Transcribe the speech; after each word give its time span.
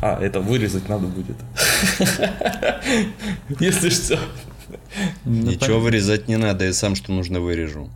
А, 0.00 0.16
это 0.22 0.38
вырезать 0.38 0.88
надо 0.88 1.08
будет. 1.08 1.34
Если 3.58 3.90
что. 3.90 4.16
Ничего 5.24 5.80
вырезать 5.80 6.28
не 6.28 6.36
надо, 6.36 6.66
я 6.66 6.72
сам 6.72 6.94
что 6.94 7.10
нужно 7.10 7.40
вырежу. 7.40 7.90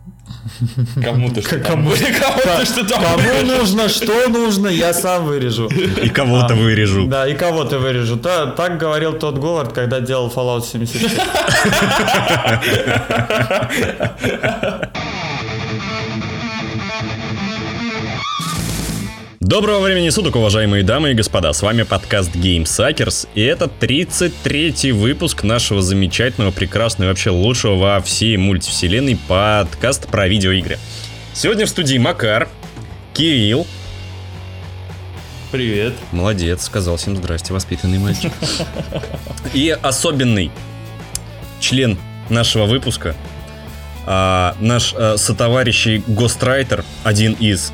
Кому-то 1.01 1.41
что 1.41 1.59
Кому, 1.59 1.95
что 1.95 2.83
там 2.85 3.01
кому 3.01 3.43
нужно, 3.45 3.87
что 3.87 4.27
нужно, 4.27 4.67
я 4.67 4.93
сам 4.93 5.23
вырежу. 5.23 5.69
И 5.69 6.09
кого-то 6.09 6.55
А, 6.55 6.57
вырежу. 6.57 7.07
Да, 7.07 7.25
и 7.25 7.35
кого-то 7.35 7.79
вырежу. 7.79 8.17
Та- 8.17 8.47
так 8.47 8.77
говорил 8.77 9.13
тот 9.13 9.37
Говард, 9.37 9.71
когда 9.71 10.01
делал 10.01 10.27
Fallout 10.29 10.65
76. 10.65 11.15
Доброго 19.53 19.81
времени 19.81 20.09
суток, 20.09 20.35
уважаемые 20.35 20.81
дамы 20.81 21.11
и 21.11 21.13
господа. 21.13 21.53
С 21.53 21.61
вами 21.61 21.83
подкаст 21.83 22.35
Game 22.35 22.63
Suckers, 22.63 23.27
и 23.35 23.43
это 23.43 23.65
33-й 23.65 24.93
выпуск 24.93 25.43
нашего 25.43 25.83
замечательного, 25.83 26.49
прекрасного 26.49 27.09
и 27.09 27.11
вообще 27.11 27.29
лучшего 27.29 27.75
во 27.75 28.01
всей 28.01 28.35
мультивселенной 28.37 29.15
подкаста 29.27 30.07
про 30.07 30.27
видеоигры. 30.27 30.79
Сегодня 31.35 31.67
в 31.67 31.69
студии 31.69 31.99
Макар, 31.99 32.49
Кирилл. 33.13 33.67
Привет. 35.51 35.93
Молодец, 36.11 36.63
сказал 36.63 36.97
всем 36.97 37.15
здрасте, 37.15 37.53
воспитанный 37.53 37.99
мальчик. 37.99 38.31
И 39.53 39.69
особенный 39.69 40.49
член 41.59 41.99
нашего 42.27 42.65
выпуска, 42.65 43.15
а, 44.07 44.55
наш 44.59 44.95
а, 44.97 45.15
сотоварищ 45.17 45.85
и 45.85 46.03
гострайтер, 46.07 46.83
один 47.03 47.33
из. 47.33 47.71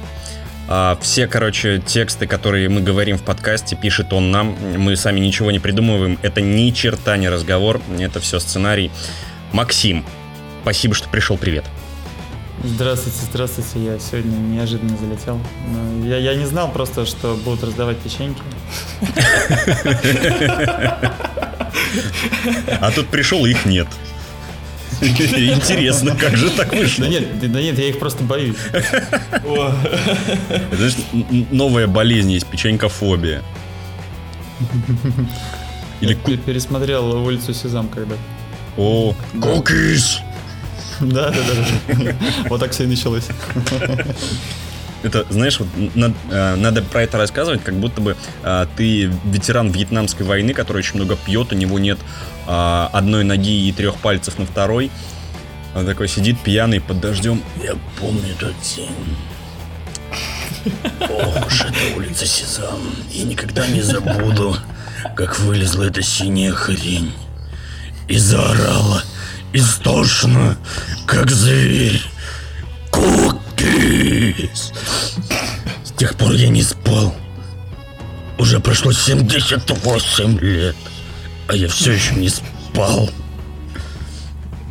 А, 0.71 0.99
все, 1.01 1.25
короче, 1.25 1.81
тексты, 1.83 2.27
которые 2.27 2.69
мы 2.69 2.81
говорим 2.81 3.17
в 3.17 3.23
подкасте, 3.23 3.75
пишет 3.75 4.13
он 4.13 4.29
нам. 4.29 4.55
Мы 4.77 4.95
сами 4.95 5.19
ничего 5.19 5.49
не 5.49 5.57
придумываем. 5.57 6.19
Это 6.21 6.41
ни 6.41 6.69
черта 6.69 7.17
не 7.17 7.27
разговор, 7.27 7.81
это 7.97 8.19
все 8.19 8.39
сценарий. 8.39 8.91
Максим, 9.51 10.05
спасибо, 10.61 10.93
что 10.93 11.09
пришел. 11.09 11.37
Привет. 11.37 11.65
Здравствуйте, 12.63 13.17
здравствуйте. 13.31 13.83
Я 13.83 13.97
сегодня 13.97 14.37
неожиданно 14.37 14.95
залетел. 14.95 15.41
Но 15.69 16.05
Я, 16.05 16.17
я 16.17 16.35
не 16.35 16.45
знал 16.45 16.71
просто, 16.71 17.07
что 17.07 17.35
будут 17.43 17.63
раздавать 17.63 17.97
печеньки. 17.97 18.41
А 22.81 22.91
тут 22.91 23.07
пришел, 23.07 23.45
их 23.45 23.65
нет. 23.65 23.87
Интересно, 25.01 26.15
как 26.15 26.35
же 26.35 26.49
так 26.49 26.73
вышло? 26.73 27.05
Да 27.05 27.09
нет, 27.09 27.39
да 27.51 27.61
нет, 27.61 27.77
я 27.79 27.89
их 27.89 27.99
просто 27.99 28.23
боюсь. 28.23 28.57
Знаешь, 30.73 30.95
новая 31.51 31.87
болезнь 31.87 32.31
есть, 32.31 32.47
печенькофобия. 32.47 33.43
Или 36.01 36.11
Я 36.13 36.15
пе- 36.15 36.37
пересмотрел 36.37 37.11
улицу 37.23 37.53
Сезам 37.53 37.87
когда. 37.89 38.15
О, 38.77 39.15
кукис! 39.41 40.19
Да, 41.01 41.29
да. 41.31 41.37
да. 41.95 42.13
Вот 42.49 42.59
так 42.59 42.71
все 42.73 42.83
и 42.83 42.87
началось. 42.87 43.27
Это, 45.03 45.25
знаешь, 45.29 45.59
вот 45.59 45.67
на- 45.95 46.13
э, 46.29 46.55
надо 46.55 46.81
про 46.81 47.03
это 47.03 47.17
рассказывать, 47.17 47.63
как 47.63 47.75
будто 47.75 48.01
бы 48.01 48.17
э, 48.43 48.65
ты 48.75 49.05
ветеран 49.25 49.71
Вьетнамской 49.71 50.25
войны, 50.25 50.53
который 50.53 50.79
очень 50.79 50.95
много 50.95 51.15
пьет, 51.15 51.53
у 51.53 51.55
него 51.55 51.79
нет 51.79 51.99
э, 52.47 52.87
одной 52.91 53.23
ноги 53.23 53.67
и 53.67 53.71
трех 53.71 53.95
пальцев 53.97 54.37
на 54.37 54.45
второй. 54.45 54.91
Он 55.75 55.85
такой 55.85 56.07
сидит 56.07 56.39
пьяный 56.39 56.81
под 56.81 56.99
дождем. 56.99 57.41
Я 57.63 57.75
помню 57.99 58.33
тот 58.39 58.53
день. 58.75 58.89
Ох 61.09 61.45
уж 61.47 61.61
эта 61.61 61.95
улица 61.95 62.25
Сезам. 62.25 62.79
Я 63.11 63.23
никогда 63.23 63.65
не 63.67 63.81
забуду, 63.81 64.57
как 65.15 65.39
вылезла 65.39 65.83
эта 65.83 66.01
синяя 66.01 66.51
хрень. 66.51 67.13
И 68.07 68.17
заорала 68.17 69.03
истошно, 69.53 70.57
как 71.05 71.29
зверь. 71.29 72.01
Кукис! 73.59 74.71
С 75.83 75.91
тех 75.91 76.15
пор 76.15 76.31
я 76.33 76.49
не 76.49 76.63
спал. 76.63 77.13
Уже 78.37 78.59
прошло 78.59 78.93
78 78.93 80.39
лет, 80.39 80.75
а 81.47 81.55
я 81.55 81.67
все 81.67 81.91
еще 81.91 82.15
не 82.15 82.29
спал. 82.29 83.09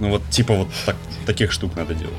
Ну 0.00 0.10
вот 0.10 0.22
типа 0.30 0.54
вот 0.54 0.68
так, 0.86 0.96
таких 1.26 1.52
штук 1.52 1.76
надо 1.76 1.94
делать. 1.94 2.14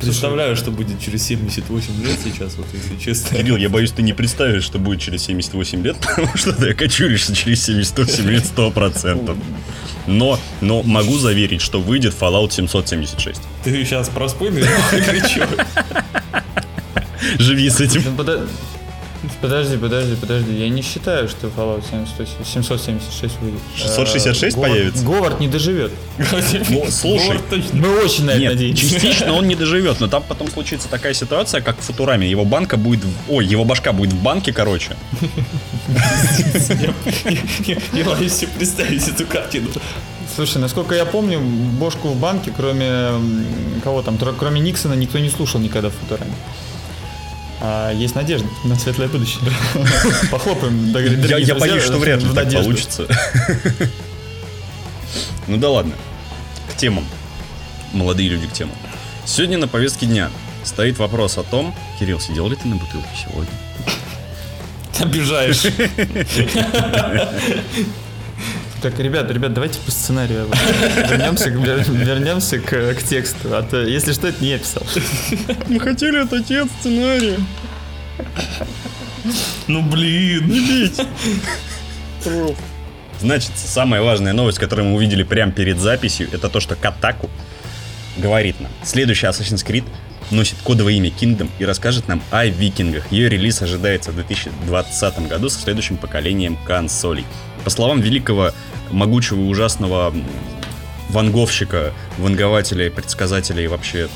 Представляю, 0.00 0.56
что 0.56 0.70
будет 0.70 1.00
через 1.00 1.22
78 1.24 2.02
лет 2.04 2.18
сейчас, 2.22 2.56
вот 2.56 2.66
если 2.72 2.96
честно. 3.02 3.36
Кирилл, 3.36 3.56
я 3.56 3.68
боюсь, 3.68 3.92
ты 3.92 4.02
не 4.02 4.12
представишь, 4.12 4.64
что 4.64 4.78
будет 4.78 5.00
через 5.00 5.22
78 5.22 5.82
лет, 5.82 5.96
потому 6.00 6.36
что 6.36 6.52
ты 6.52 6.70
окочуришься 6.70 7.34
через 7.34 7.64
78 7.64 8.28
лет 8.28 8.44
100%. 8.44 9.36
Но, 10.06 10.38
но 10.60 10.82
могу 10.82 11.18
заверить, 11.18 11.60
что 11.60 11.80
выйдет 11.80 12.14
Fallout 12.18 12.52
776. 12.52 13.40
Ты 13.64 13.84
сейчас 13.84 14.08
про 14.08 14.28
спойлеры 14.28 14.68
или 14.92 15.28
чё? 15.28 15.46
Живи 17.38 17.68
с 17.70 17.80
этим. 17.80 18.02
Подожди, 19.40 19.76
подожди, 19.76 20.14
подожди. 20.16 20.52
Я 20.54 20.68
не 20.68 20.82
считаю, 20.82 21.28
что 21.28 21.48
Fallout 21.48 21.84
700 21.90 22.28
776 22.46 23.34
выйдет. 23.40 23.60
666 23.76 24.56
Э, 24.56 24.60
появится? 24.60 25.04
Говард 25.04 25.40
не 25.40 25.48
доживет. 25.48 25.92
Ну, 26.70 26.86
слушай. 26.90 27.40
Мы 27.72 27.98
очень 28.04 28.24
на 28.24 28.30
это 28.32 28.44
надеемся. 28.54 28.88
частично 28.88 29.32
он 29.32 29.46
не 29.48 29.54
доживет, 29.56 30.00
но 30.00 30.08
там 30.08 30.22
потом 30.26 30.48
случится 30.50 30.88
такая 30.88 31.14
ситуация, 31.14 31.60
как 31.60 31.78
в 31.78 31.82
Футураме. 31.82 32.28
Его 32.30 32.44
банка 32.44 32.76
будет... 32.76 33.04
Ой, 33.28 33.44
его 33.46 33.64
башка 33.64 33.92
будет 33.92 34.12
в 34.12 34.22
банке, 34.22 34.52
короче. 34.52 34.96
Я- 37.92 38.04
боюсь 38.04 38.32
себе 38.32 38.50
представить 38.56 39.08
эту 39.08 39.26
картину. 39.26 39.68
Слушай, 40.34 40.58
насколько 40.58 40.94
я 40.94 41.04
помню, 41.06 41.40
бошку 41.40 42.08
в 42.08 42.16
банке, 42.18 42.52
кроме 42.54 43.10
кого 43.82 44.02
там, 44.02 44.18
кроме 44.38 44.60
Никсона, 44.60 44.94
никто 44.94 45.18
не 45.18 45.30
слушал 45.30 45.60
никогда 45.60 45.88
в 45.88 45.94
Футураме. 45.94 46.32
А 47.60 47.92
есть 47.92 48.14
надежда 48.14 48.46
на 48.64 48.76
светлое 48.76 49.08
будущее. 49.08 49.42
Похлопаем. 50.30 50.92
Я, 51.26 51.38
я 51.38 51.54
боюсь, 51.54 51.82
что 51.82 51.98
вряд 51.98 52.22
ли 52.22 52.34
так 52.34 52.52
получится. 52.52 53.06
Ну 55.48 55.58
да 55.58 55.70
ладно. 55.70 55.94
К 56.72 56.76
темам. 56.76 57.06
Молодые 57.92 58.28
люди 58.28 58.48
к 58.48 58.52
темам. 58.52 58.74
Сегодня 59.24 59.58
на 59.58 59.68
повестке 59.68 60.06
дня 60.06 60.28
стоит 60.64 60.98
вопрос 60.98 61.38
о 61.38 61.44
том, 61.44 61.72
Кирилл, 62.00 62.18
сидел 62.18 62.48
ли 62.48 62.56
ты 62.56 62.66
на 62.66 62.74
бутылке 62.74 63.08
сегодня? 63.16 63.52
Обижаешь. 64.98 65.66
Так, 68.86 69.00
ребят, 69.00 69.28
ребят, 69.32 69.52
давайте 69.52 69.80
по 69.80 69.90
сценарию 69.90 70.46
вернемся, 71.10 71.50
к- 71.50 71.54
вернемся 71.88 72.60
к, 72.60 72.94
к 72.94 73.02
тексту. 73.02 73.48
А 73.56 73.62
то, 73.64 73.82
если 73.82 74.12
что, 74.12 74.28
это 74.28 74.40
не 74.44 74.50
я 74.50 74.58
писал. 74.60 74.84
Мы 75.66 75.80
хотели 75.80 76.22
это 76.24 76.36
отец 76.36 76.68
сценария. 76.78 77.36
Ну 79.66 79.82
блин. 79.82 80.92
Значит, 83.20 83.50
самая 83.56 84.02
важная 84.02 84.32
новость, 84.32 84.60
которую 84.60 84.86
мы 84.90 84.94
увидели 84.94 85.24
прямо 85.24 85.50
перед 85.50 85.78
записью, 85.80 86.28
это 86.32 86.48
то, 86.48 86.60
что 86.60 86.76
Катаку 86.76 87.28
говорит 88.16 88.60
нам, 88.60 88.70
следующий 88.84 89.26
Assassin's 89.26 89.66
Creed 89.66 89.84
носит 90.30 90.56
кодовое 90.62 90.94
имя 90.94 91.10
Kingdom 91.10 91.50
и 91.58 91.64
расскажет 91.64 92.08
нам 92.08 92.22
о 92.30 92.46
викингах. 92.46 93.10
Ее 93.12 93.28
релиз 93.28 93.62
ожидается 93.62 94.10
в 94.10 94.14
2020 94.14 95.28
году 95.28 95.48
со 95.48 95.60
следующим 95.60 95.96
поколением 95.96 96.56
консолей. 96.64 97.24
По 97.64 97.70
словам 97.70 98.00
великого, 98.00 98.52
могучего 98.90 99.40
и 99.40 99.44
ужасного 99.44 100.12
ванговщика, 101.10 101.92
вангователя, 102.18 102.86
и 102.86 102.90
предсказателя 102.90 103.62
и 103.62 103.66
вообще 103.66 104.08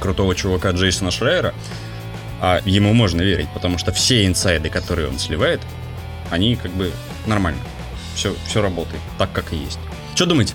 крутого 0.00 0.34
чувака 0.34 0.70
Джейсона 0.70 1.10
Шрайера, 1.10 1.54
а 2.40 2.60
ему 2.64 2.92
можно 2.92 3.22
верить, 3.22 3.48
потому 3.54 3.78
что 3.78 3.92
все 3.92 4.26
инсайды, 4.26 4.68
которые 4.68 5.08
он 5.08 5.18
сливает, 5.18 5.60
они 6.30 6.56
как 6.56 6.72
бы 6.72 6.92
нормально. 7.26 7.60
Все, 8.14 8.34
все 8.46 8.62
работает 8.62 9.02
так, 9.18 9.32
как 9.32 9.52
и 9.52 9.56
есть. 9.56 9.78
Что 10.14 10.26
думаете? 10.26 10.54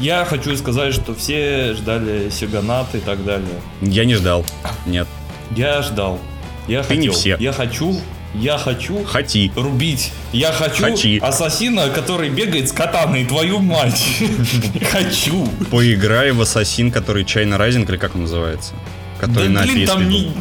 Я 0.00 0.24
хочу 0.24 0.56
сказать, 0.56 0.94
что 0.94 1.14
все 1.14 1.74
ждали 1.74 2.30
Сиганат 2.30 2.94
и 2.94 2.98
так 3.00 3.24
далее. 3.24 3.60
Я 3.82 4.04
не 4.04 4.14
ждал. 4.14 4.44
Нет. 4.86 5.06
Я 5.54 5.82
ждал. 5.82 6.18
Я 6.66 6.82
Ты 6.82 6.88
хотел. 6.88 7.02
не 7.02 7.08
все. 7.10 7.36
Я 7.38 7.52
хочу. 7.52 8.00
Я 8.34 8.58
хочу 8.58 9.04
Хоти. 9.04 9.50
рубить. 9.56 10.12
Я 10.32 10.52
хочу 10.52 10.84
Хачи. 10.84 11.18
ассасина, 11.18 11.88
который 11.90 12.30
бегает 12.30 12.68
с 12.68 12.72
катаной, 12.72 13.24
твою 13.24 13.58
мать. 13.58 14.00
Хочу. 14.92 15.48
Поиграй 15.72 16.30
в 16.30 16.40
Ассасин, 16.40 16.92
который 16.92 17.24
Чайна 17.24 17.58
Райзинг, 17.58 17.90
или 17.90 17.96
как 17.96 18.14
он 18.14 18.22
называется? 18.22 18.72
Да 19.20 19.26
Который 19.26 19.48
на 19.48 19.62
блин, 19.62 19.84
там 19.86 20.08
не... 20.08 20.32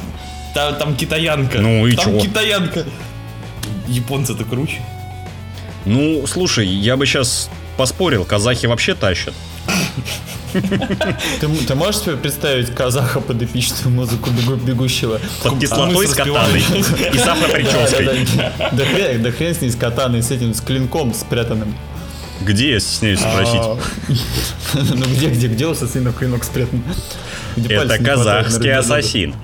Та- 0.53 0.73
Там 0.73 0.95
китаянка. 0.95 1.57
Ну 1.59 1.87
и 1.87 1.95
Там 1.95 2.05
чего? 2.05 2.19
китаянка. 2.19 2.85
Японцы-то 3.87 4.43
круче. 4.45 4.81
Ну, 5.85 6.25
слушай, 6.27 6.67
я 6.67 6.95
бы 6.95 7.07
сейчас 7.07 7.49
поспорил, 7.75 8.23
казахи 8.23 8.67
вообще 8.67 8.93
тащат. 8.93 9.33
Ты, 10.51 11.47
ты 11.67 11.75
можешь 11.75 12.01
себе 12.01 12.17
представить 12.17 12.73
казаха 12.73 13.19
под 13.21 13.41
эпичную 13.41 13.89
музыку 13.93 14.31
бегу- 14.31 14.55
бегущего? 14.55 15.19
Под 15.43 15.59
кислотой 15.59 15.93
мы 15.93 16.07
с 16.07 16.13
катаной 16.15 16.59
и 17.13 17.17
с 17.17 17.27
афропрической. 17.27 18.27
Да, 18.35 18.69
да 18.71 18.85
хрен, 18.85 19.21
да 19.23 19.31
хрен 19.31 19.53
с 19.53 19.61
ней 19.61 19.69
с 19.69 19.75
катаной, 19.75 20.23
с 20.23 20.31
этим, 20.31 20.53
с 20.55 20.61
клинком 20.61 21.13
спрятанным. 21.13 21.75
Где, 22.41 22.71
я 22.73 22.79
стесняюсь 22.79 23.19
спросить? 23.19 23.55
А, 23.61 23.77
Ну 24.95 25.05
где, 25.05 25.27
где, 25.29 25.47
где 25.47 25.67
у 25.67 25.71
ассасина 25.71 26.13
клинок 26.13 26.43
спрятан? 26.43 26.81
Это 27.57 27.97
казахский 28.03 28.71
ассасин. 28.73 29.35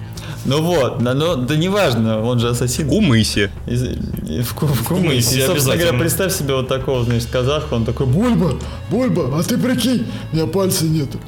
Ну 0.45 0.61
вот, 0.61 0.99
да, 1.03 1.13
ну, 1.15 1.35
да 1.35 1.55
неважно, 1.55 2.21
он 2.21 2.39
же 2.39 2.49
ассасин. 2.49 2.87
В 2.87 2.89
Кумысе. 2.89 3.49
Из- 3.65 3.81
в, 3.83 4.43
в 4.43 4.53
Кумысе. 4.53 4.83
Кумысе, 4.87 5.39
И, 5.39 5.45
собственно 5.45 5.75
говоря, 5.77 5.97
представь 5.97 6.33
себе 6.33 6.53
вот 6.55 6.67
такого, 6.67 7.03
значит, 7.03 7.29
казаха, 7.31 7.73
он 7.73 7.83
такой, 7.85 8.05
Бульба, 8.05 8.59
Бульба, 8.89 9.37
а 9.39 9.43
ты 9.43 9.57
прикинь, 9.57 10.05
у 10.31 10.35
меня 10.35 10.45
пальца 10.45 10.85
нету. 10.85 11.19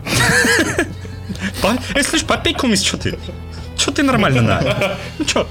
Эй, 1.95 2.03
слышь, 2.03 2.23
попей 2.23 2.53
кумыс, 2.53 2.81
что 2.83 2.97
ты? 2.97 3.17
Что 3.75 3.91
ты 3.91 4.03
нормально 4.03 4.41
на? 4.41 4.97
Ну 5.19 5.25
чё? 5.25 5.47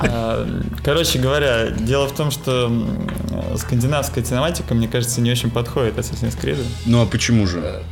А, 0.00 0.46
Короче 0.84 1.18
говоря, 1.18 1.70
дело 1.70 2.06
в 2.08 2.12
том, 2.14 2.30
что 2.30 2.70
скандинавская 3.56 4.22
тематика, 4.22 4.74
мне 4.74 4.88
кажется, 4.88 5.20
не 5.20 5.30
очень 5.30 5.50
подходит 5.50 5.96
Assassin's 5.98 6.38
Creed. 6.40 6.64
Ну 6.86 7.02
а 7.02 7.06
почему 7.06 7.46
же? 7.46 7.82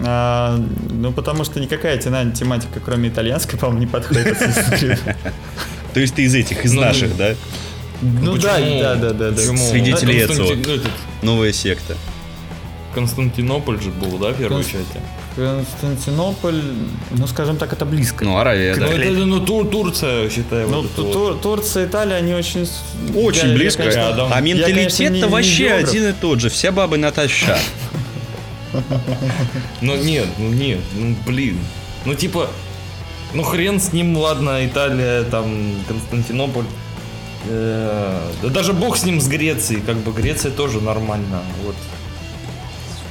А, 0.00 0.58
ну, 0.90 1.12
потому 1.12 1.44
что 1.44 1.60
никакая 1.60 1.96
тематика, 1.98 2.80
кроме 2.84 3.08
итальянской, 3.08 3.58
по-моему, 3.58 3.80
не 3.80 3.86
подходит. 3.86 4.36
То 5.94 6.00
есть 6.00 6.14
ты 6.14 6.22
из 6.22 6.34
этих, 6.34 6.64
из 6.64 6.72
Ну, 6.72 6.80
наших, 6.80 7.16
да? 7.16 7.34
Ну 8.00 8.36
да, 8.36 8.54
Почему? 8.54 8.80
да, 8.80 8.94
да, 8.96 9.12
да, 9.12 9.30
да. 9.30 9.36
Свидетели 9.36 10.24
Эцио. 10.24 10.54
ну, 10.56 10.82
Новая 11.22 11.52
секта. 11.52 11.96
Константинополь 12.94 13.80
же 13.80 13.90
был, 13.90 14.18
да, 14.18 14.30
в 14.30 14.36
первой 14.36 14.58
Конст- 14.62 14.72
части? 14.72 15.00
Константинополь, 15.36 16.60
ну, 17.12 17.26
скажем 17.26 17.56
так, 17.56 17.72
это 17.72 17.86
близко. 17.86 18.24
Ну, 18.24 18.36
Аравия, 18.36 18.74
Ну, 18.74 18.86
да. 18.86 18.92
это, 18.92 19.10
ну, 19.12 19.40
Тур- 19.40 19.66
Турция, 19.66 20.28
считай. 20.28 20.66
Ну, 20.66 20.82
вот 20.82 20.86
это 20.86 20.96
Ту- 20.96 21.04
вот. 21.04 21.12
Тур- 21.12 21.38
Турция, 21.40 21.86
Италия, 21.86 22.16
они 22.16 22.34
очень... 22.34 22.68
Очень 23.14 23.44
я- 23.44 23.48
я, 23.52 23.54
близко. 23.54 23.78
конечно, 23.82 24.00
рядом. 24.00 24.30
а 24.32 24.36
я, 24.36 24.40
конечно, 24.42 24.66
менталитет-то 24.68 25.04
не- 25.10 25.20
не 25.22 25.26
вообще 25.28 25.68
географ. 25.68 25.88
один 25.88 26.08
и 26.08 26.12
тот 26.12 26.40
же. 26.40 26.50
Все 26.50 26.70
бабы 26.70 26.98
натощак. 26.98 27.58
Ну 29.80 29.96
нет, 29.96 30.26
ну 30.38 30.48
нет, 30.48 30.80
ну 30.94 31.14
блин. 31.26 31.58
Ну 32.04 32.14
типа, 32.14 32.48
ну 33.34 33.42
хрен 33.42 33.80
с 33.80 33.92
ним, 33.92 34.16
ладно, 34.16 34.64
Италия, 34.66 35.24
там, 35.24 35.74
Константинополь. 35.88 36.64
Э, 37.48 38.30
Да 38.42 38.48
даже 38.48 38.72
бог 38.72 38.96
с 38.96 39.04
ним, 39.04 39.20
с 39.20 39.28
Грецией, 39.28 39.80
как 39.80 39.96
бы 39.96 40.12
Греция 40.12 40.52
тоже 40.52 40.80
нормально. 40.80 41.42
Вот. 41.64 41.76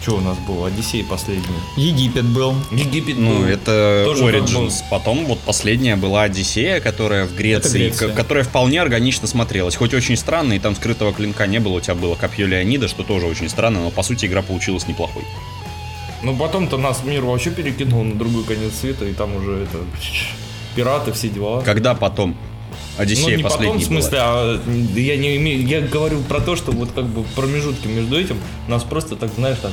Что 0.01 0.15
у 0.17 0.19
нас 0.19 0.37
было? 0.39 0.67
Одиссей 0.67 1.03
последний. 1.03 1.43
Египет 1.77 2.25
был. 2.25 2.55
Египет 2.71 3.17
Ну, 3.19 3.39
был. 3.39 3.45
это 3.45 4.03
Тоже 4.07 4.23
Origins. 4.23 4.83
Потом 4.89 5.25
вот 5.25 5.39
последняя 5.41 5.95
была 5.95 6.23
Одиссея, 6.23 6.79
которая 6.79 7.25
в 7.27 7.35
Греции, 7.35 7.91
которая 8.15 8.43
вполне 8.43 8.81
органично 8.81 9.27
смотрелась. 9.27 9.75
Хоть 9.75 9.93
очень 9.93 10.17
странно, 10.17 10.53
и 10.53 10.59
там 10.59 10.75
скрытого 10.75 11.13
клинка 11.13 11.45
не 11.45 11.59
было, 11.59 11.73
у 11.73 11.79
тебя 11.81 11.93
было 11.93 12.15
копье 12.15 12.47
Леонида, 12.47 12.87
что 12.87 13.03
тоже 13.03 13.27
очень 13.27 13.47
странно, 13.47 13.81
но 13.81 13.91
по 13.91 14.01
сути 14.01 14.25
игра 14.25 14.41
получилась 14.41 14.87
неплохой. 14.87 15.23
Ну 16.23 16.35
потом-то 16.35 16.77
нас 16.77 17.03
мир 17.03 17.23
вообще 17.23 17.51
перекинул 17.51 18.03
на 18.03 18.15
другой 18.15 18.43
конец 18.43 18.73
света, 18.79 19.05
и 19.05 19.13
там 19.13 19.35
уже 19.35 19.63
это 19.63 19.77
пираты, 20.75 21.11
все 21.13 21.29
дела. 21.29 21.61
Когда 21.61 21.93
потом 21.93 22.35
Ну, 23.01 23.05
Одиссея 23.05 23.37
не 23.37 23.43
потом, 23.43 23.77
в 23.77 23.83
смысле, 23.83 24.19
а 24.21 24.61
я 24.95 25.17
не 25.17 25.37
имею, 25.37 25.65
я 25.65 25.81
говорю 25.81 26.21
про 26.21 26.39
то, 26.39 26.55
что 26.55 26.71
вот 26.71 26.91
как 26.91 27.05
бы 27.05 27.23
промежутки 27.35 27.87
между 27.87 28.19
этим 28.19 28.37
нас 28.67 28.83
просто 28.83 29.15
так, 29.15 29.31
знаешь, 29.33 29.57
так 29.59 29.71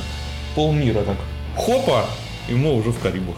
полмира 0.55 1.01
так 1.01 1.17
хопа, 1.55 2.05
и 2.47 2.53
мы 2.53 2.73
уже 2.73 2.89
в 2.89 2.99
Карибах. 2.99 3.35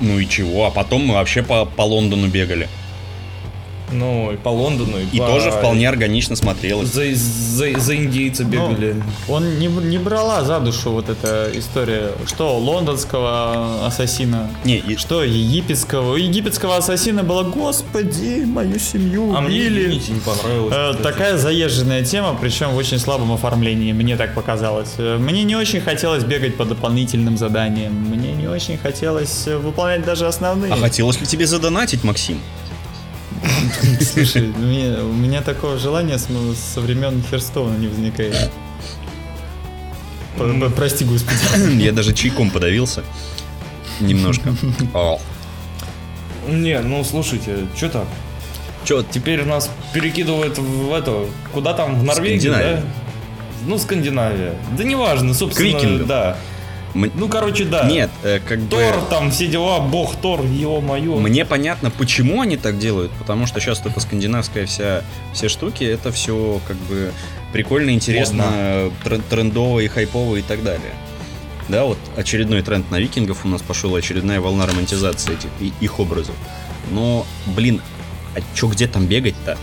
Ну 0.00 0.20
и 0.20 0.28
чего? 0.28 0.66
А 0.66 0.70
потом 0.70 1.04
мы 1.06 1.14
вообще 1.14 1.42
по, 1.42 1.64
по 1.64 1.82
Лондону 1.82 2.28
бегали. 2.28 2.68
Ну, 3.92 4.32
и 4.32 4.36
по 4.36 4.48
Лондону, 4.50 4.98
и, 4.98 5.04
И 5.16 5.18
по- 5.18 5.26
тоже 5.26 5.50
вполне 5.50 5.88
органично 5.88 6.36
смотрелось. 6.36 6.88
За, 6.88 7.02
за, 7.14 7.78
за 7.78 7.96
индейца 7.96 8.44
бегали. 8.44 8.96
Ну, 9.28 9.34
он 9.34 9.58
не, 9.58 9.66
не 9.66 9.98
брала 9.98 10.44
за 10.44 10.60
душу 10.60 10.90
вот 10.90 11.08
эта 11.08 11.50
история. 11.54 12.10
Что 12.26 12.58
лондонского 12.58 13.86
ассасина, 13.86 14.50
Не, 14.64 14.76
и- 14.78 14.96
что 14.96 15.22
египетского. 15.24 16.12
У 16.12 16.16
египетского 16.16 16.76
ассасина 16.76 17.22
было, 17.22 17.42
господи, 17.44 18.44
мою 18.44 18.78
семью 18.78 19.34
а 19.36 19.40
мне, 19.40 19.56
убили. 19.60 19.82
извините, 19.88 20.12
не 20.12 20.20
понравилось. 20.20 20.74
Э. 20.98 21.02
Такая 21.02 21.38
заезженная 21.38 22.04
тема, 22.04 22.36
причем 22.40 22.70
в 22.70 22.76
очень 22.76 22.98
слабом 22.98 23.32
оформлении, 23.32 23.92
мне 23.92 24.16
так 24.16 24.34
показалось. 24.34 24.90
Э, 24.98 25.16
Мне 25.18 25.44
не 25.44 25.56
очень 25.56 25.80
хотелось 25.80 26.24
бегать 26.24 26.56
по 26.56 26.64
дополнительным 26.64 27.36
заданиям. 27.38 27.92
Мне 27.92 28.32
не 28.32 28.46
очень 28.48 28.76
хотелось 28.78 29.46
э, 29.46 29.56
выполнять 29.56 30.04
даже 30.04 30.26
основные. 30.26 30.72
А 30.72 30.76
хотелось 30.76 31.20
ли 31.20 31.26
тебе 31.26 31.46
задонатить, 31.46 32.04
Максим? 32.04 32.38
Слушай, 34.00 34.48
у 35.02 35.12
меня 35.12 35.42
такого 35.42 35.78
желания 35.78 36.18
с- 36.18 36.28
со 36.74 36.80
времен 36.80 37.22
Херстоуна 37.30 37.76
не 37.76 37.88
возникает. 37.88 38.50
Прости, 40.76 41.04
господи. 41.04 41.38
Я 41.82 41.92
даже 41.92 42.12
чайком 42.12 42.50
подавился. 42.50 43.02
Немножко. 44.00 44.54
Не, 46.48 46.80
ну 46.80 47.04
слушайте, 47.04 47.66
что 47.76 47.88
так? 47.88 48.06
Чё, 48.84 49.02
Теперь 49.02 49.44
нас 49.44 49.70
перекидывают 49.92 50.56
в 50.56 50.92
это, 50.94 51.26
куда 51.52 51.74
там, 51.74 51.98
в 52.00 52.04
Норвегию, 52.04 52.52
да? 52.52 52.82
Ну, 53.66 53.78
Скандинавия. 53.78 54.54
Да 54.78 54.84
неважно, 54.84 55.34
собственно, 55.34 55.68
да. 56.06 56.36
Ну, 57.14 57.28
короче, 57.28 57.64
да. 57.64 57.88
Нет, 57.88 58.10
э, 58.22 58.40
как 58.46 58.60
бы... 58.60 58.70
Тор, 58.70 59.00
там 59.10 59.30
все 59.30 59.46
дела, 59.46 59.80
бог 59.80 60.16
Тор, 60.16 60.44
ё-моё. 60.44 61.16
Мне 61.16 61.44
понятно, 61.44 61.90
почему 61.90 62.42
они 62.42 62.56
так 62.56 62.78
делают, 62.78 63.12
потому 63.12 63.46
что 63.46 63.60
сейчас 63.60 63.80
эта 63.84 64.00
скандинавская 64.00 64.66
вся 64.66 65.02
все 65.32 65.48
штуки, 65.48 65.84
это 65.84 66.10
все 66.12 66.60
как 66.66 66.76
бы 66.76 67.12
прикольно, 67.52 67.90
интересно, 67.90 68.90
тр- 69.04 69.22
трендово 69.30 69.80
и 69.80 69.88
хайпово 69.88 70.36
и 70.36 70.42
так 70.42 70.62
далее. 70.62 70.92
Да, 71.68 71.84
вот 71.84 71.98
очередной 72.16 72.62
тренд 72.62 72.90
на 72.90 72.98
викингов 72.98 73.44
у 73.44 73.48
нас 73.48 73.60
пошел, 73.62 73.94
очередная 73.94 74.40
волна 74.40 74.66
романтизации 74.66 75.34
этих, 75.34 75.50
и- 75.60 75.72
их 75.84 76.00
образов. 76.00 76.34
Но, 76.90 77.26
блин, 77.46 77.82
а 78.34 78.40
чё, 78.54 78.68
где 78.68 78.86
там 78.86 79.06
бегать-то? 79.06 79.58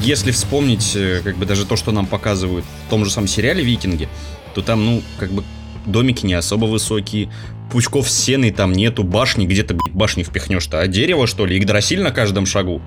Если 0.00 0.30
вспомнить, 0.30 0.92
э, 0.96 1.20
как 1.22 1.36
бы 1.36 1.46
даже 1.46 1.66
то, 1.66 1.76
что 1.76 1.92
нам 1.92 2.06
показывают 2.06 2.64
в 2.86 2.90
том 2.90 3.04
же 3.04 3.10
самом 3.10 3.28
сериале 3.28 3.62
«Викинги», 3.62 4.08
то 4.54 4.62
там, 4.62 4.84
ну, 4.84 5.02
как 5.18 5.30
бы 5.30 5.44
домики 5.86 6.24
не 6.26 6.34
особо 6.34 6.66
высокие, 6.66 7.30
пучков 7.70 8.08
с 8.08 8.14
сеной 8.24 8.50
там 8.50 8.72
нету, 8.72 9.02
башни, 9.02 9.46
где 9.46 9.62
ты 9.62 9.74
блядь, 9.74 9.94
башни 9.94 10.22
впихнешь-то, 10.22 10.80
а 10.80 10.86
дерево, 10.86 11.26
что 11.26 11.46
ли, 11.46 11.56
Игдрасиль 11.56 12.02
на 12.02 12.10
каждом 12.10 12.46
шагу? 12.46 12.80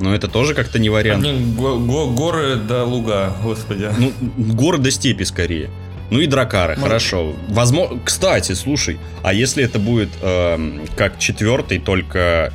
Но 0.00 0.14
это 0.14 0.28
тоже 0.28 0.54
как-то 0.54 0.78
не 0.78 0.90
вариант. 0.90 1.22
Блин, 1.22 1.54
го- 1.54 1.78
го- 1.78 2.10
горы 2.10 2.56
до 2.56 2.84
луга, 2.84 3.34
господи. 3.42 3.88
Ну, 3.98 4.12
горы 4.36 4.76
до 4.78 4.90
степи 4.90 5.24
скорее. 5.24 5.70
Ну 6.10 6.20
и 6.20 6.26
дракары, 6.26 6.76
хорошо. 6.76 7.34
Возможно, 7.48 7.98
кстати, 8.04 8.52
слушай, 8.52 8.98
а 9.24 9.32
если 9.32 9.64
это 9.64 9.78
будет 9.78 10.10
эм, 10.22 10.82
как 10.96 11.18
четвертый, 11.18 11.78
только 11.78 12.52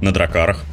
на 0.00 0.12
дракарах? 0.12 0.64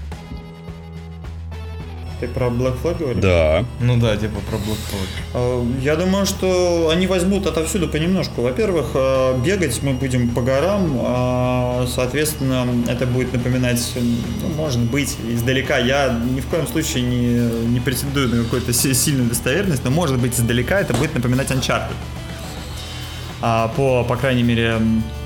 Ты 2.20 2.28
про 2.28 2.48
Black 2.48 2.76
Flag 2.84 2.98
говоришь? 3.00 3.22
Да. 3.24 3.64
Ну 3.80 3.96
да, 3.98 4.18
типа 4.18 4.40
про 4.50 4.58
Black 4.58 4.78
Flag. 4.90 5.08
А, 5.34 5.66
Я 5.82 5.96
думаю, 5.96 6.26
что 6.26 6.90
они 6.92 7.08
возьмут 7.08 7.48
отовсюду 7.48 7.88
понемножку. 7.88 8.42
Во-первых, 8.42 8.88
э, 8.94 9.38
бегать 9.44 9.82
мы 9.84 9.94
будем 9.94 10.30
по 10.30 10.42
горам, 10.42 11.00
а, 11.02 11.86
соответственно, 11.88 12.68
это 12.90 13.06
будет 13.06 13.32
напоминать, 13.32 13.80
ну, 13.96 14.50
может 14.58 14.82
быть, 14.82 15.16
издалека. 15.30 15.78
Я 15.78 16.10
ни 16.10 16.42
в 16.42 16.48
коем 16.48 16.68
случае 16.68 17.04
не, 17.04 17.68
не 17.68 17.80
претендую 17.80 18.28
на 18.28 18.44
какую-то 18.44 18.74
си- 18.74 18.94
сильную 18.94 19.30
достоверность, 19.30 19.86
но, 19.86 19.92
может 19.92 20.20
быть, 20.20 20.34
издалека 20.38 20.80
это 20.82 20.94
будет 20.94 21.16
напоминать 21.16 21.50
Uncharted. 21.52 21.94
А, 23.42 23.70
По, 23.70 24.04
по 24.04 24.18
крайней 24.18 24.44
мере, 24.44 24.76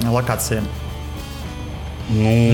локациям. 0.03 0.65
Ну, 2.09 2.51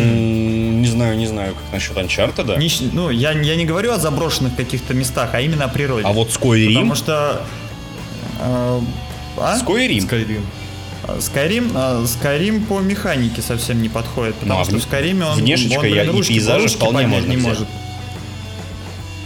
не 0.80 0.88
знаю, 0.88 1.18
не 1.18 1.26
знаю, 1.26 1.56
как 1.56 1.74
насчет 1.74 1.98
Анчарта, 1.98 2.44
да. 2.44 2.56
Не 2.58 2.70
ну, 2.94 3.10
я, 3.10 3.32
я 3.32 3.56
не 3.56 3.66
говорю 3.66 3.92
о 3.92 3.98
заброшенных 3.98 4.56
каких-то 4.56 4.94
местах, 4.94 5.32
а 5.34 5.42
именно 5.42 5.66
о 5.66 5.70
природе. 5.70 6.06
А 6.06 6.12
вот 6.12 6.32
Скойрим, 6.32 6.74
Потому 6.74 6.96
что... 6.96 7.42
э, 8.40 8.80
а? 9.38 9.58
Скойрим, 9.58 10.06
Skyrim. 10.06 10.42
Skyrim, 11.18 11.72
а, 11.74 12.04
Skyrim 12.04 12.66
по 12.66 12.80
механике 12.80 13.42
совсем 13.42 13.82
не 13.82 13.90
подходит, 13.90 14.36
потому 14.36 14.54
Ну, 14.54 14.62
а 14.62 14.66
что 14.66 14.76
в 14.78 14.92
Skyrim 14.92 15.24
он, 15.24 15.38
внешечка 15.40 15.80
он 15.80 15.86
я- 15.86 16.04
блин, 16.04 16.10
и 16.14 16.18
ручки, 16.18 16.34
пейзажи 16.34 16.68
вполне 16.68 17.08
можно 17.08 17.30
не 17.30 17.38
взять. 17.38 17.48
может. 17.48 17.68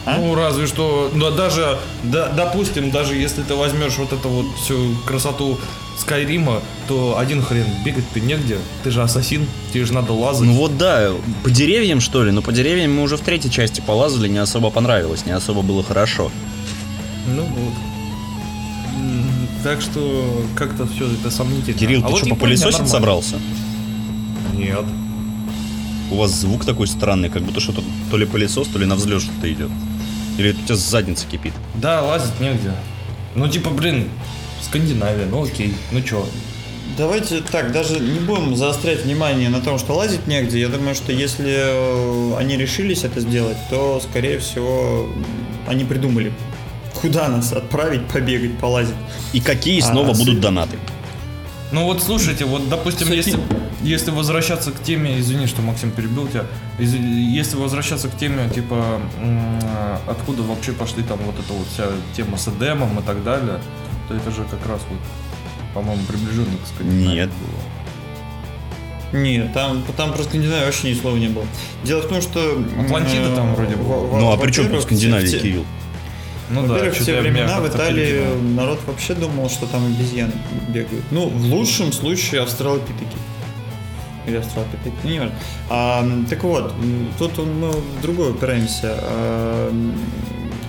А? 0.05 0.17
Ну, 0.17 0.35
разве 0.35 0.67
что, 0.67 1.11
да, 1.15 1.31
даже, 1.31 1.79
да, 2.03 2.27
допустим, 2.29 2.91
даже 2.91 3.15
если 3.15 3.41
ты 3.41 3.55
возьмешь 3.55 3.97
вот 3.97 4.11
эту 4.11 4.29
вот 4.29 4.45
всю 4.57 4.95
красоту 5.05 5.57
Скайрима, 5.97 6.61
то 6.87 7.17
один 7.17 7.41
хрен, 7.41 7.65
бегать 7.85 8.03
ты 8.13 8.19
негде, 8.19 8.57
ты 8.83 8.91
же 8.91 9.01
ассасин, 9.03 9.47
тебе 9.71 9.85
же 9.85 9.93
надо 9.93 10.11
лазать. 10.13 10.47
Ну 10.47 10.53
вот 10.53 10.77
да, 10.77 11.11
по 11.43 11.51
деревьям 11.51 12.01
что 12.01 12.23
ли? 12.23 12.31
Но 12.31 12.41
по 12.41 12.51
деревьям 12.51 12.93
мы 12.93 13.03
уже 13.03 13.15
в 13.15 13.21
третьей 13.21 13.51
части 13.51 13.81
полазали, 13.85 14.27
не 14.27 14.39
особо 14.39 14.69
понравилось, 14.69 15.25
не 15.25 15.31
особо 15.31 15.61
было 15.61 15.83
хорошо. 15.83 16.31
Ну 17.27 17.43
вот. 17.43 17.73
Так 19.63 19.81
что 19.81 20.45
как-то 20.55 20.85
все 20.87 21.09
это 21.09 21.31
сомнительно. 21.31 21.77
Кирилл, 21.77 22.01
А 22.01 22.07
ты 22.07 22.11
вот 22.11 22.17
что, 22.19 22.29
попылесосить 22.29 22.87
собрался? 22.89 23.39
Нет. 24.53 24.83
У 26.11 26.15
вас 26.17 26.31
звук 26.31 26.65
такой 26.65 26.87
странный, 26.87 27.29
как 27.29 27.43
будто 27.43 27.61
что-то 27.61 27.81
то 28.11 28.17
ли 28.17 28.25
пылесос, 28.25 28.67
то 28.67 28.77
ли 28.77 28.85
на 28.85 28.95
взлет 28.95 29.21
что-то 29.21 29.51
идет. 29.51 29.71
Или 30.37 30.51
у 30.51 30.53
тебя 30.53 30.75
задница 30.75 31.25
кипит. 31.27 31.53
Да, 31.75 32.01
лазить 32.01 32.39
негде. 32.39 32.73
Ну, 33.35 33.47
типа, 33.47 33.69
блин, 33.69 34.09
Скандинавия, 34.63 35.25
ну 35.25 35.43
окей, 35.43 35.73
ну 35.91 36.01
чё. 36.01 36.25
Давайте 36.97 37.41
так, 37.41 37.71
даже 37.71 37.99
не 37.99 38.19
будем 38.19 38.55
заострять 38.55 39.03
внимание 39.03 39.49
на 39.49 39.61
том, 39.61 39.79
что 39.79 39.93
лазить 39.93 40.27
негде. 40.27 40.59
Я 40.59 40.67
думаю, 40.67 40.93
что 40.93 41.11
если 41.11 41.55
э, 41.55 42.37
они 42.37 42.55
решились 42.55 43.03
это 43.03 43.19
сделать, 43.19 43.57
то, 43.69 43.99
скорее 43.99 44.37
всего, 44.37 45.07
они 45.67 45.85
придумали, 45.85 46.31
куда 47.01 47.29
нас 47.29 47.51
отправить, 47.51 48.05
побегать, 48.07 48.57
полазить. 48.59 48.95
И 49.31 49.39
какие 49.39 49.81
А, 49.81 49.85
снова 49.85 50.11
а 50.11 50.13
будут 50.13 50.39
донаты? 50.39 50.77
Ну 51.71 51.85
вот 51.85 52.03
слушайте, 52.03 52.45
вот 52.45 52.69
допустим, 52.69 53.11
если, 53.11 53.39
если 53.81 54.11
возвращаться 54.11 54.69
к 54.69 54.83
теме, 54.83 55.19
извини, 55.19 55.47
что 55.47 55.63
Максим 55.63 55.89
перебил 55.89 56.27
тебя, 56.27 56.45
если 56.77 57.55
возвращаться 57.55 58.09
к 58.09 58.17
теме, 58.19 58.47
типа, 58.53 59.01
м, 59.19 59.59
откуда 60.07 60.43
вообще 60.43 60.71
пошли 60.73 61.01
там 61.01 61.17
вот 61.25 61.33
эта 61.39 61.51
вот 61.51 61.65
вся 61.73 61.85
тема 62.15 62.37
с 62.37 62.47
Эдемом 62.47 62.99
и 62.99 63.01
так 63.01 63.23
далее, 63.23 63.59
то 64.07 64.15
это 64.15 64.31
же 64.31 64.43
как 64.49 64.65
раз 64.67 64.81
вот, 64.89 64.99
по-моему, 65.73 66.03
приближенно 66.07 66.57
к 66.63 66.67
Скандинавии 66.67 67.15
Нет. 67.15 67.29
было. 67.29 67.59
Нет, 69.21 69.53
там, 69.53 69.83
там 69.95 70.11
про 70.13 70.23
Скандинавию 70.23 70.65
вообще 70.65 70.89
ни 70.89 70.95
слова 70.95 71.15
не 71.17 71.27
было. 71.27 71.45
Дело 71.83 72.01
в 72.01 72.07
том, 72.07 72.21
что... 72.21 72.63
Атлантида 72.79 73.29
э, 73.29 73.35
там 73.35 73.53
вроде 73.53 73.75
во- 73.75 74.17
Ну 74.19 74.31
а 74.31 74.37
при 74.37 74.51
чем 74.51 74.69
тут 74.69 74.81
Скандинавия, 74.81 75.27
в 75.27 75.31
те- 75.31 75.39
Кирилл? 75.39 75.65
Ну 76.49 76.67
да, 76.67 76.91
в 76.91 76.99
те 76.99 77.21
времена 77.21 77.59
в 77.59 77.67
Италии 77.67 78.05
перебил. 78.05 78.41
народ 78.55 78.79
вообще 78.85 79.13
думал, 79.13 79.49
что 79.49 79.65
там 79.67 79.85
обезьяны 79.85 80.33
бегают. 80.69 81.05
Ну, 81.11 81.27
в 81.29 81.45
лучшем 81.45 81.91
случае 81.93 82.41
австралопитеки. 82.41 83.17
Или 84.27 84.37
австралопитеки, 84.37 84.95
ну, 85.03 85.09
не 85.09 85.19
важно. 85.19 85.35
А, 85.69 86.05
так 86.29 86.43
вот, 86.43 86.73
тут 87.17 87.37
мы 87.37 87.71
в 87.71 88.01
другое 88.01 88.31
упираемся. 88.31 88.95
А, 88.99 89.71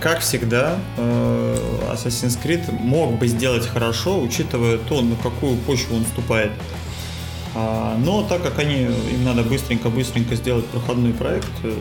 Как 0.04 0.20
всегда, 0.20 0.76
э, 0.98 1.56
Assassin's 1.90 2.38
Creed 2.38 2.70
мог 2.70 3.18
бы 3.18 3.26
сделать 3.26 3.66
хорошо, 3.66 4.20
учитывая 4.20 4.76
то, 4.76 5.00
на 5.00 5.16
какую 5.16 5.56
почву 5.56 5.96
он 5.96 6.04
ступает. 6.04 6.50
А, 7.54 7.96
Но 7.98 8.22
так 8.22 8.42
как 8.42 8.58
они, 8.58 8.82
им 8.82 9.24
надо 9.24 9.42
быстренько-быстренько 9.42 10.34
сделать 10.34 10.66
проходной 10.66 11.14
проект, 11.14 11.48
э, 11.62 11.74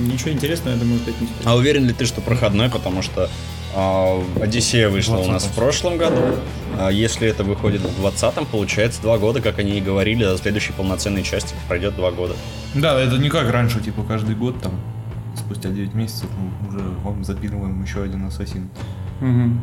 ничего 0.00 0.32
интересного, 0.32 0.74
я 0.74 0.80
думаю, 0.80 1.00
опять 1.00 1.20
не 1.20 1.28
стоит. 1.28 1.46
А 1.46 1.54
уверен 1.54 1.86
ли 1.86 1.92
ты, 1.92 2.04
что 2.04 2.20
проходной, 2.20 2.68
потому 2.68 3.00
что 3.00 3.30
а, 3.76 4.20
Одиссея 4.42 4.88
вышла 4.88 5.18
у 5.18 5.26
нас 5.28 5.44
в 5.44 5.50
20-м. 5.50 5.54
прошлом 5.54 5.98
году. 5.98 6.22
А 6.80 6.90
если 6.90 7.28
это 7.28 7.44
выходит 7.44 7.82
в 7.82 8.04
20-м, 8.04 8.44
получается 8.46 9.02
два 9.02 9.18
года, 9.18 9.40
как 9.40 9.60
они 9.60 9.78
и 9.78 9.80
говорили, 9.80 10.24
до 10.24 10.36
следующей 10.36 10.72
полноценной 10.72 11.22
части 11.22 11.54
пройдет 11.68 11.94
два 11.94 12.10
года. 12.10 12.34
Да, 12.74 13.00
это 13.00 13.18
не 13.18 13.28
как 13.28 13.48
раньше, 13.52 13.78
типа 13.80 14.02
каждый 14.02 14.34
год 14.34 14.60
там, 14.60 14.72
спустя 15.36 15.70
9 15.70 15.94
месяцев 15.94 16.28
мы 16.38 16.68
уже 16.68 16.80
вам 17.02 17.24
запинываем 17.24 17.82
еще 17.82 18.02
один 18.02 18.24
ассасин. 18.26 18.68
Мгм. 19.20 19.60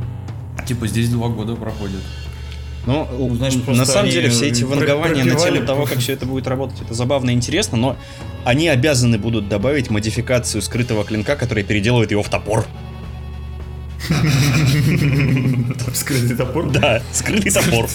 Типа 0.65 0.87
здесь 0.87 1.09
два 1.09 1.29
года 1.29 1.55
проходит. 1.55 2.01
Ну, 2.85 3.35
значит, 3.35 3.67
на 3.67 3.85
самом 3.85 4.09
деле, 4.09 4.29
все 4.29 4.47
эти 4.47 4.63
про- 4.63 4.75
вангования 4.75 5.25
на 5.25 5.35
тему 5.35 5.65
того, 5.65 5.85
как 5.85 5.97
все 5.97 6.13
это 6.13 6.25
будет 6.25 6.47
работать, 6.47 6.81
это 6.81 6.93
забавно 6.93 7.31
и 7.31 7.33
интересно, 7.33 7.77
но 7.77 7.97
они 8.45 8.69
обязаны 8.69 9.17
будут 9.17 9.49
добавить 9.49 9.89
модификацию 9.89 10.61
скрытого 10.61 11.03
клинка, 11.03 11.35
которая 11.35 11.65
переделывает 11.65 12.11
его 12.11 12.23
в 12.23 12.29
топор. 12.29 12.65
Скрытый 15.93 16.37
топор? 16.37 16.69
Да, 16.71 17.01
скрытый 17.11 17.51
топор. 17.51 17.89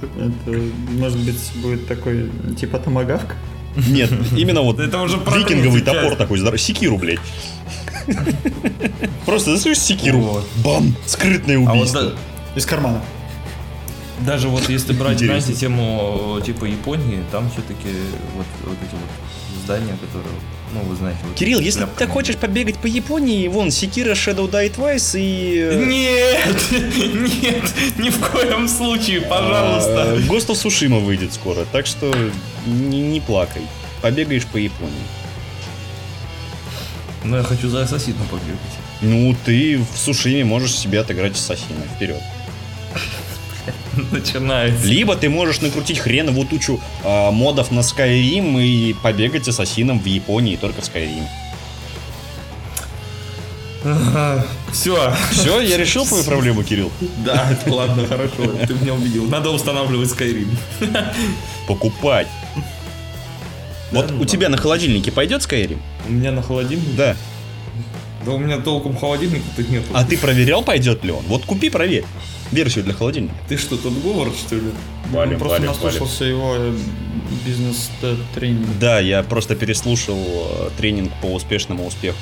Это, 0.00 0.60
может 0.92 1.18
быть, 1.18 1.52
будет 1.56 1.86
такой, 1.86 2.30
типа 2.58 2.78
томагавк? 2.78 3.34
Нет, 3.76 4.10
именно 4.36 4.62
вот 4.62 4.78
Это 4.80 5.00
уже 5.00 5.16
викинговый 5.16 5.80
топор 5.82 6.16
такой, 6.16 6.38
здоров- 6.38 6.60
секиру, 6.60 6.98
блядь. 6.98 7.20
Просто 9.26 9.56
слышишь 9.58 9.82
секиру? 9.82 10.42
Бам! 10.64 10.94
Скрытное 11.06 11.56
А 11.66 11.72
убийство. 11.72 12.12
Из 12.56 12.66
кармана. 12.66 13.00
Даже 14.26 14.48
вот 14.48 14.68
если 14.68 14.92
брать, 14.92 15.14
Интересно. 15.14 15.40
знаете, 15.40 15.60
тему 15.60 16.38
э, 16.40 16.44
типа 16.46 16.64
Японии, 16.64 17.22
там 17.30 17.50
все-таки 17.50 17.88
вот, 18.36 18.46
вот 18.64 18.76
эти 18.82 18.92
вот 18.92 19.62
здания, 19.64 19.96
которые, 20.00 20.34
ну, 20.74 20.80
вы 20.80 20.96
знаете. 20.96 21.18
вот 21.24 21.34
Кирилл, 21.36 21.60
если 21.60 21.80
ты 21.80 21.86
шляпками. 21.86 22.10
хочешь 22.10 22.36
побегать 22.36 22.76
по 22.78 22.86
Японии, 22.86 23.46
вон, 23.48 23.70
Секира 23.70 24.12
Shadow 24.12 24.50
Die 24.50 24.74
Twice 24.74 25.18
и... 25.20 25.58
э, 25.58 25.84
Нет, 25.84 26.56
нет, 27.42 27.64
ни 27.98 28.10
в 28.10 28.18
коем 28.30 28.68
случае, 28.68 29.20
пожалуйста. 29.22 30.16
Of 30.16 30.38
Tsushima 30.38 30.98
выйдет 31.00 31.32
скоро, 31.32 31.64
так 31.70 31.86
что 31.86 32.12
не, 32.66 33.00
не 33.00 33.20
плакай. 33.20 33.62
Побегаешь 34.00 34.46
по 34.46 34.56
Японии. 34.56 34.94
Но 37.24 37.36
я 37.36 37.42
хочу 37.44 37.68
за 37.68 37.82
ассасина 37.82 38.18
побегать. 38.30 38.58
Ну, 39.00 39.34
ты 39.44 39.78
в 39.78 39.96
Сушиме 39.98 40.44
можешь 40.44 40.76
себе 40.76 41.00
отыграть 41.00 41.34
ассасина. 41.34 41.82
Вперед. 41.96 42.20
Начинается. 44.12 44.86
Либо 44.86 45.16
ты 45.16 45.28
можешь 45.28 45.60
накрутить 45.60 45.98
хреновую 45.98 46.46
тучу 46.46 46.80
а, 47.04 47.30
модов 47.30 47.70
на 47.70 47.80
Skyrim 47.80 48.62
и 48.62 48.94
побегать 49.02 49.48
ассасином 49.48 50.00
в 50.00 50.06
Японии 50.06 50.56
только 50.56 50.80
в 50.80 50.84
Skyrim. 50.84 51.24
Все. 54.72 55.12
Все, 55.32 55.60
я 55.60 55.76
решил 55.76 56.06
твою 56.06 56.24
проблему, 56.24 56.62
Кирилл. 56.62 56.90
Да, 57.24 57.48
ладно, 57.66 58.06
хорошо, 58.06 58.52
ты 58.66 58.74
меня 58.74 58.94
убедил. 58.94 59.26
Надо 59.26 59.50
устанавливать 59.50 60.10
Skyrim. 60.10 60.48
Покупать. 61.68 62.28
Вот 63.90 64.06
Да, 64.06 64.14
у 64.14 64.18
ну 64.18 64.24
тебя 64.24 64.48
на 64.48 64.56
холодильнике 64.56 65.12
пойдет 65.12 65.42
Skyrim? 65.42 65.78
У 66.08 66.12
меня 66.12 66.32
на 66.32 66.42
холодильнике? 66.42 66.90
Да. 66.96 67.16
Да 68.24 68.32
у 68.32 68.38
меня 68.38 68.58
толком 68.58 68.96
холодильника-то 68.96 69.62
нет. 69.64 69.82
А 69.92 70.04
ты 70.04 70.16
проверял, 70.16 70.62
пойдет 70.62 71.04
ли 71.04 71.10
он? 71.10 71.24
Вот 71.26 71.44
купи, 71.44 71.68
проверь. 71.68 72.04
Версию 72.52 72.84
для 72.84 72.94
холодильника. 72.94 73.34
Ты 73.48 73.56
что, 73.56 73.76
тут 73.76 74.00
Говард, 74.02 74.36
что 74.36 74.56
ли? 74.56 74.70
Валим, 75.10 75.32
Он 75.34 75.38
просто 75.38 75.58
валим, 75.58 75.66
наслушался 75.72 76.24
его 76.24 76.54
э, 76.56 76.76
бизнес-тренинга. 77.46 78.68
Да, 78.78 79.00
я 79.00 79.22
просто 79.22 79.56
переслушал 79.56 80.18
э, 80.18 80.70
тренинг 80.76 81.10
по 81.20 81.26
успешному 81.26 81.86
успеху. 81.86 82.18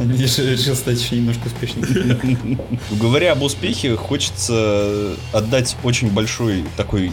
Решил 0.00 0.74
стать 0.74 1.00
еще 1.00 1.16
немножко 1.16 1.46
успешнее. 1.46 2.18
Говоря 2.92 3.32
об 3.32 3.42
успехе, 3.42 3.96
хочется 3.96 5.16
отдать 5.32 5.76
очень 5.82 6.10
большой 6.10 6.64
такой 6.76 7.12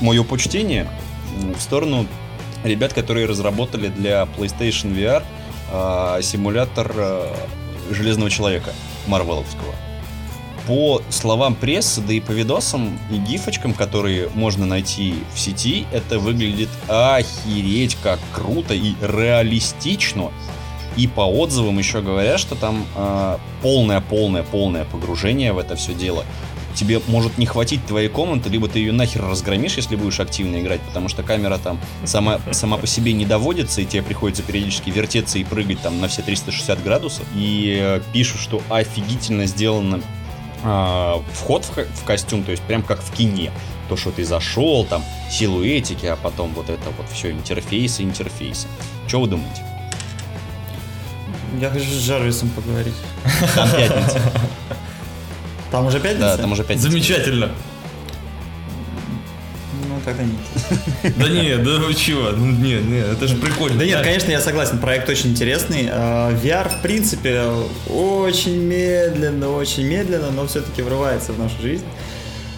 мое 0.00 0.22
почтение 0.24 0.88
в 1.56 1.60
сторону 1.60 2.06
ребят, 2.64 2.92
которые 2.92 3.26
разработали 3.26 3.88
для 3.88 4.28
PlayStation 4.36 4.94
VR 4.94 5.22
а, 5.70 6.20
симулятор 6.22 6.92
а, 6.96 7.36
Железного 7.90 8.30
Человека 8.30 8.72
Марвеловского. 9.06 9.74
По 10.66 11.00
словам 11.08 11.54
прессы, 11.54 12.02
да 12.02 12.12
и 12.12 12.20
по 12.20 12.32
видосам 12.32 12.98
и 13.10 13.16
гифочкам, 13.16 13.72
которые 13.72 14.28
можно 14.34 14.66
найти 14.66 15.14
в 15.34 15.38
сети, 15.38 15.86
это 15.92 16.18
выглядит 16.18 16.68
охереть 16.88 17.96
как 18.02 18.18
круто 18.34 18.74
и 18.74 18.94
реалистично. 19.00 20.30
И 20.96 21.06
по 21.06 21.22
отзывам 21.22 21.78
еще 21.78 22.02
говорят, 22.02 22.38
что 22.38 22.54
там 22.54 22.84
полное-полное-полное 23.62 24.84
погружение 24.84 25.52
в 25.52 25.58
это 25.58 25.76
все 25.76 25.94
дело. 25.94 26.24
Тебе 26.78 27.00
может 27.08 27.38
не 27.38 27.46
хватить 27.46 27.84
твоей 27.86 28.08
комнаты, 28.08 28.48
либо 28.48 28.68
ты 28.68 28.78
ее 28.78 28.92
нахер 28.92 29.24
разгромишь, 29.24 29.74
если 29.76 29.96
будешь 29.96 30.20
активно 30.20 30.60
играть, 30.60 30.80
потому 30.82 31.08
что 31.08 31.24
камера 31.24 31.58
там 31.58 31.80
сама, 32.04 32.38
сама 32.52 32.76
по 32.76 32.86
себе 32.86 33.12
не 33.14 33.26
доводится, 33.26 33.80
и 33.80 33.84
тебе 33.84 34.04
приходится 34.04 34.44
периодически 34.44 34.90
вертеться 34.90 35.40
и 35.40 35.44
прыгать 35.44 35.80
там 35.80 36.00
на 36.00 36.06
все 36.06 36.22
360 36.22 36.80
градусов. 36.84 37.26
И 37.34 37.76
э, 37.82 38.00
пишут, 38.12 38.40
что 38.40 38.62
офигительно 38.68 39.46
сделано 39.46 40.00
а, 40.62 41.20
вход 41.32 41.64
в, 41.64 41.76
в 41.76 42.04
костюм, 42.04 42.44
то 42.44 42.52
есть 42.52 42.62
прям 42.62 42.84
как 42.84 43.02
в 43.02 43.12
кине. 43.12 43.50
То, 43.88 43.96
что 43.96 44.12
ты 44.12 44.24
зашел, 44.24 44.84
там, 44.84 45.02
силуэтики, 45.28 46.06
а 46.06 46.14
потом 46.14 46.54
вот 46.54 46.70
это 46.70 46.90
вот 46.96 47.06
все, 47.12 47.32
интерфейсы, 47.32 48.04
интерфейсы. 48.04 48.68
Что 49.08 49.20
вы 49.20 49.26
думаете? 49.26 49.62
Я 51.60 51.70
хочу 51.70 51.90
с 51.90 52.06
Джарвисом 52.06 52.50
поговорить. 52.50 52.94
Там 53.56 53.68
пятница. 53.70 54.20
Там 55.70 55.86
уже 55.86 56.00
пятница? 56.00 56.20
Да, 56.20 56.36
там 56.36 56.52
уже 56.52 56.64
пятница. 56.64 56.90
Замечательно. 56.90 57.50
Ну, 59.88 60.00
тогда 60.04 60.22
нет. 60.22 61.14
Да 61.16 61.28
не, 61.28 61.56
да 61.56 61.78
вы 61.78 61.94
чего? 61.94 62.30
Ну 62.30 62.46
не, 62.46 62.74
не, 62.74 62.98
это 62.98 63.26
же 63.26 63.36
прикольно. 63.36 63.78
Да 63.78 63.84
нет, 63.84 64.02
конечно, 64.02 64.30
я 64.30 64.40
согласен, 64.40 64.78
проект 64.78 65.08
очень 65.08 65.30
интересный. 65.30 65.88
А, 65.90 66.32
VR, 66.32 66.68
в 66.68 66.82
принципе, 66.82 67.42
очень 67.88 68.62
медленно, 68.62 69.50
очень 69.50 69.86
медленно, 69.86 70.30
но 70.30 70.46
все-таки 70.46 70.82
врывается 70.82 71.32
в 71.32 71.38
нашу 71.38 71.60
жизнь. 71.60 71.84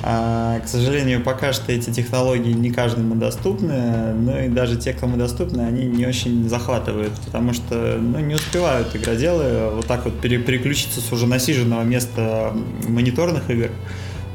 А, 0.02 0.60
к 0.60 0.68
сожалению, 0.68 1.22
пока 1.22 1.52
что 1.52 1.72
эти 1.72 1.90
технологии 1.90 2.52
не 2.52 2.70
каждому 2.70 3.14
доступны, 3.14 4.12
но 4.14 4.40
и 4.40 4.48
даже 4.48 4.76
те, 4.76 4.92
кому 4.92 5.16
доступны, 5.16 5.60
они 5.62 5.84
не 5.86 6.06
очень 6.06 6.48
захватывают, 6.48 7.12
потому 7.26 7.52
что 7.52 7.98
ну, 8.00 8.18
не, 8.20 8.34
усп- 8.34 8.50
успевают 8.50 8.94
игроделы 8.96 9.70
вот 9.74 9.86
так 9.86 10.04
вот 10.04 10.18
пере- 10.20 10.38
переключиться 10.38 11.00
с 11.00 11.12
уже 11.12 11.26
насиженного 11.26 11.82
места 11.82 12.52
мониторных 12.88 13.48
игр 13.50 13.70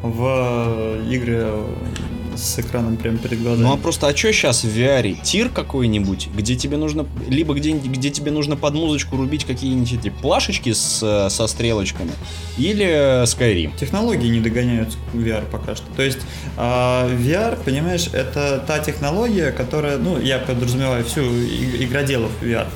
в 0.04 0.98
игры 1.10 1.48
с 2.38 2.60
экраном 2.60 2.98
прямо 2.98 3.18
перед 3.18 3.42
глазами. 3.42 3.64
Ну 3.66 3.74
а 3.74 3.78
просто, 3.78 4.08
а 4.08 4.16
что 4.16 4.32
сейчас 4.32 4.64
в 4.64 4.68
VR? 4.68 5.16
Тир 5.24 5.50
какой-нибудь, 5.50 6.30
где 6.36 6.56
тебе 6.56 6.78
нужно, 6.78 7.06
либо 7.28 7.54
где, 7.54 7.72
где 7.72 8.10
тебе 8.10 8.32
нужно 8.32 8.56
под 8.56 8.74
музычку 8.74 9.18
рубить 9.18 9.46
какие-нибудь 9.46 9.94
эти 9.94 10.10
плашечки 10.10 10.74
с, 10.74 11.30
со 11.30 11.48
стрелочками, 11.48 12.12
или 12.58 13.24
Skyrim. 13.24 13.78
Технологии 13.78 14.28
не 14.28 14.40
догоняют 14.40 14.96
VR 15.14 15.44
пока 15.50 15.76
что. 15.76 15.86
То 15.96 16.02
есть 16.04 16.20
а, 16.58 17.08
VR, 17.10 17.62
понимаешь, 17.64 18.08
это 18.14 18.64
та 18.66 18.80
технология, 18.80 19.52
которая, 19.52 19.98
ну, 19.98 20.20
я 20.20 20.40
подразумеваю 20.40 21.04
всю 21.06 21.22
иг- 21.22 21.82
игроделов 21.82 22.32
VR. 22.42 22.68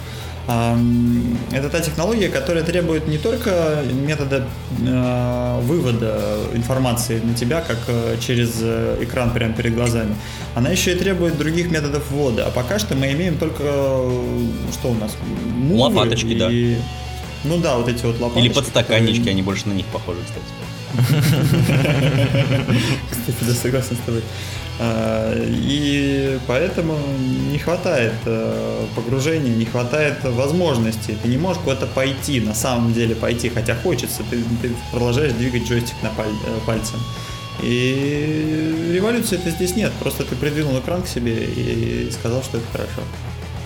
Это 1.51 1.69
та 1.69 1.79
технология, 1.79 2.29
которая 2.29 2.63
требует 2.63 3.07
не 3.07 3.17
только 3.17 3.83
метода 3.93 4.47
э, 4.81 5.59
вывода 5.63 6.37
информации 6.53 7.19
на 7.23 7.33
тебя, 7.35 7.61
как 7.61 7.77
э, 7.87 8.17
через 8.19 8.53
э, 8.61 8.97
экран 9.01 9.31
прямо 9.31 9.53
перед 9.53 9.75
глазами, 9.75 10.15
она 10.55 10.69
еще 10.69 10.93
и 10.93 10.95
требует 10.95 11.37
других 11.37 11.69
методов 11.69 12.09
ввода. 12.09 12.47
А 12.47 12.51
пока 12.51 12.79
что 12.79 12.95
мы 12.95 13.11
имеем 13.13 13.37
только 13.37 13.61
э, 13.63 14.47
что 14.73 14.89
у 14.89 14.95
нас? 14.95 15.15
Мувы 15.55 15.81
Лопаточки, 15.95 16.37
да. 16.37 16.49
и- 16.51 16.77
Ну 17.43 17.57
да, 17.57 17.77
вот 17.77 17.87
эти 17.87 18.03
вот 18.05 18.19
лопаточки. 18.19 18.45
Или 18.47 18.53
подстаканнички, 18.53 19.19
которые- 19.19 19.31
они 19.33 19.41
больше 19.43 19.67
на 19.69 19.73
них 19.73 19.85
похожи, 19.87 20.19
кстати. 20.25 20.45
Кстати, 23.11 23.37
да, 23.47 23.53
согласен 23.53 23.95
с 23.95 23.99
тобой. 24.05 24.23
А, 24.81 25.33
И 25.37 26.39
поэтому 26.47 26.97
не 27.51 27.57
хватает 27.59 28.13
э, 28.25 28.85
погружения, 28.95 29.53
не 29.53 29.65
хватает 29.65 30.23
возможностей. 30.23 31.17
Ты 31.21 31.27
не 31.27 31.37
можешь 31.37 31.61
куда-то 31.63 31.85
пойти, 31.87 32.39
на 32.39 32.53
самом 32.55 32.93
деле 32.93 33.13
пойти, 33.15 33.49
хотя 33.49 33.75
хочется. 33.75 34.23
Ты, 34.29 34.37
ты 34.61 34.71
продолжаешь 34.91 35.33
двигать 35.33 35.67
джойстик 35.67 35.95
на 36.01 36.09
паль- 36.09 36.29
э, 36.47 36.59
пальцем. 36.65 36.99
И 37.61 38.91
революции 38.93 39.37
это 39.37 39.49
здесь 39.51 39.75
нет. 39.75 39.91
Просто 39.99 40.23
ты 40.23 40.35
придвинул 40.35 40.79
экран 40.79 41.01
к 41.01 41.07
себе 41.07 41.33
и 41.43 42.09
сказал, 42.11 42.41
что 42.41 42.57
это 42.57 42.67
хорошо. 42.71 43.01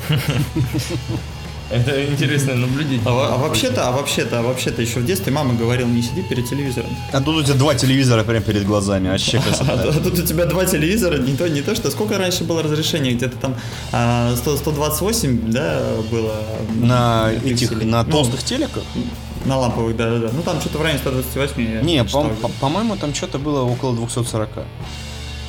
Это 1.72 2.06
интересное 2.06 2.56
наблюдение. 2.56 3.02
А, 3.06 3.34
а 3.36 3.38
вообще-то, 3.38 3.88
а 3.88 3.92
вообще-то, 3.92 4.40
а 4.40 4.42
вообще-то 4.42 4.82
еще 4.82 5.00
в 5.00 5.06
детстве 5.06 5.32
мама 5.32 5.54
говорила, 5.54 5.88
не 5.88 6.02
сиди 6.02 6.22
перед 6.22 6.48
телевизором. 6.48 6.90
А 7.12 7.22
тут 7.22 7.38
у 7.38 7.44
тебя 7.44 7.56
два 7.56 7.74
телевизора 7.76 8.24
прямо 8.24 8.42
перед 8.46 8.66
глазами, 8.66 9.10
вообще 9.10 9.38
А, 9.40 9.42
красота. 9.42 9.74
а 9.90 9.94
тут 9.94 10.20
у 10.20 10.22
тебя 10.24 10.46
два 10.46 10.66
телевизора, 10.66 11.18
не 11.18 11.36
то, 11.36 11.48
не 11.50 11.62
то, 11.62 11.74
что 11.76 11.90
сколько 11.90 12.18
раньше 12.18 12.44
было 12.44 12.62
разрешение, 12.62 13.14
где-то 13.14 13.38
там 13.38 13.56
а, 13.92 14.36
100 14.36 14.58
128, 14.58 15.52
да, 15.52 15.82
было 16.12 16.36
На 16.76 17.32
этих, 17.44 17.72
на 17.84 18.04
Ну, 18.04 18.12
толстых 18.12 18.44
телеках? 18.44 18.84
на 19.46 19.58
ламповых, 19.58 19.96
да, 19.98 20.10
да, 20.12 20.20
да. 20.20 20.30
Ну 20.34 20.42
там 20.42 20.62
что-то 20.62 20.78
в 20.78 20.82
районе 20.84 21.00
128. 21.00 21.62
я 21.74 21.82
Не, 21.82 22.06
читал 22.06 22.24
по- 22.30 22.48
по- 22.48 22.54
по-моему, 22.62 22.96
там 22.96 23.14
что-то 23.14 23.40
было 23.40 23.62
около 23.64 23.94
240. 23.96 24.50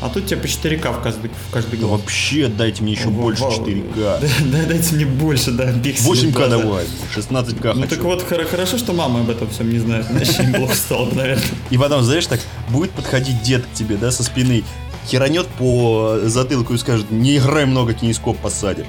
А 0.05 0.11
тут 0.11 0.27
тебе 0.27 0.37
по 0.39 0.45
4К 0.45 0.93
в 0.93 1.03
каждый, 1.03 1.31
в 1.31 1.51
каждый 1.51 1.79
Да 1.79 1.87
глаз. 1.87 2.01
вообще 2.01 2.49
дайте 2.49 2.83
мне 2.83 2.93
еще 2.93 3.05
Вау, 3.09 3.23
больше 3.23 3.43
вау. 3.45 3.53
4К. 3.67 3.95
Да, 3.97 4.21
да, 4.53 4.65
дайте 4.67 4.95
мне 4.97 5.07
больше, 5.07 5.51
да, 5.51 5.73
пикселей. 5.73 6.29
8К 6.29 6.31
в 6.31 6.33
глаза. 6.33 6.59
давай, 6.59 6.85
16К 7.17 7.73
Ну 7.75 7.81
хочу. 7.83 7.95
так 7.97 8.05
вот, 8.05 8.23
хор- 8.23 8.45
хорошо, 8.45 8.77
что 8.77 8.93
мама 8.93 9.21
об 9.21 9.31
этом 9.31 9.49
всем 9.49 9.71
не 9.73 9.79
знает, 9.79 10.05
иначе 10.11 10.43
им 10.43 10.53
плохо 10.57 10.75
стало 10.75 11.07
бы, 11.07 11.17
наверное. 11.17 11.43
И 11.71 11.79
потом, 11.79 12.03
знаешь, 12.03 12.27
так 12.27 12.41
будет 12.69 12.91
подходить 12.91 13.41
дед 13.43 13.65
к 13.65 13.73
тебе, 13.73 13.97
да, 13.97 14.11
со 14.13 14.23
спины, 14.25 14.63
херанет 15.07 15.47
по 15.47 16.19
затылку 16.25 16.75
и 16.75 16.79
скажет, 16.79 17.11
не 17.11 17.39
играй 17.39 17.65
много, 17.65 17.95
кинескоп 17.95 18.37
посадишь. 18.39 18.85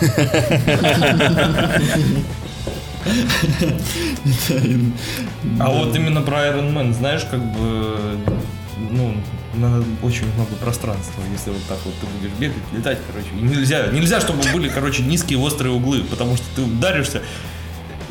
А 5.60 5.70
вот 5.70 5.94
именно 5.94 6.22
про 6.22 6.46
Iron 6.48 6.72
Man, 6.72 6.92
знаешь, 6.92 7.24
как 7.30 7.40
бы, 7.54 7.96
ну, 8.90 9.14
надо 9.58 9.84
очень 10.02 10.26
много 10.34 10.54
пространства, 10.60 11.22
если 11.32 11.50
вот 11.50 11.62
так 11.68 11.78
вот 11.84 11.94
ты 12.00 12.06
будешь 12.06 12.32
бегать, 12.38 12.62
летать, 12.76 12.98
короче. 13.06 13.28
И 13.38 13.42
нельзя, 13.42 13.86
нельзя, 13.88 14.20
чтобы 14.20 14.42
были, 14.52 14.68
короче, 14.68 15.02
низкие 15.02 15.38
острые 15.38 15.72
углы, 15.72 16.02
потому 16.04 16.36
что 16.36 16.44
ты 16.56 16.62
ударишься 16.62 17.22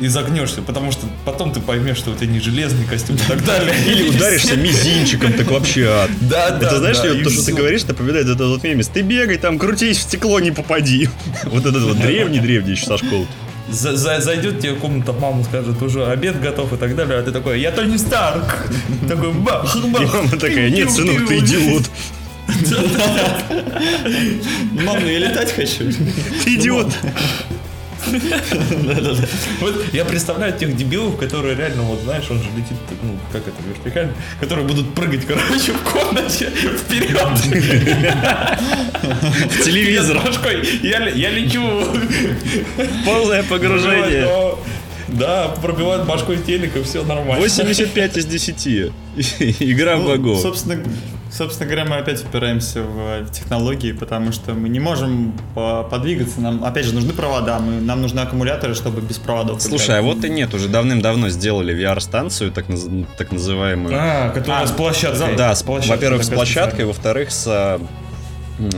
и 0.00 0.06
загнешься, 0.06 0.62
потому 0.62 0.92
что 0.92 1.06
потом 1.24 1.52
ты 1.52 1.60
поймешь, 1.60 1.96
что 1.96 2.10
у 2.10 2.14
тебя 2.14 2.28
не 2.28 2.40
железный 2.40 2.84
костюм 2.86 3.16
и 3.16 3.20
так 3.28 3.44
далее. 3.44 3.74
Или 3.86 4.08
ударишься 4.08 4.56
мизинчиком, 4.56 5.32
так 5.32 5.50
вообще 5.50 5.86
ад. 5.86 6.10
Да, 6.20 6.50
да, 6.50 6.68
Это 6.68 6.78
знаешь, 6.78 6.98
то, 6.98 7.30
что 7.30 7.44
ты 7.44 7.52
говоришь, 7.52 7.84
напоминает 7.84 8.26
этот 8.26 8.48
вот 8.48 8.62
мемес. 8.62 8.88
Ты 8.88 9.02
бегай, 9.02 9.38
там 9.38 9.58
крутись, 9.58 9.98
в 9.98 10.02
стекло 10.02 10.40
не 10.40 10.50
попади. 10.50 11.08
Вот 11.44 11.66
этот 11.66 11.82
вот 11.82 11.98
древний-древний 11.98 12.72
еще 12.72 12.86
со 12.86 12.98
школы. 12.98 13.26
За- 13.70 13.96
за- 13.96 14.20
Зайдет 14.20 14.60
тебе 14.60 14.72
в 14.72 14.80
комнату, 14.80 15.14
мама 15.20 15.44
скажет, 15.44 15.80
уже 15.82 16.06
обед 16.06 16.40
готов 16.40 16.72
и 16.72 16.76
так 16.76 16.96
далее, 16.96 17.18
а 17.18 17.22
ты 17.22 17.32
такой, 17.32 17.60
я 17.60 17.70
Тони 17.70 17.96
Старк. 17.98 18.66
Такой, 19.08 19.32
бах, 19.32 19.76
И 19.76 19.80
бах. 19.90 20.14
мама 20.14 20.30
такая, 20.30 20.70
нет, 20.70 20.90
сынок, 20.90 21.26
ты 21.28 21.38
идиот. 21.38 21.90
Мам, 24.84 24.96
ну 25.00 25.06
я 25.06 25.18
летать 25.18 25.52
хочу. 25.52 25.84
Ты 26.44 26.54
идиот. 26.54 26.92
Вот 29.60 29.74
я 29.92 30.04
представляю 30.04 30.56
тех 30.56 30.76
дебилов, 30.76 31.16
которые 31.16 31.56
реально, 31.56 31.82
вот 31.82 32.00
знаешь, 32.00 32.24
он 32.30 32.38
же 32.38 32.48
летит, 32.56 32.76
ну, 33.02 33.18
как 33.32 33.42
это, 33.42 33.56
вертикально, 33.66 34.12
которые 34.40 34.66
будут 34.66 34.94
прыгать, 34.94 35.26
короче, 35.26 35.72
в 35.72 35.82
комнате 35.82 36.46
вперед. 36.46 37.18
Телевизор. 39.64 40.20
Я 40.82 41.30
лечу. 41.30 41.62
Полное 43.04 43.42
погружение. 43.42 44.28
Да, 45.08 45.48
пробивает 45.62 46.06
башкой 46.06 46.36
телек, 46.38 46.76
и 46.76 46.82
все 46.82 47.02
нормально. 47.04 47.40
85 47.40 48.16
из 48.16 48.26
10. 48.26 48.66
Игра 49.60 49.96
в 49.96 50.00
Ну, 50.02 50.08
богов. 50.08 50.40
собственно, 50.40 50.82
собственно 51.30 51.66
говоря, 51.70 51.84
мы 51.88 51.96
опять 51.96 52.22
упираемся 52.22 52.82
в, 52.82 53.30
технологии, 53.32 53.92
потому 53.92 54.32
что 54.32 54.52
мы 54.54 54.68
не 54.68 54.80
можем 54.80 55.32
по- 55.54 55.82
подвигаться. 55.84 56.40
Нам, 56.40 56.62
опять 56.64 56.84
же, 56.84 56.94
нужны 56.94 57.12
провода, 57.12 57.58
мы, 57.58 57.80
нам 57.80 58.02
нужны 58.02 58.20
аккумуляторы, 58.20 58.74
чтобы 58.74 59.00
без 59.00 59.16
проводов. 59.18 59.62
Слушай, 59.62 59.96
а 59.98 60.00
играть. 60.00 60.14
вот 60.16 60.24
и 60.24 60.28
нет, 60.28 60.52
уже 60.54 60.68
давным-давно 60.68 61.30
сделали 61.30 61.74
VR-станцию, 61.74 62.52
так, 62.52 62.68
наз- 62.68 63.06
так 63.16 63.32
называемую. 63.32 63.94
А, 63.98 64.28
которая 64.30 64.62
А, 64.62 64.66
с 64.66 64.72
площадкой. 64.72 65.36
Да, 65.36 65.54
с- 65.54 65.62
площадкой, 65.62 65.94
во-первых, 65.96 66.24
с 66.24 66.28
площадкой, 66.28 66.84
во-вторых, 66.84 67.30
с, 67.30 67.78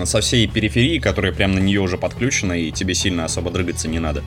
со 0.04 0.20
всей 0.20 0.46
периферии, 0.46 0.98
которая 0.98 1.32
прям 1.32 1.52
на 1.54 1.58
нее 1.58 1.80
уже 1.80 1.98
подключена, 1.98 2.52
и 2.52 2.70
тебе 2.70 2.94
сильно 2.94 3.24
особо 3.24 3.50
дрыгаться 3.50 3.88
не 3.88 3.98
надо. 3.98 4.22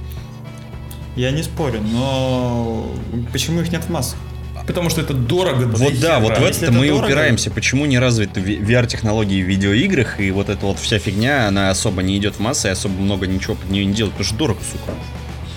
Я 1.16 1.32
не 1.32 1.44
спорю, 1.44 1.82
но 1.82 2.92
почему 3.32 3.62
их 3.62 3.72
нет 3.72 3.84
в 3.84 3.90
массах? 3.90 4.18
Потому 4.66 4.90
что 4.90 5.02
это 5.02 5.14
дорого. 5.14 5.66
Вот 5.66 6.00
да, 6.00 6.20
вот 6.20 6.38
в 6.38 6.44
это 6.44 6.66
это 6.66 6.72
мы 6.72 6.86
и 6.86 6.90
дорого- 6.90 7.06
упираемся. 7.06 7.52
Почему 7.52 7.86
не 7.86 8.00
развиты 8.00 8.40
ви- 8.40 8.60
VR-технологии 8.60 9.44
в 9.44 9.46
видеоиграх, 9.48 10.20
и 10.22 10.32
вот 10.32 10.50
эта 10.50 10.66
вот 10.66 10.80
вся 10.80 11.00
фигня, 11.00 11.48
она 11.48 11.70
особо 11.70 12.02
не 12.02 12.18
идет 12.18 12.36
в 12.36 12.40
массы, 12.40 12.70
и 12.70 12.72
особо 12.72 13.00
много 13.00 13.28
ничего 13.28 13.56
под 13.56 13.70
нее 13.70 13.86
не 13.86 13.94
делает, 13.94 14.14
потому 14.14 14.26
что 14.28 14.38
дорого, 14.38 14.60
сука. 14.72 14.94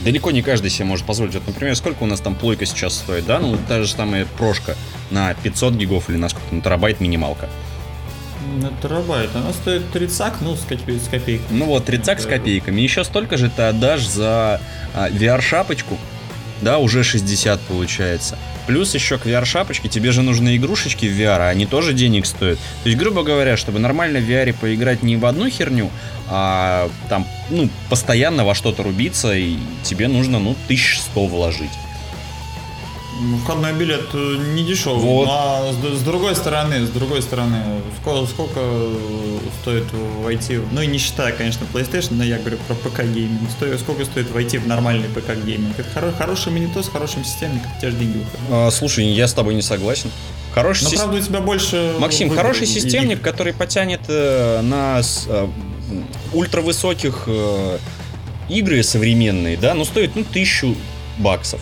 Далеко 0.05 0.31
не 0.31 0.43
каждый 0.43 0.71
себе 0.71 0.85
может 0.87 1.07
позволить. 1.07 1.35
Вот, 1.35 1.47
например, 1.47 1.75
сколько 1.77 2.03
у 2.03 2.07
нас 2.07 2.21
там 2.21 2.35
плойка 2.35 2.67
сейчас 2.67 2.95
стоит, 2.95 3.27
да? 3.27 3.39
Ну, 3.39 3.57
та 3.69 3.83
же 3.83 3.89
самая 3.91 4.27
прошка 4.39 4.75
на 5.11 5.35
500 5.35 5.75
гигов 5.75 6.11
или 6.11 6.17
на 6.17 6.29
сколько, 6.29 6.55
на 6.55 6.61
терабайт 6.61 7.01
минималка. 7.01 7.49
На 8.61 8.71
терабайт. 8.83 9.31
Она 9.35 9.53
стоит 9.53 9.91
30, 9.91 10.41
ну, 10.41 10.57
с, 10.57 10.61
копе- 10.61 10.99
с 10.99 11.09
копейкой. 11.09 11.47
Ну 11.51 11.67
вот, 11.67 11.85
30 11.87 12.21
с 12.21 12.27
копейками. 12.27 12.81
Еще 12.81 13.05
столько 13.05 13.37
же 13.37 13.51
ты 13.51 13.63
отдашь 13.63 14.07
за 14.07 14.61
а, 14.95 15.09
VR-шапочку, 15.11 15.99
да, 16.63 16.79
уже 16.79 17.03
60 17.05 17.61
получается. 17.63 18.39
Плюс 18.67 18.95
еще 18.95 19.19
к 19.19 19.27
VR-шапочке 19.27 19.89
тебе 19.89 20.11
же 20.11 20.23
нужны 20.23 20.57
игрушечки 20.57 21.07
в 21.07 21.21
VR, 21.21 21.39
а 21.39 21.49
они 21.49 21.67
тоже 21.67 21.93
денег 21.93 22.27
стоят. 22.27 22.59
То 22.83 22.89
есть, 22.89 22.99
грубо 22.99 23.23
говоря, 23.23 23.57
чтобы 23.57 23.79
нормально 23.79 24.19
в 24.19 24.29
VR 24.29 24.53
поиграть 24.55 25.03
не 25.03 25.17
в 25.17 25.27
одну 25.27 25.49
херню, 25.51 25.91
а 26.29 26.89
там, 27.09 27.27
ну, 27.51 27.69
постоянно 27.89 28.45
во 28.45 28.55
что-то 28.55 28.83
рубиться, 28.83 29.35
и 29.35 29.57
тебе 29.85 30.09
нужно, 30.09 30.39
ну, 30.41 30.57
1100 30.67 31.27
вложить. 31.27 31.71
Ну, 33.19 33.39
Входной 33.39 33.73
билет 33.73 34.07
э, 34.13 34.37
не 34.55 34.63
дешевый. 34.63 35.01
Вот. 35.01 35.29
А 35.31 35.73
с, 35.73 35.99
с 35.99 36.03
другой 36.03 36.37
стороны, 36.37 36.85
с 36.85 36.91
другой 36.91 37.23
стороны, 37.23 37.63
сколько, 38.01 38.27
сколько 38.27 38.61
стоит 39.63 39.85
войти, 40.23 40.61
ну 40.71 40.83
и 40.83 40.87
не 40.87 40.99
считая, 40.99 41.33
конечно, 41.33 41.67
PlayStation, 41.73 42.15
но 42.15 42.25
я 42.25 42.39
говорю 42.39 42.59
про 42.69 42.75
ПК 42.75 43.03
гейминг, 43.05 43.51
стоит, 43.51 43.81
сколько 43.81 44.05
стоит 44.05 44.31
войти 44.31 44.59
в 44.59 44.67
нормальный 44.67 45.09
ПК 45.09 45.35
гейминг? 45.35 45.79
Это 45.79 45.89
хоро- 45.99 46.17
хороший 46.17 46.53
монитор 46.53 46.83
с 46.85 46.89
хорошим 46.89 47.25
системником, 47.25 47.71
тебя 47.81 47.91
же 47.91 47.97
деньги 47.97 48.19
выходят. 48.19 48.41
А, 48.51 48.71
слушай, 48.71 49.07
я 49.07 49.27
с 49.27 49.33
тобой 49.33 49.55
не 49.55 49.63
согласен. 49.63 50.11
Хороший 50.55 50.85
Но 50.85 50.91
правда 50.91 51.17
у 51.17 51.21
тебя 51.21 51.41
больше... 51.41 51.95
Максим, 51.99 52.29
выбора 52.29 52.47
хороший 52.49 52.65
и- 52.65 52.71
системник, 52.71 53.21
который 53.23 53.53
потянет 53.53 54.01
э, 54.09 54.61
на 54.63 55.01
э, 55.29 55.49
ультравысоких 56.33 57.25
э, 57.27 57.79
игры 58.49 58.83
современные, 58.83 59.57
да, 59.57 59.75
ну 59.75 59.85
стоит 59.85 60.17
ну 60.17 60.25
тысячу 60.25 60.75
баксов. 61.19 61.61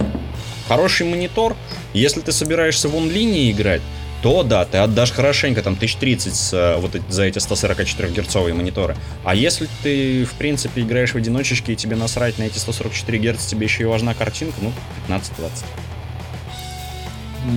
Хороший 0.68 1.06
монитор, 1.06 1.56
если 1.92 2.20
ты 2.20 2.32
собираешься 2.32 2.88
в 2.88 2.96
онлайне 2.96 3.50
играть, 3.50 3.82
то 4.22 4.42
да, 4.42 4.64
ты 4.64 4.78
отдашь 4.78 5.12
хорошенько, 5.12 5.62
там, 5.62 5.74
1030 5.74 6.34
с, 6.34 6.52
э, 6.54 6.76
вот 6.78 6.92
за 7.10 7.24
эти 7.24 7.38
144 7.38 8.10
герцовые 8.10 8.54
мониторы. 8.54 8.96
А 9.22 9.34
если 9.34 9.68
ты, 9.82 10.24
в 10.24 10.32
принципе, 10.32 10.80
играешь 10.80 11.12
в 11.12 11.16
одиночечке 11.16 11.74
и 11.74 11.76
тебе 11.76 11.96
насрать 11.96 12.38
на 12.38 12.44
эти 12.44 12.56
144 12.56 13.18
герц, 13.18 13.44
тебе 13.44 13.66
еще 13.66 13.82
и 13.82 13.86
важна 13.86 14.14
картинка, 14.14 14.54
ну, 14.62 14.72
15-20. 15.08 15.64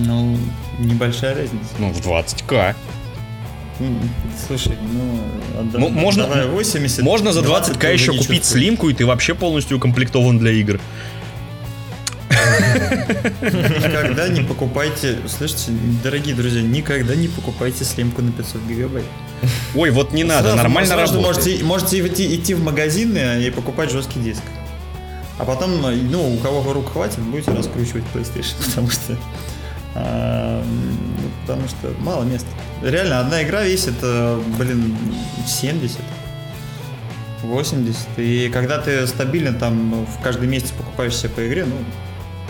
Ну, 0.04 0.36
небольшая 0.78 1.34
разница. 1.34 1.70
Ну, 1.78 1.90
в 1.90 2.00
20к. 2.06 2.74
М, 3.80 4.10
Слушай, 4.46 4.76
ну, 4.92 5.18
отда- 5.60 5.78
Ну, 5.78 5.88
можно- 5.88 6.24
давай 6.26 6.46
80. 6.48 7.00
Можно 7.02 7.32
за 7.32 7.40
20 7.42 7.76
20к 7.76 7.92
еще 7.92 8.12
купить 8.12 8.44
слимку, 8.44 8.90
и 8.90 8.92
ты 8.92 9.06
вообще 9.06 9.34
полностью 9.34 9.78
укомплектован 9.78 10.38
для 10.38 10.50
игр. 10.50 10.78
Никогда 12.30 14.28
не 14.28 14.42
покупайте, 14.42 15.18
слышите, 15.28 15.72
дорогие 16.02 16.34
друзья, 16.34 16.62
никогда 16.62 17.14
не 17.14 17.28
покупайте 17.28 17.84
слимку 17.84 18.22
на 18.22 18.32
500 18.32 18.62
гигабайт. 18.68 19.06
Ой, 19.74 19.90
вот 19.90 20.12
не 20.12 20.24
надо, 20.24 20.42
Сразу- 20.50 20.56
нормально 20.56 20.94
сразу 20.94 21.14
работает. 21.14 21.62
Можете, 21.62 21.64
можете 21.64 22.06
идти, 22.06 22.34
идти 22.36 22.54
в 22.54 22.62
магазины 22.62 23.42
и 23.42 23.50
покупать 23.50 23.90
жесткий 23.90 24.20
диск. 24.20 24.42
А 25.38 25.44
потом, 25.44 25.80
ну, 26.10 26.34
у 26.34 26.38
кого 26.38 26.72
рук 26.72 26.92
хватит, 26.92 27.20
будете 27.20 27.52
раскручивать 27.52 28.04
PlayStation, 28.12 28.54
потому 28.66 28.90
что 28.90 29.16
а, 29.94 30.62
ну, 30.64 31.30
потому 31.46 31.68
что 31.68 31.92
мало 32.00 32.24
места. 32.24 32.48
Реально, 32.82 33.20
одна 33.20 33.42
игра 33.42 33.62
весит, 33.62 33.94
э, 34.02 34.40
блин, 34.58 34.96
70, 35.46 35.98
80. 37.42 37.96
И 38.18 38.48
когда 38.52 38.78
ты 38.78 39.06
стабильно 39.06 39.52
там 39.52 40.04
в 40.04 40.22
каждый 40.22 40.48
месяц 40.48 40.70
покупаешь 40.70 41.16
себе 41.16 41.30
по 41.30 41.46
игре, 41.48 41.64
ну, 41.64 41.74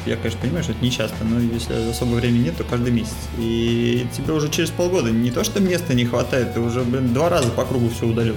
я, 0.06 0.16
конечно, 0.16 0.40
понимаю, 0.40 0.62
что 0.62 0.72
это 0.72 0.82
не 0.84 0.90
часто, 0.90 1.24
но 1.24 1.40
если 1.40 1.90
особо 1.90 2.14
времени 2.14 2.44
нет, 2.44 2.56
то 2.56 2.64
каждый 2.64 2.92
месяц. 2.92 3.14
И 3.38 4.06
тебе 4.16 4.32
уже 4.32 4.48
через 4.48 4.70
полгода 4.70 5.10
не 5.10 5.30
то, 5.30 5.44
что 5.44 5.60
места 5.60 5.94
не 5.94 6.04
хватает, 6.04 6.54
ты 6.54 6.60
уже, 6.60 6.82
блин, 6.82 7.12
два 7.12 7.28
раза 7.28 7.50
по 7.50 7.64
кругу 7.64 7.90
все 7.90 8.06
удалил. 8.06 8.36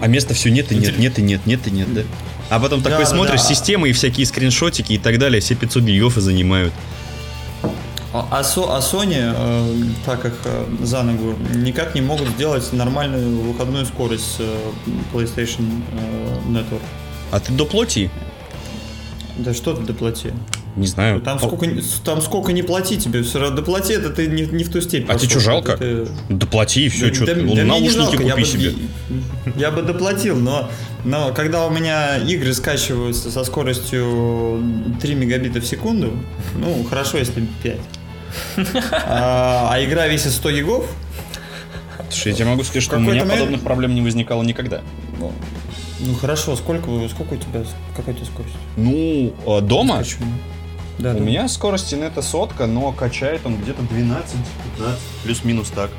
А 0.00 0.06
места 0.08 0.34
все 0.34 0.50
нет 0.50 0.70
и 0.72 0.76
нет, 0.76 0.98
нет 0.98 1.18
и 1.18 1.22
нет, 1.22 1.46
нет 1.46 1.66
и 1.66 1.70
нет, 1.70 1.92
да? 1.94 2.02
А 2.48 2.60
потом 2.60 2.80
Да, 2.80 2.90
такой 2.90 3.04
да, 3.04 3.10
смотришь 3.10 3.40
да. 3.42 3.48
системы 3.48 3.88
и 3.88 3.92
всякие 3.92 4.24
скриншотики 4.26 4.92
и 4.92 4.98
так 4.98 5.18
далее, 5.18 5.40
все 5.40 5.54
500 5.54 5.82
гигов 5.82 6.16
и 6.16 6.20
занимают. 6.20 6.72
А, 8.12 8.26
а 8.30 8.44
Со- 8.44 8.76
а 8.76 8.78
Sony, 8.80 9.16
э, 9.18 9.84
так 10.06 10.22
как 10.22 10.34
э, 10.44 10.64
за 10.82 11.02
ногу, 11.02 11.34
никак 11.54 11.94
не 11.94 12.00
могут 12.00 12.28
сделать 12.28 12.72
нормальную 12.72 13.40
выходную 13.40 13.84
скорость 13.84 14.36
э, 14.38 14.56
PlayStation 15.12 15.82
э, 15.92 16.38
Network. 16.48 16.82
А 17.32 17.40
ты 17.40 17.52
доплати? 17.52 18.10
Да 19.38 19.52
что 19.54 19.74
ты 19.74 19.82
доплати? 19.84 20.32
Не 20.76 20.86
знаю. 20.86 21.20
Там 21.20 21.36
О, 21.36 21.40
сколько, 21.40 21.66
там 22.04 22.20
сколько 22.22 22.52
не 22.52 22.62
плати 22.62 22.96
тебе, 22.98 23.22
все 23.22 23.38
равно 23.38 23.56
доплати, 23.56 23.92
это 23.94 24.10
ты 24.10 24.26
не, 24.28 24.42
не 24.42 24.64
в 24.64 24.70
ту 24.70 24.80
степь. 24.80 25.06
А 25.10 25.14
тебе 25.18 25.30
что, 25.30 25.40
жалко? 25.40 25.76
Ты- 25.76 26.08
Доплати 26.28 26.86
и 26.86 26.88
все, 26.88 27.08
Да- 27.08 27.14
что 27.14 27.26
да- 27.26 27.34
ты. 27.34 27.54
да 27.54 27.64
наушники 27.64 27.96
жалко, 27.96 28.22
я 28.22 28.30
купи 28.32 28.42
бы- 28.42 28.48
себе. 28.48 28.72
Я 29.56 29.70
бы 29.70 29.82
доплатил, 29.82 30.36
но, 30.36 30.70
но 31.04 31.32
когда 31.34 31.66
у 31.66 31.70
меня 31.70 32.18
игры 32.18 32.52
скачиваются 32.54 33.30
со 33.30 33.44
скоростью 33.44 34.62
3 35.00 35.14
мегабита 35.14 35.60
в 35.60 35.66
секунду, 35.66 36.12
ну, 36.58 36.84
хорошо, 36.84 37.18
если 37.18 37.46
5. 37.62 37.78
А, 38.92 39.70
а 39.72 39.84
игра 39.84 40.06
весит 40.08 40.32
100 40.32 40.50
гигов, 40.52 40.86
Слушай, 42.10 42.28
я 42.32 42.34
тебе 42.34 42.46
могу 42.48 42.62
сказать, 42.64 42.82
что 42.84 42.96
у 42.96 43.00
меня 43.00 43.24
момент- 43.24 43.30
подобных 43.32 43.60
проблем 43.62 43.94
не 43.94 44.00
возникало 44.02 44.42
никогда. 44.42 44.82
Ну, 46.00 46.12
ну, 46.12 46.14
хорошо, 46.14 46.56
сколько, 46.56 46.88
сколько 47.08 47.34
у 47.34 47.36
тебя, 47.36 47.64
какая 47.96 48.14
у 48.14 48.18
тебя 48.18 48.26
скорость? 48.26 48.54
Ну, 48.76 49.32
э, 49.46 49.60
дома 49.62 49.98
Почему? 49.98 50.26
Да, 50.98 51.10
у 51.10 51.14
да. 51.14 51.20
меня 51.20 51.48
скорость 51.48 51.92
нета 51.92 52.22
сотка, 52.22 52.66
но 52.66 52.92
качает 52.92 53.42
он 53.44 53.56
где-то 53.60 53.82
12-15. 53.82 54.24
Плюс-минус 55.24 55.68
так. 55.74 55.90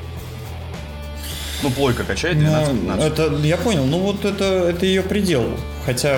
Ну, 1.62 1.70
плойка 1.70 2.04
качает 2.04 2.36
Ну, 2.36 2.42
12-15. 2.48 3.02
это, 3.04 3.34
я 3.44 3.56
понял, 3.56 3.84
ну 3.84 3.98
вот 3.98 4.24
это, 4.24 4.44
это 4.44 4.86
ее 4.86 5.02
предел. 5.02 5.44
Хотя, 5.86 6.16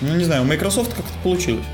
ну 0.00 0.16
не 0.16 0.24
знаю, 0.24 0.42
у 0.42 0.44
Microsoft 0.46 0.94
как-то 0.94 1.12
получилось. 1.22 1.64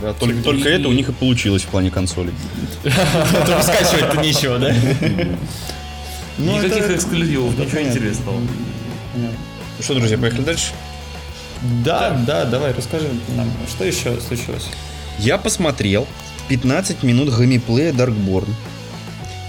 Да, 0.00 0.12
только, 0.14 0.34
и- 0.38 0.42
только 0.42 0.68
и- 0.68 0.72
это 0.72 0.88
у 0.88 0.92
них 0.92 1.08
и 1.08 1.12
получилось 1.12 1.62
в 1.62 1.66
плане 1.68 1.90
консолей. 1.90 2.32
Только 2.82 3.62
скачивать-то 3.62 4.16
нечего, 4.20 4.58
да? 4.58 4.74
Ну, 6.38 6.56
Никаких 6.56 6.84
это- 6.84 6.96
эксклюзивов, 6.96 7.52
это 7.54 7.62
ничего 7.62 7.76
понятно. 7.76 7.98
интересного. 7.98 8.40
Понятно. 9.12 9.36
Ну 9.78 9.82
что, 9.84 9.94
друзья, 9.94 10.18
поехали 10.18 10.42
дальше? 10.42 10.72
Да, 11.84 12.10
да, 12.26 12.44
давай, 12.44 12.72
расскажи 12.72 13.08
нам, 13.36 13.50
что 13.68 13.84
еще 13.84 14.20
случилось? 14.20 14.66
Я 15.18 15.38
посмотрел 15.38 16.06
15 16.48 17.02
минут 17.02 17.28
геймплея 17.38 17.92
Darkborn. 17.92 18.48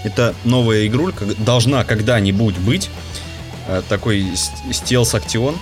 Это 0.04 0.36
новая 0.44 0.86
игрулька, 0.86 1.26
должна 1.38 1.84
когда-нибудь 1.84 2.58
быть. 2.58 2.90
Э, 3.68 3.82
Такой 3.88 4.26
с- 4.36 4.52
стелс-актион 4.76 5.56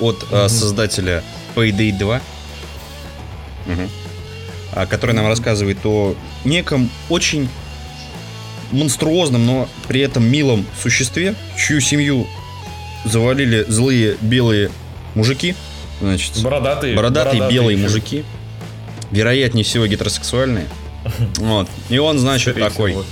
от 0.00 0.24
э, 0.30 0.48
создателя 0.48 1.22
Payday 1.54 1.96
2. 1.96 2.20
Мгм. 3.66 3.90
А, 4.72 4.86
который 4.86 5.14
нам 5.14 5.26
рассказывает 5.26 5.84
о 5.84 6.14
неком 6.44 6.88
очень 7.10 7.48
монструозном, 8.72 9.44
но 9.46 9.68
при 9.86 10.00
этом 10.00 10.24
милом 10.24 10.66
существе, 10.82 11.34
чью 11.56 11.80
семью 11.80 12.26
завалили 13.04 13.64
злые 13.68 14.16
белые 14.20 14.70
мужики. 15.14 15.54
Значит, 16.00 16.40
Бородатые. 16.42 16.94
бородатые 16.94 17.48
белые 17.50 17.76
еще. 17.76 17.82
мужики, 17.88 18.24
вероятнее 19.10 19.64
всего 19.64 19.86
гетеросексуальные. 19.86 20.66
Вот. 21.38 21.68
И 21.88 21.98
он, 21.98 22.18
значит, 22.18 22.54
Скорее 22.54 22.68
такой, 22.68 22.90
всего. 22.92 23.04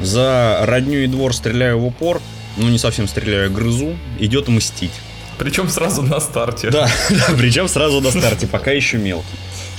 за 0.00 0.60
родню 0.62 1.00
и 1.00 1.06
двор 1.06 1.34
стреляю 1.34 1.78
в 1.78 1.86
упор, 1.86 2.20
ну 2.56 2.68
не 2.68 2.78
совсем 2.78 3.06
стреляю, 3.08 3.46
а 3.46 3.50
грызу, 3.50 3.96
идет 4.18 4.48
мстить. 4.48 4.90
Причем 5.38 5.68
сразу 5.68 6.02
на 6.02 6.20
старте. 6.20 6.70
Да, 6.70 6.88
да, 7.10 7.26
причем 7.36 7.68
сразу 7.68 8.00
на 8.00 8.10
старте, 8.10 8.46
пока 8.46 8.70
еще 8.72 8.98
мелкий. 8.98 9.26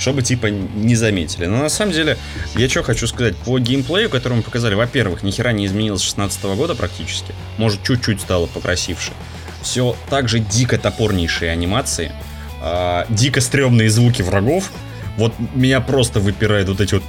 Чтобы, 0.04 0.20
типа, 0.20 0.48
не 0.48 0.96
заметили. 0.96 1.46
Но 1.46 1.56
на 1.56 1.70
самом 1.70 1.92
деле, 1.92 2.18
я 2.56 2.68
что 2.68 2.82
хочу 2.82 3.06
сказать, 3.06 3.34
по 3.38 3.58
геймплею, 3.58 4.10
который 4.10 4.34
мы 4.34 4.42
показали, 4.42 4.74
во-первых, 4.74 5.22
ни 5.22 5.30
хера 5.30 5.52
не 5.52 5.64
изменилось 5.64 6.02
с 6.02 6.04
16 6.04 6.44
года 6.56 6.74
практически. 6.74 7.34
Может, 7.56 7.82
чуть-чуть 7.82 8.20
стало 8.20 8.44
покрасивше. 8.44 9.12
Все 9.62 9.96
так 10.10 10.28
же 10.28 10.40
дико 10.40 10.76
топорнейшие 10.76 11.50
анимации, 11.50 12.12
а, 12.60 13.06
дико 13.08 13.40
стрёмные 13.40 13.88
звуки 13.88 14.20
врагов. 14.20 14.70
Вот 15.16 15.32
меня 15.54 15.80
просто 15.80 16.20
выпирает 16.20 16.68
вот 16.68 16.82
эти 16.82 16.96
вот... 16.96 17.04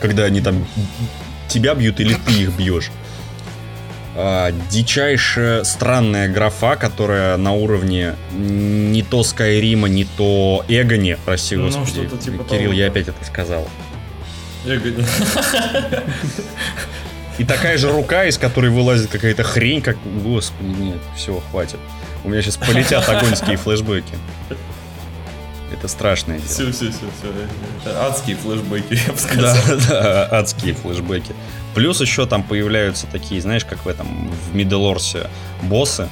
Когда 0.00 0.22
они 0.22 0.40
там 0.40 0.68
тебя 1.48 1.74
бьют 1.74 1.98
или 1.98 2.14
ты 2.14 2.42
их 2.42 2.50
бьешь. 2.52 2.92
А, 4.18 4.50
дичайшая 4.70 5.62
странная 5.64 6.28
графа, 6.28 6.76
которая 6.76 7.36
на 7.36 7.52
уровне 7.52 8.14
не 8.32 9.02
то 9.02 9.22
Скайрима, 9.22 9.88
не 9.88 10.06
то 10.06 10.64
Эгони, 10.68 11.18
прости 11.26 11.54
Ну, 11.56 11.66
господи. 11.66 12.08
типа 12.08 12.44
Кирилл, 12.44 12.70
того, 12.70 12.72
я 12.72 12.86
да. 12.86 12.92
опять 12.92 13.08
это 13.08 13.24
сказал. 13.26 13.68
Говорю, 14.64 15.04
И 17.38 17.44
такая 17.44 17.76
же 17.76 17.92
рука, 17.92 18.24
из 18.24 18.38
которой 18.38 18.70
вылазит 18.70 19.10
какая-то 19.10 19.42
хрень, 19.42 19.82
как... 19.82 19.98
Господи, 20.22 20.68
нет, 20.68 20.98
все, 21.14 21.42
хватит. 21.50 21.78
У 22.24 22.30
меня 22.30 22.40
сейчас 22.40 22.56
полетят 22.56 23.06
огоньские 23.08 23.58
флешбеки. 23.58 24.14
Это 25.72 25.88
страшное 25.88 26.38
дело. 26.38 26.48
Все, 26.48 26.72
все, 26.72 26.90
все, 26.90 27.06
все. 27.82 27.90
Адские 27.98 28.36
флешбеки, 28.36 28.94
я 29.06 29.12
бы 29.12 29.18
Да, 29.42 29.54
сказал. 29.54 29.78
да, 29.88 30.28
адские 30.30 30.74
флешбеки. 30.74 31.34
Плюс 31.74 32.00
еще 32.00 32.26
там 32.26 32.42
появляются 32.42 33.06
такие, 33.06 33.40
знаешь, 33.40 33.64
как 33.64 33.84
в 33.84 33.88
этом, 33.88 34.30
в 34.30 34.54
Миддлорсе 34.54 35.28
боссы, 35.62 36.08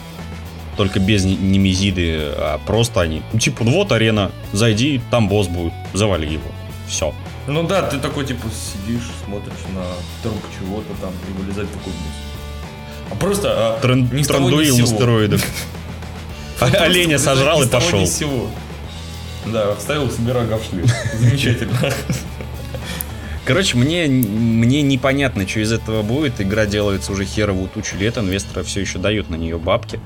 только 0.77 0.99
без 0.99 1.25
не- 1.25 1.37
немезиды, 1.37 2.33
а 2.37 2.61
просто 2.67 3.01
они. 3.01 3.23
Ну, 3.33 3.38
типа, 3.38 3.64
ну 3.64 3.73
вот 3.73 3.93
арена, 3.93 4.33
зайди, 4.53 5.01
там 5.11 5.29
босс 5.29 5.47
будет, 5.47 5.73
завали 5.93 6.27
его. 6.27 6.51
Все. 6.88 7.14
Ну 7.47 7.62
да, 7.62 7.83
ты 7.83 7.99
такой, 7.99 8.27
типа, 8.27 8.49
сидишь, 8.49 9.09
смотришь 9.25 9.53
на 9.75 9.85
труп 10.23 10.43
чего-то 10.59 10.93
там 11.01 11.12
и 11.29 11.43
вылезает 11.43 11.71
такой 11.71 11.93
босс. 11.93 13.11
А 13.11 13.14
просто 13.14 13.77
а, 13.77 13.81
того, 13.81 13.95
ни 13.95 14.23
с 14.23 14.27
Трандуил 14.27 14.79
на 14.79 14.87
стероидах. 14.87 15.40
Оленя 16.61 17.19
сожрал 17.19 17.62
и 17.62 17.67
пошел. 17.67 18.07
Да, 19.47 19.75
вставил 19.75 20.11
себе 20.11 20.33
рога 20.33 20.59
в 20.59 20.65
шлем. 20.65 20.87
Замечательно. 21.19 21.79
Короче, 23.45 23.77
мне, 23.77 24.07
мне 24.07 24.81
непонятно, 24.81 25.47
что 25.47 25.61
из 25.61 25.71
этого 25.71 26.03
будет. 26.03 26.41
Игра 26.41 26.65
делается 26.65 27.13
уже 27.13 27.25
херовую 27.25 27.69
тучу 27.69 27.97
лет, 27.97 28.17
инвесторы 28.17 28.65
все 28.65 28.81
еще 28.81 28.99
дают 28.99 29.29
на 29.29 29.35
нее 29.35 29.59
бабки. 29.59 30.01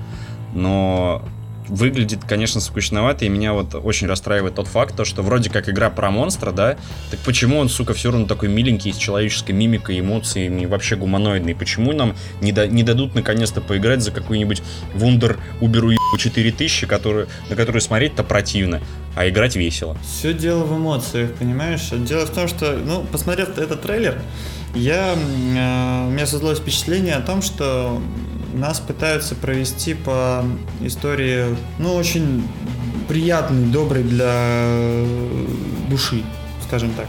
Но 0.55 1.22
выглядит, 1.68 2.20
конечно, 2.26 2.61
скучновато, 2.61 3.24
и 3.24 3.28
меня 3.28 3.52
вот 3.52 3.74
очень 3.74 4.07
расстраивает 4.07 4.54
тот 4.54 4.68
факт, 4.68 4.96
то, 4.96 5.04
что 5.04 5.22
вроде 5.22 5.50
как 5.50 5.68
игра 5.68 5.90
про 5.90 6.11
монстра, 6.11 6.52
да, 6.52 6.76
так 7.11 7.20
почему 7.20 7.59
он, 7.59 7.68
сука, 7.68 7.94
все 7.94 8.11
равно 8.11 8.26
такой 8.26 8.48
миленький, 8.48 8.92
с 8.92 8.96
человеческой 8.96 9.52
мимикой, 9.52 10.00
эмоциями, 10.00 10.66
вообще 10.66 10.96
гуманоидный? 10.96 11.54
Почему 11.54 11.92
нам 11.92 12.14
не, 12.40 12.52
да, 12.52 12.66
не 12.66 12.83
дадут 12.83 13.14
наконец-то 13.14 13.61
поиграть 13.61 14.02
за 14.02 14.11
какую-нибудь 14.11 14.62
Вундер 14.94 15.38
Уберу 15.61 15.92
4000, 16.18 16.87
который, 16.87 17.26
на 17.48 17.57
которую 17.57 17.83
смотреть-то 17.83 18.24
противно, 18.24 18.81
а 19.14 19.28
играть 19.28 19.57
весело? 19.57 19.96
Все 20.02 20.33
дело 20.33 20.64
в 20.64 20.76
эмоциях, 20.76 21.33
понимаешь? 21.35 21.88
Дело 21.90 22.26
в 22.26 22.31
том, 22.31 22.48
что, 22.48 22.72
ну, 22.72 23.04
посмотрев 23.11 23.57
этот 23.59 23.83
трейлер, 23.83 24.20
я, 24.74 25.14
э, 25.14 26.07
у 26.07 26.11
меня 26.11 26.26
создалось 26.26 26.59
впечатление 26.59 27.14
о 27.14 27.20
том, 27.20 27.42
что 27.42 28.00
нас 28.54 28.80
пытаются 28.80 29.34
провести 29.34 29.94
по 29.94 30.44
истории, 30.82 31.56
ну, 31.78 31.94
очень 31.94 32.46
приятный, 33.08 33.66
добрый 33.66 34.02
для 34.02 35.04
души, 35.88 36.22
скажем 36.66 36.90
так. 36.92 37.06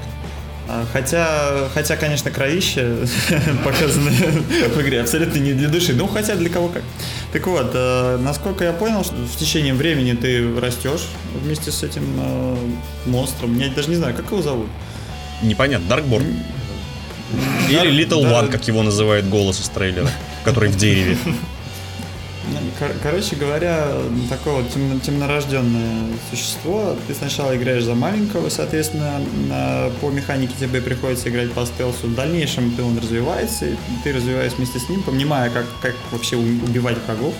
А, 0.71 0.85
Хотя, 0.93 1.67
хотя, 1.73 1.95
конечно, 1.97 2.29
кровище 2.29 2.97
показано 3.63 4.11
в 4.11 4.81
игре 4.81 5.01
абсолютно 5.01 5.39
не 5.39 5.53
для 5.53 5.67
души. 5.67 5.93
Ну, 5.93 6.07
хотя 6.07 6.35
для 6.35 6.49
кого 6.49 6.67
как. 6.67 6.83
Так 7.33 7.47
вот, 7.47 7.71
э, 7.73 8.17
насколько 8.21 8.63
я 8.63 8.71
понял, 8.71 9.03
что 9.03 9.15
в 9.15 9.35
течение 9.35 9.73
времени 9.73 10.13
ты 10.13 10.59
растешь 10.59 11.07
вместе 11.41 11.71
с 11.71 11.81
этим 11.81 12.03
э, 12.17 12.57
монстром. 13.07 13.57
Я 13.57 13.69
даже 13.69 13.89
не 13.89 13.95
знаю, 13.95 14.13
как 14.15 14.27
его 14.27 14.43
зовут. 14.43 14.67
Непонятно, 15.41 15.87
Даркборн. 15.89 16.25
Или 17.69 18.05
Little. 18.05 18.23
One, 18.23 18.51
как 18.51 18.67
его 18.67 18.83
называет 18.83 19.27
голос 19.27 19.59
из 19.59 19.69
трейлера, 19.69 20.09
который 20.43 20.69
в 20.69 20.75
дереве. 20.77 21.17
Ну, 22.51 22.57
кор- 22.79 22.95
Короче 23.03 23.35
говоря, 23.35 23.87
такое 24.27 24.55
вот 24.55 24.73
темно- 24.73 24.99
темнорожденное 24.99 26.07
существо. 26.31 26.95
Ты 27.07 27.13
сначала 27.13 27.55
играешь 27.55 27.83
за 27.83 27.93
маленького, 27.93 28.49
соответственно, 28.49 29.19
на- 29.47 29.89
по 30.01 30.09
механике 30.09 30.53
тебе 30.59 30.81
приходится 30.81 31.29
играть 31.29 31.51
по 31.51 31.65
стелсу. 31.65 32.07
В 32.07 32.15
дальнейшем 32.15 32.71
ты, 32.71 32.81
он 32.81 32.97
развивается, 32.97 33.65
и 33.67 33.75
ты 34.03 34.13
развиваешься 34.13 34.57
вместе 34.57 34.79
с 34.79 34.89
ним, 34.89 35.03
понимая, 35.03 35.51
как, 35.51 35.65
как 35.81 35.95
вообще 36.11 36.37
убивать 36.37 36.97
врагов. 37.05 37.35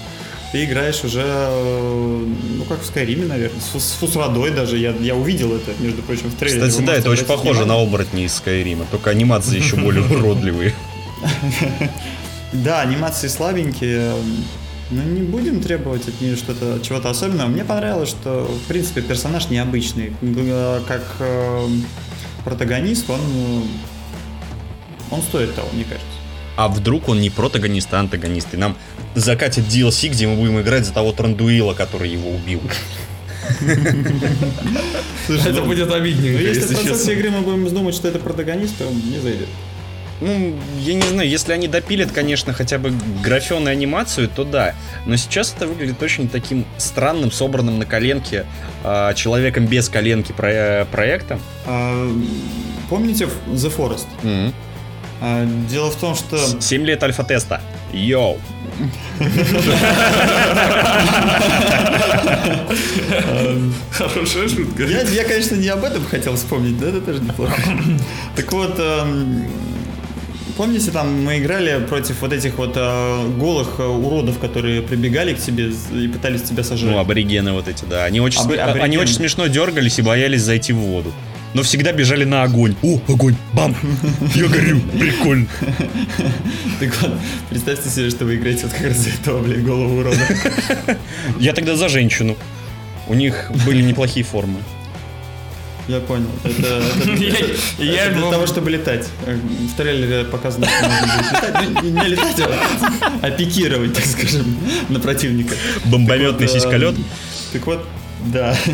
Ты 0.52 0.64
играешь 0.66 1.04
уже, 1.04 1.24
э, 1.26 2.26
ну, 2.58 2.64
как 2.66 2.82
в 2.82 2.86
Скайриме, 2.86 3.26
наверное, 3.26 3.62
с, 3.62 3.80
с 3.84 3.92
фус-водой 3.94 4.52
даже. 4.52 4.78
Я, 4.78 4.94
я 5.00 5.16
увидел 5.16 5.56
это, 5.56 5.72
между 5.80 6.02
прочим, 6.04 6.30
в 6.30 6.36
трейлере. 6.36 6.68
Кстати, 6.68 6.82
Вы 6.82 6.88
да, 6.88 6.96
это 6.96 7.10
очень 7.10 7.26
похоже 7.26 7.60
на 7.60 7.66
внимание. 7.66 7.88
оборотни 7.88 8.24
из 8.26 8.34
Скайрима, 8.36 8.86
только 8.92 9.10
анимации 9.12 9.58
еще 9.58 9.76
более 9.76 10.04
уродливые. 10.16 10.74
Да, 12.54 12.82
анимации 12.82 13.28
слабенькие. 13.28 14.14
Но 14.92 15.04
не 15.04 15.22
будем 15.22 15.62
требовать 15.62 16.08
от 16.08 16.20
нее 16.20 16.36
что-то, 16.36 16.80
чего-то 16.82 17.12
особенного. 17.12 17.48
Мне 17.48 17.64
понравилось, 17.64 18.10
что, 18.10 18.46
в 18.46 18.68
принципе, 18.68 19.02
персонаж 19.02 19.50
необычный. 19.50 20.14
Как 20.88 21.04
э, 21.20 21.68
протагонист, 22.44 23.08
он, 23.10 23.20
э, 23.20 23.62
он 25.12 25.22
стоит 25.22 25.54
того, 25.54 25.70
мне 25.74 25.84
кажется. 25.84 26.08
А 26.58 26.68
вдруг 26.68 27.08
он 27.08 27.22
не 27.22 27.30
протагонист, 27.30 27.94
а 27.94 28.00
антагонист, 28.00 28.54
и 28.54 28.58
нам 28.58 28.76
закатят 29.14 29.66
DLC, 29.66 30.10
где 30.10 30.28
мы 30.28 30.36
будем 30.36 30.60
играть 30.60 30.86
за 30.86 30.92
того 30.94 31.12
Трандуила, 31.12 31.76
который 31.76 32.10
его 32.10 32.32
убил. 32.32 32.62
Это 35.30 35.62
будет 35.62 35.88
Ну, 35.88 35.94
обидненько, 35.94 36.42
если 36.42 36.60
в 36.60 36.64
если 36.64 36.74
процессе 36.76 36.90
честно. 36.98 37.12
игры 37.12 37.30
мы 37.32 37.42
будем 37.42 37.74
думать, 37.74 37.96
что 37.96 38.08
это 38.08 38.20
протагонист, 38.20 38.78
то 38.78 38.86
не 38.86 39.20
зайдет. 39.20 39.48
Ну, 40.22 40.54
я 40.80 40.94
не 40.96 41.02
знаю, 41.02 41.30
если 41.30 41.54
они 41.54 41.68
допилят, 41.68 42.12
конечно, 42.12 42.52
хотя 42.54 42.78
бы 42.78 42.94
графен 43.24 43.68
и 43.68 43.72
анимацию, 43.72 44.28
то 44.28 44.44
да. 44.44 44.76
Но 45.06 45.16
сейчас 45.16 45.54
это 45.56 45.66
выглядит 45.66 46.02
очень 46.04 46.28
таким 46.28 46.66
странным, 46.78 47.32
собранным 47.32 47.80
на 47.80 47.86
коленке, 47.86 48.46
а, 48.84 49.14
человеком 49.14 49.66
без 49.66 49.88
коленки 49.88 50.32
про- 50.34 50.86
проектом. 50.92 51.40
А, 51.66 52.12
помните 52.90 53.30
The 53.48 53.74
Forest? 53.76 54.08
Мгм. 54.24 54.54
А, 55.22 55.46
дело 55.70 55.90
в 55.92 55.96
том, 55.96 56.16
что... 56.16 56.38
7 56.62 56.84
лет 56.86 57.02
альфа-теста. 57.04 57.62
Йоу. 57.94 58.38
Хорошая 63.92 64.48
шутка. 64.48 64.84
Я, 64.84 65.02
я, 65.02 65.24
конечно, 65.24 65.56
не 65.56 65.68
об 65.70 65.84
этом 65.84 66.06
хотел 66.06 66.36
вспомнить, 66.36 66.80
но 66.80 66.88
это 66.88 67.02
тоже 67.02 67.22
неплохо. 67.22 67.56
Так 68.36 68.52
вот, 68.52 68.76
эм, 68.80 69.48
помните, 70.60 70.92
там 70.92 71.24
мы 71.24 71.38
играли 71.40 71.82
против 71.86 72.20
вот 72.22 72.34
этих 72.34 72.58
вот 72.58 72.74
э, 72.76 73.28
голых 73.40 73.76
э, 73.80 73.84
уродов, 73.86 74.40
которые 74.40 74.82
прибегали 74.82 75.34
к 75.34 75.40
тебе 75.40 75.72
и 75.94 76.08
пытались 76.10 76.42
тебя 76.42 76.66
сожрать? 76.66 76.92
Ну, 76.92 77.00
аборигены 77.00 77.54
вот 77.54 77.70
эти, 77.70 77.86
да. 77.86 78.04
Они 78.04 78.20
очень, 78.20 78.42
сме- 78.42 78.58
а- 78.58 78.66
они 78.66 78.72
аборигены. 78.72 79.02
очень 79.04 79.14
смешно 79.14 79.48
дергались 79.48 80.00
и 80.00 80.02
боялись 80.02 80.42
зайти 80.42 80.74
в 80.74 80.80
воду. 80.80 81.14
Но 81.54 81.64
всегда 81.64 81.94
бежали 81.94 82.26
на 82.26 82.44
огонь. 82.44 82.76
О, 82.84 83.00
огонь, 83.08 83.38
бам, 83.54 83.74
я 84.36 84.48
горю, 84.50 84.82
прикольно. 85.00 85.48
Так 86.82 86.94
вот, 87.02 87.12
представьте 87.50 87.90
себе, 87.90 88.10
что 88.10 88.26
вы 88.26 88.36
играете 88.36 88.66
вот 88.66 88.74
как 88.74 88.88
раз 88.88 88.98
за 88.98 89.10
этого, 89.12 89.42
блин, 89.42 89.66
голову 89.66 90.00
урода. 90.00 90.18
Я 91.40 91.54
тогда 91.54 91.78
за 91.78 91.88
женщину. 91.88 92.36
У 93.08 93.14
них 93.14 93.50
были 93.66 93.82
неплохие 93.82 94.26
формы. 94.26 94.60
Я 95.90 96.00
понял. 96.02 96.28
Это, 96.44 96.84
для 97.80 98.30
того, 98.30 98.46
чтобы 98.46 98.70
летать. 98.70 99.08
Э, 99.26 99.36
В 99.36 99.76
трейлере 99.76 100.24
показано, 100.26 100.68
что 100.68 100.88
можно 100.88 101.14
будет 101.18 101.32
летать. 101.32 101.84
Не- 101.84 102.10
летать, 102.10 102.40
а- 102.42 103.20
а 103.24 103.32
пикировать, 103.32 103.94
так 103.96 104.06
скажем, 104.06 104.56
на 104.90 105.00
противника. 105.00 105.56
Бомбометный 105.86 106.48
сиськолет. 106.48 106.96
эм, 106.96 107.06
Так 107.54 107.66
вот, 107.66 107.88
да. 108.32 108.56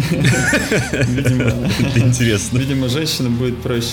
Видимо, 1.07 1.69
Это 1.79 1.99
интересно. 1.99 2.57
видимо, 2.57 2.89
женщина 2.89 3.29
будет 3.29 3.61
проще. 3.61 3.91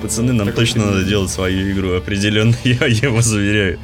Пацаны, 0.00 0.32
нам 0.32 0.52
точно 0.52 0.86
надо 0.86 1.02
делать 1.04 1.30
свою 1.32 1.72
игру, 1.72 1.94
определенно, 1.96 2.54
я, 2.62 2.86
я 2.86 3.10
вас 3.10 3.32
уверяю. 3.32 3.80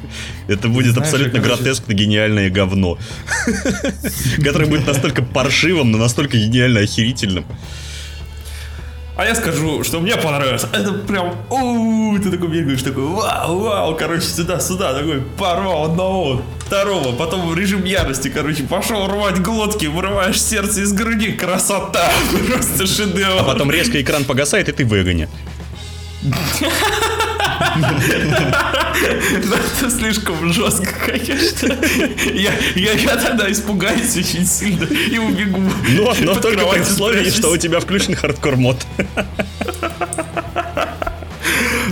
Это 0.47 0.69
будет 0.69 0.93
Знаешь, 0.93 1.11
абсолютно 1.13 1.39
гротескно 1.41 1.91
гениальное 1.93 2.49
говно. 2.49 2.97
Которое 4.41 4.67
будет 4.67 4.87
настолько 4.87 5.23
паршивым, 5.23 5.91
но 5.91 5.97
настолько 5.97 6.37
гениально 6.37 6.79
охерительным. 6.79 7.43
А 9.17 9.25
я 9.25 9.33
скажу, 9.33 9.83
что 9.83 9.99
мне 9.99 10.15
понравилось. 10.15 10.65
Это 10.71 10.93
прям, 10.93 11.35
у 11.49 12.19
ты 12.19 12.29
такой 12.29 12.49
бегаешь, 12.49 12.83
такой, 12.83 13.03
вау, 13.03 13.59
вау, 13.59 13.95
короче, 13.95 14.27
сюда, 14.27 14.59
сюда, 14.59 14.93
такой, 14.93 15.21
порвал 15.21 15.85
одного, 15.85 16.43
второго, 16.59 17.15
потом 17.15 17.49
в 17.49 17.57
режим 17.57 17.83
ярости, 17.83 18.29
короче, 18.29 18.63
пошел 18.63 19.07
рвать 19.07 19.41
глотки, 19.41 19.87
вырываешь 19.87 20.39
сердце 20.39 20.81
из 20.81 20.93
груди, 20.93 21.31
красота, 21.31 22.11
просто 22.47 22.85
шедевр. 22.85 23.39
А 23.39 23.43
потом 23.43 23.71
резко 23.71 23.99
экран 23.99 24.23
погасает, 24.23 24.69
и 24.69 24.71
ты 24.71 24.85
в 24.85 24.93
Эгоне. 24.93 25.27
Это 29.79 29.89
слишком 29.89 30.51
жестко, 30.51 30.93
конечно. 31.05 31.77
Я, 32.33 32.51
я, 32.75 32.91
я 32.93 33.15
тогда 33.17 33.51
испугаюсь 33.51 34.15
очень 34.15 34.45
сильно 34.45 34.83
и 34.85 35.17
убегу. 35.17 35.61
Но, 35.89 36.13
но 36.21 36.35
только 36.35 36.65
при 36.65 36.81
условии, 36.81 37.29
что 37.29 37.49
у 37.51 37.57
тебя 37.57 37.79
включен 37.79 38.15
хардкор 38.15 38.55
мод. 38.57 38.85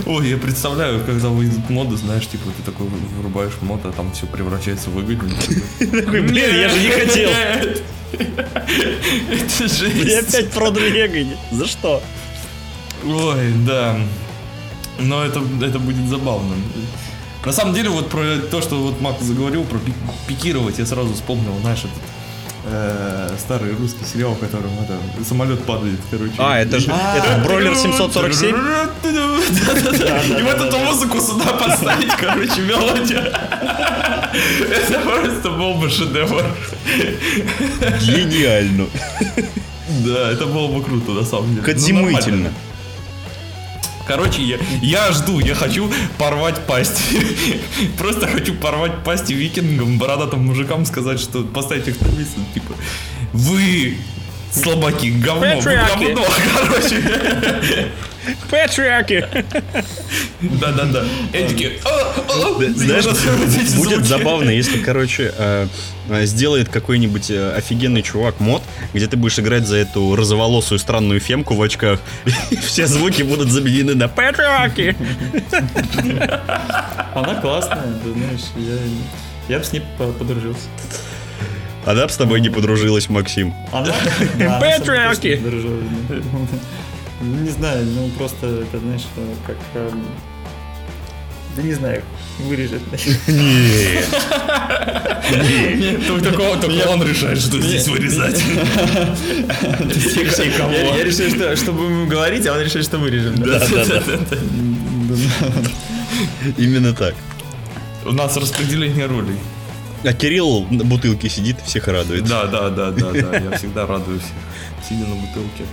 Ой, 0.06 0.28
я 0.28 0.36
представляю, 0.36 1.04
когда 1.04 1.28
выйдут 1.28 1.68
моды, 1.68 1.96
знаешь, 1.96 2.26
типа 2.28 2.44
ты 2.56 2.62
такой 2.62 2.86
вырубаешь 2.86 3.54
мод, 3.60 3.80
а 3.84 3.92
там 3.92 4.12
все 4.12 4.26
превращается 4.26 4.88
в 4.88 4.94
выгодно. 4.94 5.34
Такой, 5.78 6.20
блин, 6.20 6.54
я 6.54 6.68
же 6.68 6.78
не 6.78 6.90
хотел. 6.90 7.30
Это 8.12 9.64
Мне 9.64 9.68
жесть. 9.68 10.28
опять 10.28 10.52
продали. 10.52 11.36
За 11.50 11.66
что? 11.66 12.02
Ой, 13.04 13.52
да. 13.66 13.98
Но 14.98 15.24
это, 15.24 15.40
это 15.62 15.78
будет 15.78 16.08
забавно. 16.08 16.54
На 17.44 17.52
самом 17.52 17.74
деле, 17.74 17.90
вот 17.90 18.08
про 18.08 18.38
то, 18.50 18.60
что 18.60 18.76
вот 18.76 19.00
Мак 19.00 19.20
заговорил 19.20 19.64
про 19.64 19.78
пи- 19.78 19.92
пикировать, 20.26 20.78
я 20.78 20.86
сразу 20.86 21.14
вспомнил, 21.14 21.56
знаешь, 21.60 21.78
этот 21.80 21.92
э, 22.64 23.36
старый 23.38 23.74
русский 23.76 24.04
сериал, 24.04 24.34
в 24.34 24.38
котором 24.40 24.70
это, 24.80 24.98
самолет 25.24 25.62
падает, 25.64 26.00
короче. 26.10 26.32
А, 26.38 26.58
это 26.58 26.80
же 26.80 26.90
А, 26.90 27.16
это 27.16 27.44
бройлер 27.44 27.76
747? 27.76 28.56
Да-да-да. 29.02 30.22
И 30.40 30.42
вот 30.42 30.60
эту 30.60 30.78
музыку 30.78 31.20
сюда 31.20 31.52
поставить, 31.52 32.12
короче, 32.16 32.60
мелодия. 32.62 33.32
Это 34.70 35.00
просто 35.00 35.50
был 35.50 35.74
бы 35.74 35.88
шедевр. 35.88 36.44
Гениально. 38.02 38.86
Да, 40.04 40.32
это 40.32 40.46
было 40.46 40.66
бы 40.68 40.82
круто, 40.82 41.12
на 41.12 41.24
самом 41.24 41.50
деле. 41.50 41.60
Ну, 41.60 41.64
Кодзимытельно. 41.64 42.20
нормально. 42.20 42.52
Короче, 44.06 44.42
я, 44.42 44.58
я 44.82 45.12
жду, 45.12 45.40
я 45.40 45.54
хочу 45.54 45.90
порвать 46.18 46.64
пасть. 46.66 47.00
Просто 47.98 48.28
хочу 48.28 48.54
порвать 48.54 49.02
пасть 49.04 49.30
викингам, 49.30 49.98
бородатым 49.98 50.46
мужикам 50.46 50.84
сказать, 50.86 51.20
что 51.20 51.42
поставить 51.42 51.88
их 51.88 52.00
на 52.00 52.06
место, 52.08 52.40
типа, 52.54 52.74
вы 53.32 53.96
слабаки, 54.52 55.10
говно, 55.10 55.58
вы 55.58 55.74
говно, 55.74 56.24
короче. 56.54 57.92
Патриарки! 58.50 59.26
Да-да-да. 60.40 61.04
И 61.32 61.36
они 61.36 61.48
такие. 61.48 61.72
Знаешь, 62.74 63.04
И 63.04 63.08
вот 63.08 63.48
эти 63.48 63.76
будет 63.76 64.04
забавно, 64.04 64.50
если, 64.50 64.78
короче, 64.78 65.32
э, 65.36 65.66
э, 66.08 66.26
сделает 66.26 66.68
какой-нибудь 66.68 67.30
э, 67.30 67.54
офигенный 67.56 68.02
чувак 68.02 68.40
мод, 68.40 68.62
где 68.94 69.06
ты 69.06 69.16
будешь 69.16 69.38
играть 69.38 69.66
за 69.66 69.76
эту 69.76 70.14
розоволосую 70.16 70.78
странную 70.78 71.20
фемку 71.20 71.54
в 71.54 71.62
очках, 71.62 72.00
и 72.50 72.56
все 72.56 72.86
звуки 72.86 73.22
будут 73.22 73.50
заменены 73.50 73.94
на 73.94 74.08
патриарки. 74.08 74.96
Она 77.14 77.34
классная, 77.40 77.82
ты 78.04 78.12
знаешь, 78.12 78.40
я, 79.48 79.54
я 79.54 79.58
бы 79.58 79.64
с 79.64 79.72
ней 79.72 79.82
по- 79.98 80.12
подружился. 80.12 80.68
Она 81.84 82.04
б 82.06 82.12
с 82.12 82.16
тобой 82.16 82.40
не 82.40 82.48
подружилась, 82.50 83.08
Максим. 83.08 83.54
Она? 83.72 83.94
Да, 84.38 84.58
она 84.58 85.14
да. 87.20 87.26
Ну, 87.26 87.36
Не 87.44 87.50
знаю, 87.50 87.84
ну 87.86 88.08
просто, 88.18 88.46
это 88.46 88.78
знаешь, 88.78 89.06
как... 89.46 89.56
эм, 89.74 90.04
Да 91.56 91.62
не 91.62 91.72
знаю, 91.74 92.02
вырежет. 92.40 92.82
Нет. 93.26 94.06
Нет, 95.76 96.06
только 96.06 96.30
такого- 96.30 96.56
только 96.60 96.86
он 96.88 97.02
решает, 97.02 97.38
что 97.40 97.60
здесь 97.60 97.88
вырезать. 97.88 98.42
Я 99.76 101.04
решил, 101.04 101.28
что, 101.34 101.56
что 101.56 101.72
будем 101.72 102.08
говорить, 102.08 102.46
а 102.46 102.52
он 102.52 102.60
решил, 102.60 102.82
что 102.82 102.98
вырежем. 102.98 103.36
да? 103.36 103.58
Да-да-да. 103.58 104.18
Именно 106.58 106.92
так. 106.94 107.14
У 108.04 108.12
нас 108.12 108.36
распределение 108.36 109.06
ролей. 109.06 109.36
А 110.04 110.12
Кирилл 110.12 110.66
на 110.70 110.84
бутылке 110.84 111.28
сидит, 111.28 111.56
всех 111.64 111.88
радует. 111.88 112.24
Да, 112.24 112.46
да, 112.46 112.70
да, 112.70 112.90
да, 112.92 113.10
да. 113.12 113.36
Я 113.38 113.50
всегда 113.56 113.86
радуюсь, 113.86 114.22
сидя 114.88 115.06
на 115.06 115.14
бутылке. 115.16 115.64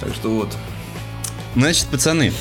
Так 0.00 0.14
что 0.14 0.30
вот. 0.30 0.56
Значит, 1.56 1.86
пацаны, 1.86 2.32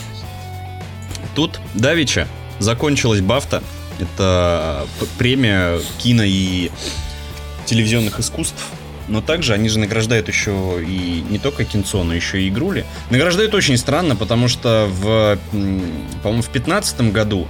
тут 1.36 1.60
Давича 1.74 2.28
закончилась 2.60 3.22
Бафта. 3.22 3.64
Это 4.00 4.86
п- 5.00 5.06
премия 5.18 5.80
кино 5.98 6.24
и 6.26 6.70
телевизионных 7.66 8.20
искусств. 8.20 8.64
Но 9.08 9.22
также 9.22 9.54
они 9.54 9.70
же 9.70 9.80
награждают 9.80 10.28
еще 10.28 10.84
и 10.86 11.24
не 11.30 11.40
только 11.40 11.64
кинцо, 11.64 12.04
но 12.04 12.14
еще 12.14 12.42
и 12.42 12.50
игрули. 12.50 12.86
Награждают 13.10 13.54
очень 13.54 13.78
странно, 13.78 14.16
потому 14.18 14.50
что 14.50 14.88
в, 14.92 15.40
по-моему, 15.52 16.42
в 16.42 16.52
2015 16.52 17.12
году 17.14 17.48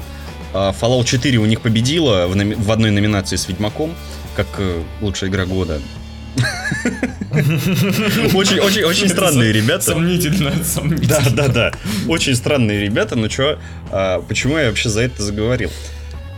а, 0.53 0.71
Fallout 0.79 1.05
4 1.05 1.37
у 1.39 1.45
них 1.45 1.61
победила 1.61 2.27
в, 2.27 2.35
в 2.35 2.71
одной 2.71 2.91
номинации 2.91 3.37
с 3.37 3.47
Ведьмаком, 3.47 3.95
как 4.35 4.45
э, 4.59 4.83
лучшая 5.01 5.31
игра 5.31 5.45
года. 5.45 5.81
Очень, 8.33 8.59
очень, 8.59 8.83
очень 8.83 9.09
странные 9.09 9.51
ребята. 9.51 9.83
Сомнительно, 9.83 10.51
сомнительно. 10.63 11.07
Да, 11.07 11.29
да, 11.29 11.47
да. 11.47 11.71
Очень 12.07 12.35
странные 12.35 12.81
ребята, 12.81 13.15
но 13.15 13.27
чё, 13.27 13.59
а, 13.91 14.21
почему 14.21 14.57
я 14.57 14.67
вообще 14.67 14.89
за 14.89 15.01
это 15.01 15.21
заговорил? 15.21 15.71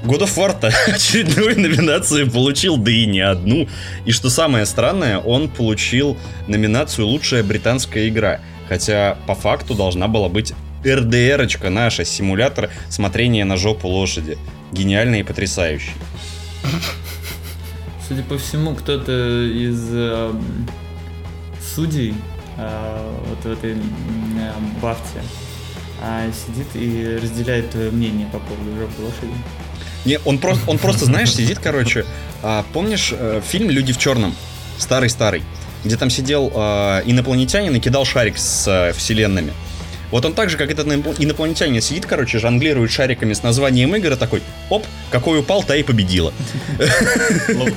God 0.04 0.22
of 0.22 0.36
War 0.36 0.56
очередную 0.88 1.60
номинацию 1.60 2.30
получил, 2.30 2.78
да 2.78 2.92
и 2.92 3.06
не 3.06 3.22
одну. 3.22 3.68
И 4.06 4.12
что 4.12 4.30
самое 4.30 4.66
странное, 4.66 5.18
он 5.18 5.50
получил 5.50 6.18
номинацию 6.48 7.08
«Лучшая 7.08 7.44
британская 7.44 8.08
игра». 8.08 8.40
Хотя 8.68 9.18
по 9.26 9.36
факту 9.36 9.74
должна 9.74 10.08
была 10.08 10.30
быть 10.30 10.54
РДРочка 10.86 11.70
наша, 11.70 12.06
симулятор 12.06 12.70
смотрения 12.90 13.44
на 13.44 13.58
жопу 13.58 13.88
лошади. 13.88 14.38
Гениальный 14.72 15.22
и 15.22 15.24
потрясающий. 15.24 15.94
Судя 18.08 18.24
по 18.24 18.38
всему, 18.38 18.76
кто-то 18.76 19.12
из 19.12 19.88
э, 19.92 20.32
судей 21.80 22.14
э, 22.58 23.14
вот 23.30 23.46
в 23.46 23.58
этой 23.58 23.72
э, 23.72 23.78
бафте 24.82 25.22
а, 26.02 26.30
сидит 26.34 26.68
и 26.74 27.18
разделяет 27.22 27.70
твое 27.70 27.90
мнение 27.90 28.28
по 28.28 28.40
поводу 28.40 28.72
жопы 28.78 29.02
лошади. 29.02 29.34
Не, 30.04 30.20
он 30.26 30.40
просто, 30.40 30.70
он 30.70 30.78
просто, 30.78 31.06
знаешь, 31.06 31.34
сидит, 31.34 31.60
короче. 31.60 32.06
а, 32.44 32.66
помнишь 32.74 33.14
э, 33.18 33.42
фильм 33.46 33.70
Люди 33.70 33.94
в 33.94 33.98
черном? 33.98 34.36
Старый-старый. 34.78 35.44
Где 35.86 35.96
там 35.96 36.10
сидел 36.10 36.52
э, 36.54 37.04
инопланетянин 37.06 37.74
и 37.74 37.80
кидал 37.80 38.04
шарик 38.04 38.38
с 38.38 38.94
вселенными. 38.98 39.54
Вот 40.12 40.26
он 40.26 40.34
так 40.34 40.50
же, 40.50 40.58
как 40.58 40.72
этот 40.72 40.88
ино- 40.88 41.14
инопланетянин, 41.18 41.82
сидит, 41.82 42.06
короче, 42.06 42.40
жонглирует 42.40 42.92
шариками 42.92 43.34
с 43.34 43.44
названием 43.44 43.96
игры, 43.96 44.16
такой, 44.16 44.42
оп, 44.70 44.86
какой 45.12 45.40
упал, 45.40 45.64
та 45.64 45.76
и 45.76 45.84
победила. 45.84 46.34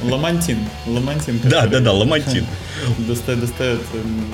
Ламантин. 0.03 0.59
Ламантин. 0.87 1.41
Да, 1.45 1.67
да, 1.67 1.81
да, 1.81 1.93
Ламантин. 1.93 2.47
Достает, 2.99 3.41
достает 3.41 3.81
м, 3.95 4.25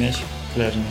мяч 0.00 0.14
пляжный. 0.54 0.82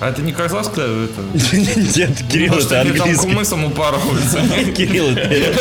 А 0.00 0.10
это 0.10 0.22
не 0.22 0.32
казахское 0.32 0.86
это? 1.06 1.22
Нет, 1.98 2.10
Кирилл, 2.30 2.52
Может, 2.54 2.70
это 2.70 2.80
они 2.82 2.92
там 2.92 3.16
кумысом 3.16 3.64
упарываются. 3.64 4.38
Кирилл, 4.76 5.08
это, 5.10 5.58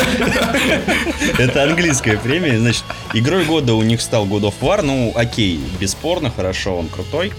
это 1.40 1.64
английская 1.64 2.18
премия. 2.18 2.60
Значит, 2.60 2.84
игрой 3.14 3.46
года 3.46 3.74
у 3.74 3.82
них 3.82 4.00
стал 4.00 4.28
God 4.28 4.42
of 4.44 4.54
War. 4.62 4.84
Ну, 4.84 5.12
окей, 5.16 5.60
бесспорно, 5.80 6.30
хорошо, 6.30 6.78
он 6.78 6.88
крутой. 6.88 7.34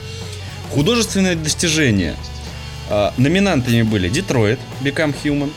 Художественное 0.70 1.34
достижение. 1.34 2.16
А, 2.90 3.12
номинантами 3.16 3.82
были 3.82 4.10
Detroit, 4.10 4.58
Become 4.82 5.14
Human, 5.22 5.50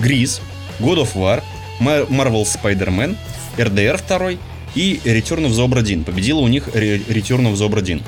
Gris, 0.00 0.40
God 0.78 0.98
of 0.98 1.14
War, 1.14 1.42
Mar- 1.80 2.08
Marvel 2.08 2.44
Spider-Man, 2.44 3.16
RDR 3.56 4.00
2 4.06 4.38
и 4.74 5.00
Return 5.04 5.46
of 5.46 5.50
the 5.50 5.66
Obra. 5.66 6.04
Победила 6.04 6.40
у 6.40 6.48
них 6.48 6.68
Re- 6.68 7.04
Return 7.06 7.50
of 7.50 7.54
the 7.54 7.68
Obra. 7.68 8.02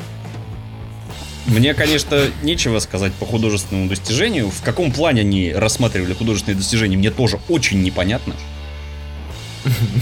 Мне, 1.46 1.74
конечно, 1.74 2.28
нечего 2.42 2.78
сказать 2.78 3.12
по 3.14 3.26
художественному 3.26 3.88
достижению. 3.88 4.48
В 4.50 4.62
каком 4.62 4.92
плане 4.92 5.22
они 5.22 5.52
рассматривали 5.52 6.14
художественные 6.14 6.56
достижения, 6.56 6.96
мне 6.96 7.10
тоже 7.10 7.40
очень 7.48 7.82
непонятно. 7.82 8.34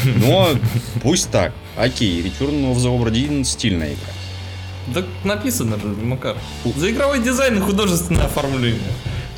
Но 0.04 0.50
пусть 1.02 1.30
так. 1.30 1.52
Окей, 1.76 2.20
Return 2.22 2.72
of 2.72 2.76
the 2.76 2.88
Obra 2.98 3.44
стильная 3.44 3.94
игра. 3.94 4.12
Так 4.94 5.04
написано 5.24 5.78
же, 5.78 5.86
Макар. 5.86 6.36
За 6.76 6.90
игровой 6.90 7.20
дизайн 7.20 7.58
и 7.58 7.60
художественное 7.60 8.24
оформление. 8.24 8.80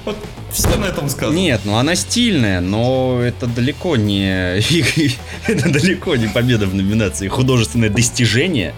Вот 0.05 0.17
все 0.51 0.77
на 0.77 0.87
этом 0.87 1.09
сказано. 1.09 1.37
Нет, 1.37 1.61
ну 1.65 1.77
она 1.77 1.95
стильная, 1.95 2.61
но 2.61 3.21
это 3.21 3.47
далеко 3.47 3.97
не... 3.97 4.59
Это 5.47 5.71
далеко 5.71 6.17
не 6.17 6.29
победа 6.29 6.67
в 6.67 6.75
номинации 6.75 7.29
художественное 7.29 7.91
достижение. 7.91 8.75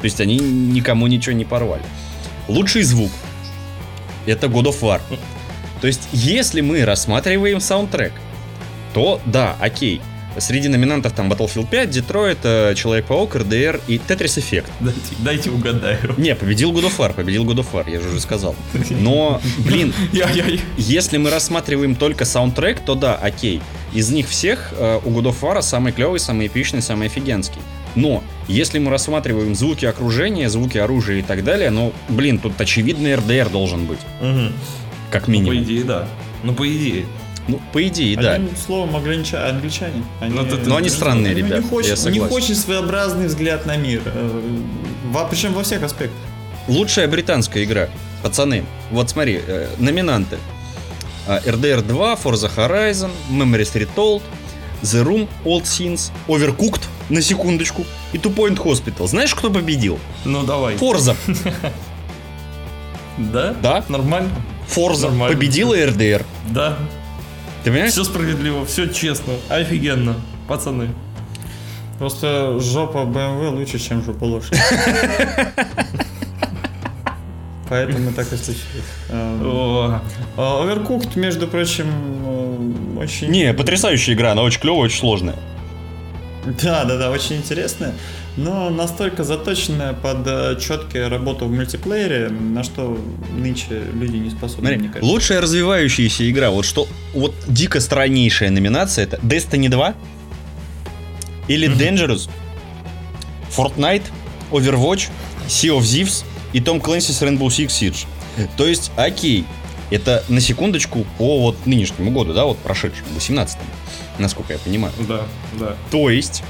То 0.00 0.04
есть 0.04 0.20
они 0.20 0.36
никому 0.38 1.06
ничего 1.06 1.34
не 1.34 1.44
порвали. 1.44 1.82
Лучший 2.48 2.82
звук. 2.82 3.10
Это 4.26 4.46
God 4.46 4.64
of 4.64 4.80
War. 4.80 5.00
То 5.80 5.86
есть, 5.86 6.08
если 6.12 6.60
мы 6.60 6.84
рассматриваем 6.84 7.60
саундтрек, 7.60 8.12
то 8.94 9.20
да, 9.26 9.56
окей. 9.60 10.00
Среди 10.38 10.68
номинантов 10.68 11.12
там 11.12 11.30
Battlefield 11.30 11.68
5, 11.68 11.88
Detroit, 11.90 12.38
э, 12.42 12.74
Человек-паук, 12.74 13.36
RDR 13.36 13.80
и 13.86 13.98
Tetris 13.98 14.38
Effect. 14.38 14.64
Дайте, 14.80 15.00
дайте 15.18 15.50
угадаю. 15.50 15.98
Не, 16.16 16.34
победил 16.34 16.72
God 16.72 16.84
of 16.86 16.96
War, 16.98 17.12
победил 17.12 17.44
God 17.44 17.56
of 17.58 17.66
War, 17.72 17.90
я 17.90 18.00
же 18.00 18.08
уже 18.08 18.20
сказал. 18.20 18.54
Но, 18.90 19.40
блин, 19.58 19.92
если 20.76 21.16
мы 21.18 21.30
рассматриваем 21.30 21.94
только 21.94 22.24
саундтрек, 22.24 22.80
то 22.80 22.94
да, 22.94 23.14
окей. 23.14 23.60
Из 23.92 24.10
них 24.10 24.28
всех 24.28 24.72
э, 24.72 25.00
у 25.04 25.10
God 25.10 25.24
of 25.32 25.40
War 25.42 25.60
самый 25.62 25.92
клевый, 25.92 26.18
самый 26.20 26.46
эпичный, 26.46 26.82
самый 26.82 27.08
офигенский. 27.08 27.60
Но, 27.94 28.24
если 28.48 28.78
мы 28.78 28.90
рассматриваем 28.90 29.54
звуки 29.54 29.84
окружения, 29.84 30.48
звуки 30.48 30.78
оружия 30.78 31.18
и 31.18 31.22
так 31.22 31.44
далее, 31.44 31.68
ну, 31.70 31.92
блин, 32.08 32.38
тут 32.38 32.58
очевидный 32.58 33.12
RDR 33.12 33.50
должен 33.50 33.84
быть, 33.84 33.98
Мгм. 34.22 34.52
как 35.10 35.28
Ну, 35.28 35.34
по 35.34 35.40
минимум. 35.50 35.62
идее, 35.62 35.84
да. 35.84 36.08
Ну, 36.42 36.54
по 36.54 36.66
идее. 36.66 37.04
Ну, 37.48 37.60
по 37.72 37.86
идее, 37.86 38.16
да. 38.16 38.32
Они, 38.34 38.50
словом, 38.66 38.94
англича- 38.96 39.48
англичане. 39.48 40.04
Они, 40.20 40.34
Ну, 40.34 40.44
ты- 40.46 40.56
Но 40.58 40.76
они 40.76 40.88
странные 40.88 41.32
у 41.34 41.36
них 41.36 41.46
ребята, 41.46 41.66
очень- 41.74 41.88
я 41.88 41.94
У 41.94 41.96
них 41.96 41.98
согласен. 41.98 42.34
очень 42.36 42.54
своеобразный 42.54 43.26
взгляд 43.26 43.66
на 43.66 43.76
мир. 43.76 44.02
э, 44.06 44.60
Во, 45.10 45.24
причем 45.26 45.52
во 45.52 45.62
всех 45.64 45.82
аспектах. 45.82 46.16
Лучшая 46.68 47.08
британская 47.08 47.64
игра. 47.64 47.88
Пацаны, 48.22 48.64
вот 48.92 49.10
смотри, 49.10 49.40
э, 49.46 49.68
номинанты. 49.78 50.38
А, 51.26 51.40
RDR 51.44 51.82
2, 51.82 52.14
Forza 52.14 52.50
Horizon, 52.56 53.10
Memories 53.30 53.74
Retold, 53.74 54.22
The 54.82 55.04
Room, 55.04 55.28
Old 55.44 55.64
Sins, 55.64 56.10
Overcooked, 56.28 56.82
на 57.10 57.20
секундочку, 57.20 57.84
и 58.12 58.18
Two 58.18 58.32
Point 58.34 58.56
Hospital. 58.62 59.06
Знаешь, 59.08 59.34
кто 59.34 59.50
победил? 59.50 59.98
Ну, 60.24 60.44
давай. 60.44 60.76
Forza. 60.76 61.16
Да? 63.18 63.54
Да. 63.62 63.84
Нормально? 63.88 64.30
Forza 64.74 65.28
победила 65.28 65.74
RDR. 65.76 66.24
Да. 66.50 66.78
Ты 67.64 67.70
понимаешь? 67.70 67.92
Все 67.92 68.04
справедливо, 68.04 68.64
все 68.64 68.88
честно. 68.88 69.34
Офигенно. 69.48 70.16
Пацаны. 70.48 70.90
Просто 71.98 72.58
жопа 72.58 72.98
BMW 72.98 73.50
лучше, 73.50 73.78
чем 73.78 74.02
жопа 74.02 74.24
лошади. 74.24 74.60
Поэтому 77.68 78.12
так 78.12 78.30
и 78.32 78.36
случилось. 78.36 78.66
Эм, 79.08 80.00
а 80.36 80.62
Overcooked, 80.62 81.18
между 81.18 81.46
прочим, 81.46 81.86
э, 82.26 82.98
очень... 82.98 83.28
Не, 83.28 83.54
потрясающая 83.54 84.14
игра, 84.14 84.32
она 84.32 84.42
очень 84.42 84.60
клевая, 84.60 84.82
очень 84.82 84.98
сложная. 84.98 85.36
Да, 86.62 86.84
да, 86.84 86.98
да, 86.98 87.10
очень 87.10 87.36
интересная. 87.36 87.94
Но 88.36 88.70
настолько 88.70 89.24
заточенная 89.24 89.92
под 89.92 90.26
э, 90.26 90.56
четкие 90.60 91.08
работу 91.08 91.46
в 91.46 91.52
мультиплеере, 91.52 92.28
на 92.28 92.62
что 92.64 92.98
нынче 93.36 93.82
люди 93.92 94.16
не 94.16 94.30
способны, 94.30 94.62
Смотри, 94.62 94.76
мне 94.78 94.88
кажется. 94.88 95.10
лучшая 95.12 95.40
развивающаяся 95.40 96.30
игра, 96.30 96.50
вот 96.50 96.64
что, 96.64 96.88
вот 97.14 97.34
дико 97.46 97.80
страннейшая 97.80 98.50
номинация, 98.50 99.04
это 99.04 99.18
Destiny 99.18 99.68
2, 99.68 99.94
или 101.48 101.68
Dangerous, 101.68 102.30
Fortnite, 103.54 104.04
Overwatch, 104.50 105.10
Sea 105.48 105.76
of 105.76 105.80
Thieves 105.80 106.24
и 106.52 106.60
Tom 106.60 106.80
Clancy's 106.80 107.20
Rainbow 107.20 107.48
Six 107.48 107.68
Siege. 107.68 108.06
То 108.56 108.66
есть, 108.66 108.90
окей, 108.96 109.44
это 109.90 110.24
на 110.28 110.40
секундочку 110.40 111.04
по 111.18 111.40
вот 111.40 111.66
нынешнему 111.66 112.10
году, 112.12 112.32
да, 112.32 112.44
вот 112.44 112.58
прошедшему, 112.58 113.08
18 113.14 113.58
насколько 114.18 114.52
я 114.52 114.58
понимаю. 114.58 114.92
Да, 115.08 115.22
да. 115.58 115.76
То 115.90 116.10
есть, 116.10 116.42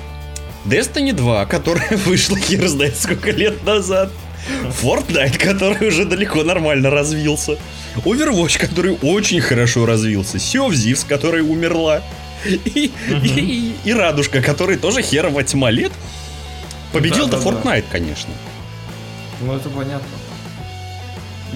Destiny 0.65 1.13
2, 1.13 1.47
которая 1.47 1.97
вышла 2.07 2.39
хер 2.39 2.67
знает 2.69 2.97
сколько 2.99 3.31
лет 3.31 3.65
назад, 3.65 4.11
Fortnite, 4.83 5.39
который 5.39 5.89
уже 5.89 6.05
далеко 6.05 6.43
нормально 6.43 6.91
развился, 6.91 7.59
Overwatch, 8.05 8.59
который 8.59 8.97
очень 9.03 9.41
хорошо 9.41 9.87
развился, 9.87 10.39
Sea 10.39 10.67
of 10.69 10.71
Thieves, 10.73 11.07
которая 11.07 11.43
умерла, 11.43 12.03
и, 12.47 12.91
и- 13.25 13.75
и 13.85 13.93
Радужка, 13.93 14.41
который 14.43 14.77
тоже 14.77 15.03
херова 15.03 15.43
тьма 15.45 15.71
лет. 15.71 15.93
Победил-то 16.93 17.39
Да-да-да. 17.39 17.51
Fortnite, 17.71 17.85
конечно. 17.91 18.31
Ну 19.41 19.55
это 19.55 19.69
понятно. 19.69 20.09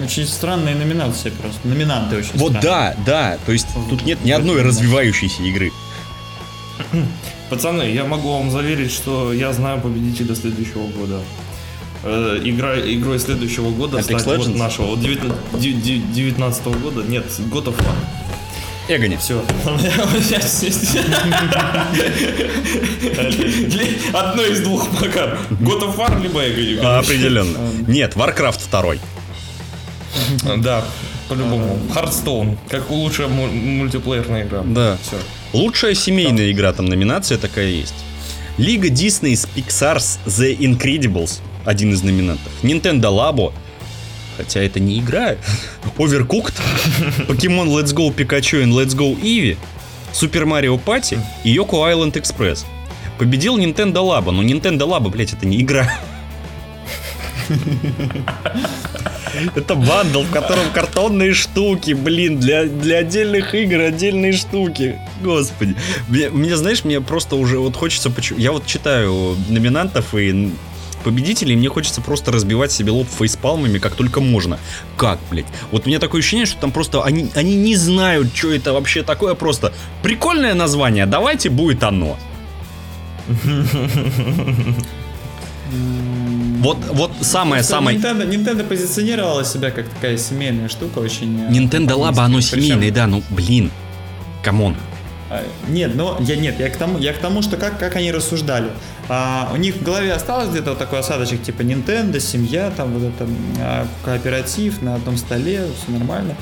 Очень 0.03 0.27
странные 0.27 0.75
номинации 0.75 1.29
просто. 1.31 1.59
Номинанты 1.67 2.17
очень 2.17 2.31
Вот 2.35 2.51
странные. 2.57 2.61
да, 2.61 2.95
да, 3.05 3.37
то 3.45 3.51
есть 3.51 3.67
тут 3.89 4.03
нет 4.05 4.23
ни 4.23 4.31
одной 4.31 4.61
развивающейся 4.61 5.41
игры. 5.43 5.71
Пацаны, 7.49 7.83
я 7.83 8.03
могу 8.03 8.33
вам 8.37 8.51
заверить, 8.51 8.91
что 8.91 9.31
я 9.33 9.53
знаю 9.53 9.79
победителя 9.81 10.35
следующего 10.35 10.87
года. 10.87 11.19
Э, 12.03 12.39
игра, 12.43 12.77
игрой 12.79 13.19
следующего 13.19 13.71
года 13.71 13.97
Apex 13.99 14.19
стать 14.19 14.25
вот 14.25 14.55
нашего 14.55 14.87
вот 14.95 14.99
19 14.99 16.65
года. 16.81 17.03
Нет, 17.03 17.25
God 17.51 17.65
of 17.65 17.75
War. 17.77 17.95
Эгони. 18.89 19.17
Все. 19.17 19.43
Одно 24.13 24.43
из 24.43 24.61
двух 24.61 24.87
пока. 24.99 25.37
God 25.49 25.81
of 25.83 25.97
War 25.97 26.21
либо 26.21 26.41
Эгони. 26.47 26.75
Определенно. 26.85 27.57
Нет, 27.87 28.15
Warcraft 28.15 28.61
2. 30.43 30.55
Да, 30.57 30.83
по-любому. 31.27 31.79
Hearthstone, 31.93 32.57
как 32.69 32.89
лучшая 32.89 33.27
му- 33.27 33.47
мультиплеерная 33.47 34.45
игра. 34.45 34.61
Да. 34.63 34.97
Все. 35.01 35.17
Лучшая 35.53 35.93
семейная 35.95 36.51
игра, 36.51 36.73
там 36.73 36.85
номинация 36.85 37.37
такая 37.37 37.67
есть. 37.67 37.93
Лига 38.57 38.89
Disney's 38.89 39.47
Pixar's 39.55 40.19
The 40.25 40.57
Incredibles, 40.57 41.39
один 41.65 41.93
из 41.93 42.03
номинантов. 42.03 42.51
Nintendo 42.63 43.11
Labo, 43.11 43.53
хотя 44.35 44.61
это 44.61 44.79
не 44.79 44.99
игра. 44.99 45.35
Overcooked, 45.97 46.53
Pokemon 47.27 47.67
Let's 47.67 47.93
Go 47.93 48.13
Pikachu 48.13 48.63
and 48.63 48.73
Let's 48.73 48.95
Go 48.95 49.15
Eevee, 49.19 49.57
Super 50.11 50.45
Mario 50.45 50.79
Party 50.83 51.19
и 51.43 51.55
Yoko 51.55 51.87
Island 51.91 52.13
Express. 52.13 52.65
Победил 53.17 53.57
Nintendo 53.57 54.03
Labo, 54.03 54.31
но 54.31 54.43
Nintendo 54.43 54.87
Labo, 54.87 55.09
блять, 55.09 55.33
это 55.33 55.45
не 55.45 55.61
игра. 55.61 55.89
Это 59.55 59.75
бандл, 59.75 60.23
в 60.23 60.31
котором 60.31 60.69
картонные 60.73 61.33
штуки, 61.33 61.91
блин, 61.93 62.39
для, 62.39 62.65
для 62.65 62.99
отдельных 62.99 63.53
игр 63.55 63.81
отдельные 63.81 64.33
штуки. 64.33 64.99
Господи. 65.23 65.75
Мне, 66.07 66.29
мне, 66.29 66.55
знаешь, 66.57 66.83
мне 66.83 67.01
просто 67.01 67.35
уже 67.35 67.59
вот 67.59 67.75
хочется... 67.75 68.11
Я 68.37 68.51
вот 68.51 68.65
читаю 68.65 69.35
номинантов 69.49 70.13
и 70.15 70.51
победителей, 71.03 71.55
мне 71.55 71.69
хочется 71.69 72.01
просто 72.01 72.31
разбивать 72.31 72.71
себе 72.71 72.91
лоб 72.91 73.07
фейспалмами, 73.07 73.77
как 73.79 73.95
только 73.95 74.19
можно. 74.19 74.59
Как, 74.97 75.19
блядь? 75.31 75.45
Вот 75.71 75.85
у 75.85 75.89
меня 75.89 75.99
такое 75.99 76.19
ощущение, 76.19 76.45
что 76.45 76.59
там 76.59 76.71
просто 76.71 77.03
они, 77.03 77.29
они 77.35 77.55
не 77.55 77.75
знают, 77.75 78.35
что 78.35 78.51
это 78.51 78.73
вообще 78.73 79.03
такое, 79.03 79.33
просто 79.33 79.73
прикольное 80.03 80.53
название, 80.53 81.05
давайте 81.05 81.49
будет 81.49 81.83
оно. 81.83 82.17
Вот, 86.59 86.77
вот 86.91 87.11
самое-самое... 87.21 87.97
Nintendo, 87.97 88.27
Nintendo 88.27 88.63
позиционировала 88.63 89.45
себя 89.45 89.71
как 89.71 89.87
такая 89.89 90.17
семейная 90.17 90.69
штука, 90.69 90.99
очень... 90.99 91.39
э, 91.45 91.51
Nintendo 91.51 91.95
Labo, 91.97 92.19
оно 92.19 92.41
семейное, 92.41 92.91
да, 92.91 93.07
ну, 93.07 93.23
блин. 93.29 93.71
Come 94.43 94.61
on. 94.61 94.75
А, 95.29 95.43
Нет, 95.67 95.95
но 95.95 96.17
я 96.21 96.35
нет, 96.37 96.59
я 96.59 96.69
к 96.69 96.77
тому, 96.77 96.97
я 96.99 97.13
к 97.13 97.17
тому, 97.17 97.41
что 97.41 97.57
как, 97.57 97.77
как 97.79 97.95
они 97.95 98.11
рассуждали. 98.11 98.69
А, 99.09 99.51
у 99.53 99.57
них 99.57 99.75
в 99.75 99.83
голове 99.83 100.13
осталось 100.13 100.49
где-то 100.49 100.71
вот 100.71 100.79
такой 100.79 100.99
осадочек, 100.99 101.43
типа 101.43 101.61
Nintendo, 101.61 102.19
семья, 102.19 102.71
там 102.75 102.93
вот 102.93 103.03
это 103.03 103.29
а, 103.59 103.87
кооператив 104.03 104.81
на 104.81 104.95
одном 104.95 105.17
столе, 105.17 105.65
все 105.77 105.91
нормально. 105.91 106.35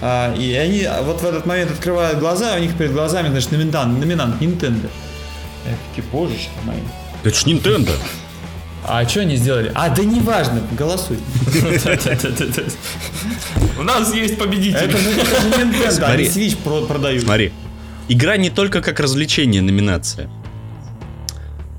А, 0.00 0.34
и 0.34 0.54
они 0.54 0.88
вот 1.02 1.20
в 1.20 1.24
этот 1.24 1.44
момент 1.44 1.70
открывают 1.70 2.18
глаза, 2.18 2.54
а 2.54 2.56
у 2.56 2.60
них 2.60 2.74
перед 2.76 2.92
глазами, 2.92 3.28
значит, 3.28 3.52
номинант, 3.52 3.98
номинант 3.98 4.40
Nintendo. 4.40 4.88
Я 5.66 5.76
такие, 5.88 6.06
боже 6.10 6.34
ж 6.34 6.48
ты 6.58 6.66
мой. 6.66 6.76
Это 7.22 7.34
ж 7.34 7.44
Nintendo. 7.44 7.92
А 8.86 9.06
что 9.08 9.20
они 9.20 9.36
сделали? 9.36 9.70
А, 9.74 9.88
да 9.90 10.02
неважно, 10.04 10.62
голосуй. 10.76 11.18
У 13.78 13.82
нас 13.82 14.14
есть 14.14 14.38
победитель. 14.38 14.78
Это 14.78 14.96
же, 14.96 15.10
Nintendo, 15.10 16.04
они 16.04 16.24
Switch 16.24 16.56
про- 16.56 16.82
продают. 16.86 17.22
Смотри. 17.24 17.52
Игра 18.08 18.36
не 18.36 18.50
только 18.50 18.80
как 18.82 18.98
развлечение 19.00 19.62
номинация. 19.62 20.28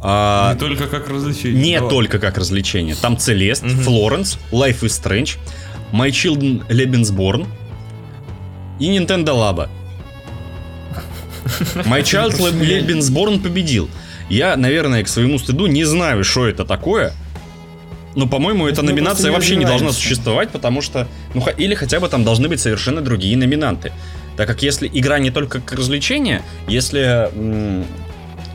А, 0.04 0.54
Не 0.54 0.60
только 0.60 0.88
как 0.88 1.10
развлечение. 1.10 1.62
не 1.64 1.76
Давай. 1.76 1.90
только 1.90 2.20
как 2.20 2.38
развлечение. 2.38 2.96
Там 2.96 3.18
Целест, 3.18 3.64
Флоренс, 3.64 4.38
Life 4.52 4.80
is 4.82 5.00
Strange, 5.02 5.38
My 5.92 6.10
Children 6.10 6.66
Lebensborn 6.70 7.46
и 8.80 8.98
Nintendo 8.98 9.36
Labo. 9.36 9.68
My 11.86 12.02
Child 12.02 12.38
Lebensborn 12.40 13.42
победил. 13.42 13.90
Я, 14.32 14.56
наверное, 14.56 15.04
к 15.04 15.10
своему 15.10 15.38
стыду 15.40 15.68
не 15.68 15.84
знаю, 15.84 16.24
что 16.24 16.48
это 16.48 16.64
такое. 16.64 17.12
Но, 18.16 18.28
по-моему, 18.28 18.66
эта 18.66 18.82
мы 18.82 18.88
просто 18.88 18.96
номинация 18.96 19.30
не 19.30 19.36
вообще 19.36 19.56
не 19.58 19.66
должна 19.66 19.92
существовать, 19.92 20.52
потому 20.52 20.82
что... 20.82 21.08
Ну, 21.34 21.46
или 21.58 21.76
хотя 21.76 22.00
бы 22.00 22.08
там 22.08 22.24
должны 22.24 22.48
быть 22.48 22.62
совершенно 22.62 23.02
другие 23.02 23.36
номинанты. 23.36 23.92
Так 24.38 24.48
как 24.48 24.64
если 24.64 24.90
игра 24.92 25.20
не 25.20 25.32
только 25.32 25.60
как 25.60 25.78
развлечение, 25.78 26.44
если 26.70 27.30
м, 27.34 27.86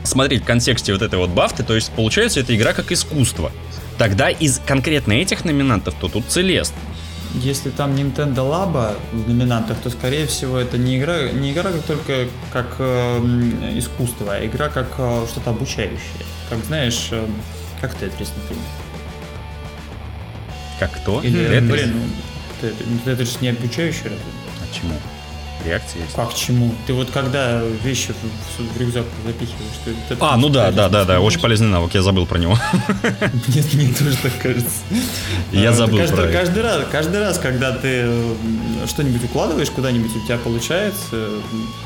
смотреть 0.03 0.41
в 0.41 0.45
контексте 0.45 0.93
вот 0.93 1.03
этой 1.03 1.19
вот 1.19 1.29
бафты, 1.29 1.61
то 1.61 1.75
есть 1.75 1.91
получается 1.91 2.39
это 2.39 2.55
игра 2.55 2.73
как 2.73 2.91
искусство. 2.91 3.51
Тогда 3.99 4.29
из 4.29 4.59
конкретно 4.65 5.13
этих 5.13 5.45
номинантов, 5.45 5.93
то 5.99 6.07
тут 6.07 6.25
Целест. 6.27 6.73
Если 7.35 7.69
там 7.69 7.93
Nintendo 7.95 8.37
Labo 8.37 8.95
в 9.11 9.27
номинантах, 9.27 9.77
то 9.79 9.89
скорее 9.89 10.27
всего 10.27 10.57
это 10.57 10.77
не 10.77 10.97
игра, 10.97 11.29
не 11.29 11.51
игра 11.51 11.71
как 11.71 11.83
только 11.83 12.27
как 12.51 12.75
э, 12.79 13.19
искусство, 13.75 14.35
а 14.35 14.45
игра 14.45 14.69
как 14.69 14.87
э, 14.97 15.25
что-то 15.29 15.51
обучающее. 15.51 16.25
Как 16.49 16.59
знаешь, 16.65 17.09
э, 17.11 17.25
как 17.81 17.93
Тетрис, 17.95 18.31
например. 18.35 18.63
Как 20.79 20.91
кто? 20.93 21.21
Или, 21.21 21.47
Тетрис? 21.47 21.71
блин, 21.71 21.93
ну, 22.61 22.69
ну, 22.87 22.99
Тетрис 23.05 23.41
не 23.41 23.49
обучающий 23.49 24.03
разве? 24.03 24.17
А 24.61 24.75
чему? 24.75 24.93
Реакция 25.65 26.03
есть? 26.03 26.13
Как 26.15 26.33
чему? 26.35 26.73
Ты 26.85 26.93
вот 26.93 27.09
когда 27.09 27.61
вещи 27.83 28.13
в, 28.13 28.61
в- 28.75 28.79
рюкзак 28.79 29.05
запихиваешь, 29.25 29.73
ты 29.83 29.91
Тетрис 30.07 30.17
А, 30.21 30.37
ну 30.37 30.49
да, 30.49 30.71
да, 30.71 30.87
да, 30.87 31.03
да, 31.03 31.15
ты 31.15 31.19
очень 31.19 31.39
полезный 31.39 31.67
навык, 31.67 31.93
я 31.95 32.01
забыл 32.03 32.25
про 32.25 32.37
него. 32.37 32.57
Нет, 33.47 33.73
мне 33.73 33.93
тоже 33.93 34.15
так 34.17 34.37
кажется. 34.41 34.69
Я 35.51 35.69
А, 35.69 35.73
забыл 35.73 35.97
каждый, 35.97 36.15
про 36.15 36.27
каждый 36.31 36.63
раз, 36.63 36.83
каждый 36.91 37.19
раз, 37.19 37.37
когда 37.39 37.71
ты 37.71 38.07
что-нибудь 38.87 39.23
укладываешь 39.25 39.69
куда-нибудь, 39.71 40.15
у 40.15 40.25
тебя 40.25 40.37
получается, 40.37 41.29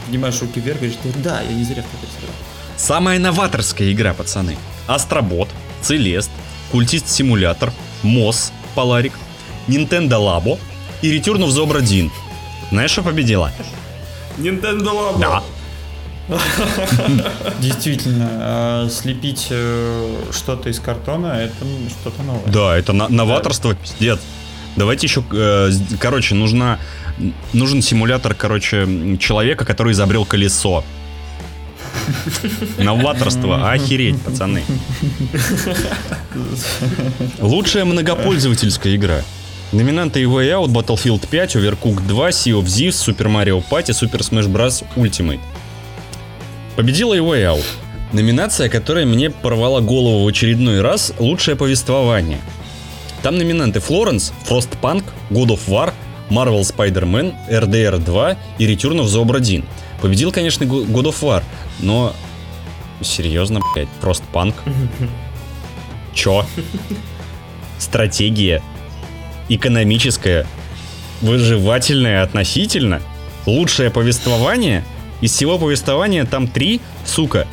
поднимаешь 0.05 0.39
руки 0.41 0.59
вверх, 0.59 0.79
говоришь, 0.79 0.97
да, 1.23 1.41
я 1.41 1.53
не 1.53 1.63
зря 1.63 1.81
в. 1.81 2.77
Самая 2.77 3.19
новаторская 3.19 3.91
игра, 3.91 4.13
пацаны. 4.13 4.57
Астробот, 4.87 5.49
Целест, 5.81 6.29
Культист 6.71 7.07
Симулятор, 7.09 7.71
МОС, 8.03 8.51
Поларик, 8.75 9.13
Nintendo 9.67 10.17
Labo 10.19 10.59
и 11.01 11.17
Return 11.17 11.39
of 11.39 11.49
the 11.49 11.65
Obra 11.65 11.79
Dinn. 11.81 12.09
Знаешь, 12.71 12.91
что 12.91 13.03
победила? 13.03 13.51
Nintendo 14.37 14.93
Labo. 14.93 15.19
Да. 15.19 15.43
Действительно, 17.59 18.85
э, 18.85 18.89
слепить 18.89 19.47
э, 19.49 20.15
что-то 20.31 20.69
из 20.69 20.79
картона 20.79 21.27
это 21.33 21.65
что-то 21.89 22.23
новое. 22.23 22.47
Да, 22.47 22.77
это 22.77 22.93
на- 22.93 23.09
новаторство, 23.09 23.75
пиздец. 23.75 24.19
Давайте 24.77 25.07
еще, 25.07 25.23
э, 25.33 25.71
короче, 25.99 26.33
нужна, 26.35 26.79
нужен 27.51 27.81
симулятор, 27.81 28.33
короче, 28.33 29.17
человека, 29.19 29.65
который 29.65 29.91
изобрел 29.91 30.23
колесо. 30.23 30.85
Новаторство, 32.77 33.69
охереть, 33.71 34.21
пацаны. 34.21 34.63
Лучшая 37.39 37.83
многопользовательская 37.83 38.95
игра. 38.95 39.21
Номинанты 39.71 40.23
Way 40.23 40.51
Out, 40.51 40.67
Battlefield 40.67 41.25
5, 41.27 41.55
Overcooked 41.55 42.05
2, 42.05 42.31
Sea 42.31 42.51
of 42.51 42.65
Thieves, 42.65 42.97
Super 42.97 43.29
Mario 43.29 43.61
Party, 43.61 43.93
Super 43.93 44.19
Smash 44.19 44.47
Bros. 44.47 44.83
Ultimate. 44.97 45.39
Победила 46.75 47.15
Way 47.15 47.43
Out. 47.45 47.63
Номинация, 48.11 48.67
которая 48.67 49.05
мне 49.05 49.29
порвала 49.29 49.79
голову 49.79 50.25
в 50.25 50.27
очередной 50.27 50.81
раз, 50.81 51.13
лучшее 51.19 51.55
повествование. 51.55 52.39
Там 53.23 53.37
номинанты 53.37 53.79
Флоренс, 53.79 54.33
Frostpunk, 54.45 55.05
God 55.29 55.47
of 55.47 55.61
War, 55.67 55.93
Marvel 56.29 56.63
Spider-Man, 56.63 57.33
RDR 57.49 57.97
2 58.03 58.37
и 58.57 58.67
Return 58.67 58.99
of 58.99 59.05
the 59.05 59.23
Obra 59.23 59.39
Dinn. 59.39 59.63
Победил, 60.01 60.33
конечно, 60.33 60.65
God 60.65 61.05
of 61.05 61.21
War, 61.21 61.43
но... 61.79 62.13
Серьезно, 63.01 63.61
блядь, 63.73 63.87
Frostpunk? 64.01 64.53
Чё? 66.13 66.45
Стратегия? 67.79 68.61
Экономическая? 69.55 70.47
Выживательная 71.19 72.23
относительно? 72.23 73.01
Лучшее 73.45 73.89
повествование? 73.91 74.85
Из 75.19 75.33
всего 75.33 75.59
повествования 75.59 76.23
там 76.23 76.47
три, 76.47 76.79
сука, 77.05 77.45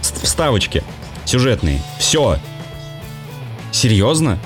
вставочки 0.00 0.84
сюжетные. 1.24 1.80
Все. 1.98 2.38
Серьезно? 3.72 4.38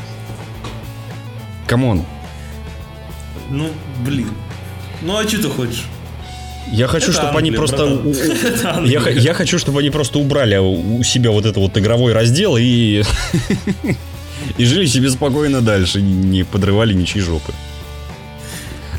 Come 1.66 1.88
on. 1.88 2.04
Ну, 3.50 3.68
блин. 4.02 4.30
Ну, 5.02 5.18
а 5.18 5.28
что 5.28 5.42
ты 5.42 5.50
хочешь? 5.50 5.84
Я 6.72 6.86
хочу, 6.86 7.10
Это 7.10 7.20
чтобы 7.20 7.38
они 7.38 7.50
Англия, 7.50 7.58
просто... 7.58 7.86
братан. 7.86 8.82
у- 8.82 8.86
Я, 8.86 9.00
я 9.10 9.34
хочу, 9.34 9.58
чтобы 9.58 9.80
они 9.80 9.90
просто 9.90 10.18
убрали 10.18 10.56
у 10.56 10.98
у 11.00 11.02
себя 11.02 11.32
вот 11.32 11.44
это 11.44 11.60
вот 11.60 11.76
игровой 11.76 12.12
раздел 12.14 12.56
и... 12.58 13.02
И 14.56 14.64
жили 14.64 14.86
себе 14.86 15.10
спокойно 15.10 15.60
дальше, 15.60 16.00
не 16.02 16.44
подрывали 16.44 16.94
ничьи 16.94 17.20
жопы. 17.22 17.52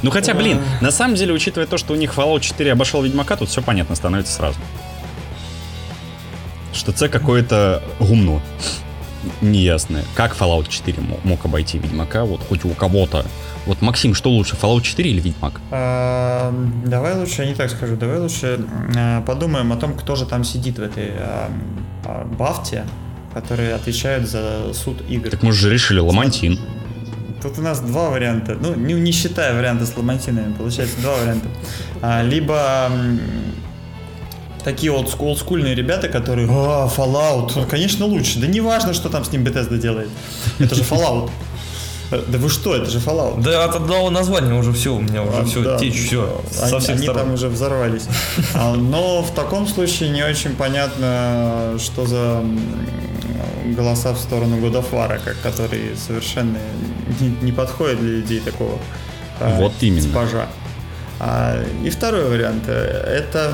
Ну 0.04 0.12
хотя, 0.12 0.34
блин, 0.34 0.60
на 0.82 0.91
самом 0.91 1.16
деле, 1.16 1.34
учитывая 1.34 1.68
то, 1.68 1.78
что 1.78 1.93
у 1.93 1.97
них 1.97 2.14
Fallout 2.16 2.39
4 2.39 2.72
обошел 2.72 3.02
Ведьмака, 3.04 3.36
тут 3.36 3.50
все 3.50 3.62
понятно 3.62 3.95
становится 3.95 4.34
сразу. 4.34 4.58
Что 6.74 6.91
це 6.91 7.10
какое-то 7.10 7.82
гумно. 8.00 8.41
Неясное. 9.41 10.04
Как 10.16 10.36
Fallout 10.39 10.70
4 10.70 11.02
мо- 11.02 11.20
мог 11.24 11.45
обойти 11.45 11.78
Ведьмака, 11.80 12.24
вот 12.24 12.41
хоть 12.50 12.64
у 12.66 12.70
кого-то. 12.70 13.26
Вот, 13.66 13.82
Максим, 13.82 14.14
что 14.16 14.30
лучше, 14.30 14.56
Fallout 14.62 14.82
4 14.82 15.10
или 15.10 15.20
Ведьмак? 15.20 15.60
А, 15.72 16.54
Давай 16.86 17.16
лучше, 17.16 17.41
я 17.43 17.50
не 17.50 17.56
так 17.56 17.70
скажу, 17.70 17.95
давай 17.97 18.20
лучше 18.20 18.60
а, 18.97 19.22
подумаем 19.22 19.74
о 19.74 19.76
том, 19.76 19.93
кто 19.93 20.16
же 20.16 20.26
там 20.26 20.43
сидит 20.45 20.80
в 20.80 20.82
этой 20.82 21.10
а, 21.20 21.50
а, 22.06 22.24
бафте, 22.39 22.86
которые 23.34 23.73
отвечают 23.75 24.27
за 24.27 24.73
суд 24.73 24.97
игр. 25.09 25.30
Так 25.30 25.43
мы 25.43 25.51
же 25.51 25.71
решили 25.71 25.99
Ламантин. 25.99 26.59
Тут 27.41 27.57
у 27.57 27.61
нас 27.61 27.80
два 27.80 28.09
варианта. 28.09 28.57
Ну, 28.59 28.75
не, 28.75 28.93
не 28.93 29.11
считая 29.11 29.55
варианта 29.55 29.86
с 29.86 29.95
ламантинами, 29.95 30.53
получается 30.53 30.99
два 31.01 31.15
варианта. 31.15 31.47
А, 32.01 32.21
либо 32.21 32.91
такие 34.63 34.91
вот 34.91 35.15
олдскульные 35.17 35.73
ребята, 35.73 36.09
которые 36.09 36.47
«А, 36.49 36.88
Fallout, 36.88 37.53
ну, 37.55 37.65
конечно, 37.65 38.05
лучше. 38.05 38.39
Да 38.39 38.47
не 38.47 38.59
важно, 38.59 38.93
что 38.93 39.09
там 39.09 39.23
с 39.23 39.32
ним 39.32 39.43
Bethesda 39.43 39.77
делает. 39.77 40.09
Это 40.59 40.75
же 40.75 40.84
Fallout. 40.84 41.30
Э, 42.12 42.22
Да 42.28 42.38
вы 42.38 42.49
что, 42.49 42.76
это 42.76 42.89
же 42.89 42.99
Fallout. 42.99 43.41
Да 43.41 43.66
от 43.66 43.76
одного 43.76 44.10
названия 44.10 44.53
уже 44.53 44.72
все, 44.74 44.93
у 44.95 44.99
меня 44.99 45.24
уже 45.24 45.38
А, 45.39 45.45
все, 45.45 45.64
да. 45.64 45.78
течь, 45.78 46.05
все, 46.07 46.41
Они, 46.62 46.70
со 46.72 46.80
всех 46.80 46.95
они 46.95 47.03
сторон. 47.03 47.22
там 47.24 47.34
уже 47.34 47.47
взорвались. 47.49 48.07
А, 48.55 48.76
Но 48.76 49.22
в 49.22 49.32
таком 49.34 49.68
случае 49.68 50.10
не 50.10 50.24
очень 50.24 50.55
понятно, 50.55 51.76
что 51.80 52.05
за 52.05 52.43
голоса 53.78 54.14
в 54.14 54.18
сторону 54.20 54.57
как- 55.24 55.39
которые 55.41 55.95
совершенно 55.95 56.57
не, 57.20 57.30
не 57.41 57.51
подходят 57.51 57.99
для 57.99 58.10
людей 58.18 58.39
такого 58.39 58.78
а, 59.39 59.55
Вот 59.57 59.74
именно. 59.82 60.01
типажа. 60.01 60.47
А, 61.20 61.64
И 61.84 61.89
второй 61.89 62.26
вариант. 62.30 62.64
э, 62.68 63.20
Это 63.24 63.53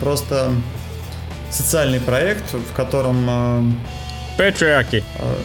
просто 0.00 0.50
социальный 1.50 2.00
проект, 2.00 2.52
в 2.54 2.72
котором 2.74 3.26
э, 3.28 3.62
Патриарки. 4.38 5.04
а, 5.18 5.36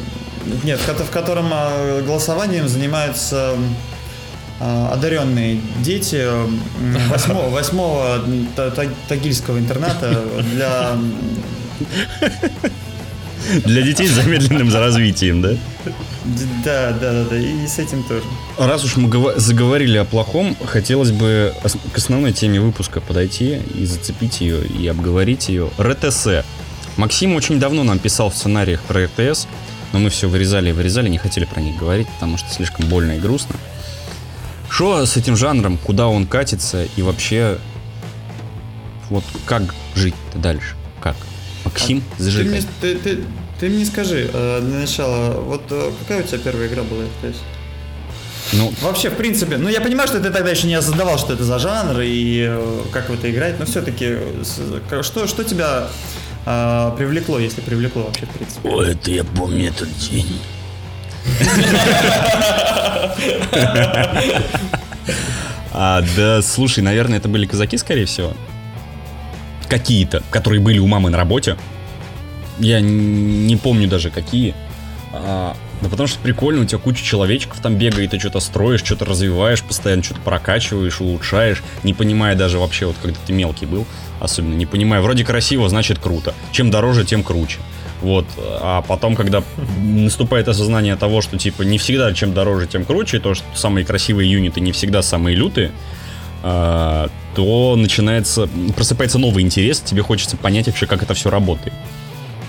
Нет, 0.64 0.80
в 0.80 0.86
ко- 0.86 1.04
в 1.04 1.10
котором 1.10 1.50
а, 1.52 2.02
голосованием 2.02 2.68
занимаются 2.68 3.56
а, 4.60 4.92
одаренные 4.94 5.60
дети 5.82 6.16
м, 6.16 6.60
восьмого, 7.10 7.50
восьмого 7.54 8.20
та- 8.56 8.72
та- 8.72 8.90
тагильского 9.08 9.58
интерната 9.60 10.22
для... 10.54 10.98
Для 13.66 13.82
детей 13.82 14.08
с 14.08 14.12
замедленным 14.12 14.74
развитием, 14.74 15.42
да? 15.42 15.52
Да, 16.66 16.92
да, 17.00 17.12
да, 17.14 17.24
да, 17.30 17.38
и 17.38 17.66
с 17.66 17.80
этим 17.80 18.04
тоже. 18.04 18.24
Раз 18.58 18.84
уж 18.84 18.98
мы 18.98 19.10
заговорили 19.40 19.98
о 19.98 20.04
плохом, 20.06 20.58
хотелось 20.66 21.12
бы 21.12 21.54
к 21.94 21.98
основной 21.98 22.34
теме 22.34 22.60
выпуска 22.60 23.00
подойти 23.00 23.60
и 23.76 23.86
зацепить 23.86 24.42
ее, 24.42 24.66
и 24.66 24.86
обговорить 24.88 25.48
ее. 25.48 25.70
РТС. 25.80 26.28
Максим 26.98 27.36
очень 27.36 27.60
давно 27.60 27.84
нам 27.84 28.00
писал 28.00 28.30
в 28.32 28.36
сценариях 28.36 28.82
про 28.82 29.06
РТС, 29.06 29.48
но 29.94 30.00
мы 30.00 30.10
все 30.10 30.28
вырезали 30.28 30.70
и 30.70 30.72
вырезали, 30.74 31.10
не 31.10 31.18
хотели 31.18 31.46
про 31.46 31.62
них 31.62 31.78
говорить, 31.78 32.08
потому 32.10 32.38
что 32.38 32.50
слишком 32.52 32.86
больно 32.88 33.14
и 33.14 33.20
грустно. 33.20 33.56
Что 34.70 35.06
с 35.06 35.16
этим 35.18 35.36
жанром, 35.38 35.78
куда 35.78 36.08
он 36.08 36.28
катится 36.28 36.86
и 36.96 37.02
вообще 37.02 37.58
вот 39.10 39.24
как 39.46 39.74
жить-то 39.96 40.38
дальше? 40.40 40.76
Как? 41.02 41.16
Максим, 41.64 42.04
Ты 42.18 42.24
зажигай. 42.24 42.60
мне, 42.60 42.64
ты, 42.82 42.96
ты- 42.96 43.24
ты 43.60 43.70
мне 43.70 43.86
скажи 43.86 44.30
э, 44.32 44.62
для 44.62 44.80
начала, 44.80 45.32
вот 45.42 45.64
э, 45.72 45.92
какая 46.02 46.24
у 46.24 46.28
тебя 46.28 46.38
первая 46.38 46.68
игра 46.68 46.84
была 46.84 47.04
FPS? 47.24 47.36
Ну, 48.54 48.72
Вообще, 48.82 49.10
в 49.10 49.16
принципе, 49.16 49.58
ну 49.58 49.68
я 49.68 49.82
понимаю, 49.82 50.08
что 50.08 50.20
ты 50.22 50.30
тогда 50.30 50.50
еще 50.52 50.68
не 50.68 50.76
осознавал, 50.76 51.18
что 51.18 51.34
это 51.34 51.44
за 51.44 51.60
жанр 51.60 52.00
и 52.02 52.46
э, 52.48 52.82
как 52.94 53.10
в 53.10 53.14
это 53.14 53.30
играть, 53.32 53.60
но 53.60 53.66
все-таки 53.66 54.18
что, 55.02 55.28
что 55.28 55.44
тебя 55.44 55.88
э, 56.48 56.92
привлекло, 56.98 57.40
если 57.40 57.62
привлекло 57.62 58.04
вообще, 58.04 58.26
в 58.26 58.30
принципе? 58.30 58.70
О, 58.70 58.82
это 58.82 59.12
я 59.12 59.24
помню 59.24 59.68
этот 59.70 59.90
день. 59.98 60.40
А, 65.80 66.02
да, 66.16 66.42
слушай, 66.42 66.80
наверное, 66.80 67.20
это 67.20 67.28
были 67.30 67.46
казаки, 67.46 67.78
скорее 67.78 68.06
всего. 68.06 68.34
Какие-то, 69.68 70.24
которые 70.32 70.60
были 70.60 70.80
у 70.80 70.88
мамы 70.88 71.12
на 71.12 71.18
работе. 71.18 71.56
Я 72.58 72.80
не 72.82 73.56
помню 73.58 73.88
даже 73.88 74.10
какие. 74.10 74.56
А, 75.14 75.56
да 75.82 75.90
потому 75.90 76.08
что 76.08 76.20
прикольно, 76.20 76.64
у 76.64 76.66
тебя 76.66 76.80
куча 76.80 77.04
человечков 77.04 77.60
там 77.60 77.76
бегает, 77.76 78.12
ты 78.12 78.20
что-то 78.20 78.40
строишь, 78.40 78.84
что-то 78.84 79.06
развиваешь, 79.06 79.62
постоянно 79.62 80.02
что-то 80.02 80.22
прокачиваешь, 80.22 81.00
улучшаешь, 81.00 81.64
не 81.84 81.94
понимая 81.94 82.36
даже 82.36 82.58
вообще, 82.58 82.88
вот 82.88 82.96
когда 83.02 83.20
ты 83.26 83.34
мелкий 83.34 83.68
был, 83.68 83.86
особенно 84.20 84.56
не 84.56 84.66
понимая, 84.66 85.02
вроде 85.02 85.24
красиво, 85.24 85.70
значит 85.70 86.00
круто. 86.00 86.34
Чем 86.52 86.72
дороже, 86.72 87.06
тем 87.06 87.24
круче. 87.24 87.60
Вот, 88.02 88.26
а 88.38 88.84
потом, 88.84 89.16
когда 89.16 89.44
наступает 89.82 90.48
осознание 90.48 90.96
того, 90.96 91.22
что 91.22 91.38
типа 91.38 91.64
не 91.64 91.78
всегда 91.80 92.14
чем 92.14 92.34
дороже, 92.34 92.68
тем 92.68 92.86
круче, 92.86 93.20
то, 93.20 93.34
что 93.34 93.46
самые 93.56 93.86
красивые 93.86 94.32
юниты 94.32 94.62
не 94.62 94.72
всегда 94.72 95.02
самые 95.02 95.36
лютые, 95.36 95.72
а, 96.44 97.10
то 97.36 97.76
начинается, 97.76 98.48
просыпается 98.76 99.18
новый 99.18 99.44
интерес, 99.44 99.80
тебе 99.80 100.04
хочется 100.04 100.38
понять 100.38 100.68
вообще, 100.68 100.86
как 100.86 101.02
это 101.02 101.14
все 101.16 101.30
работает. 101.30 101.74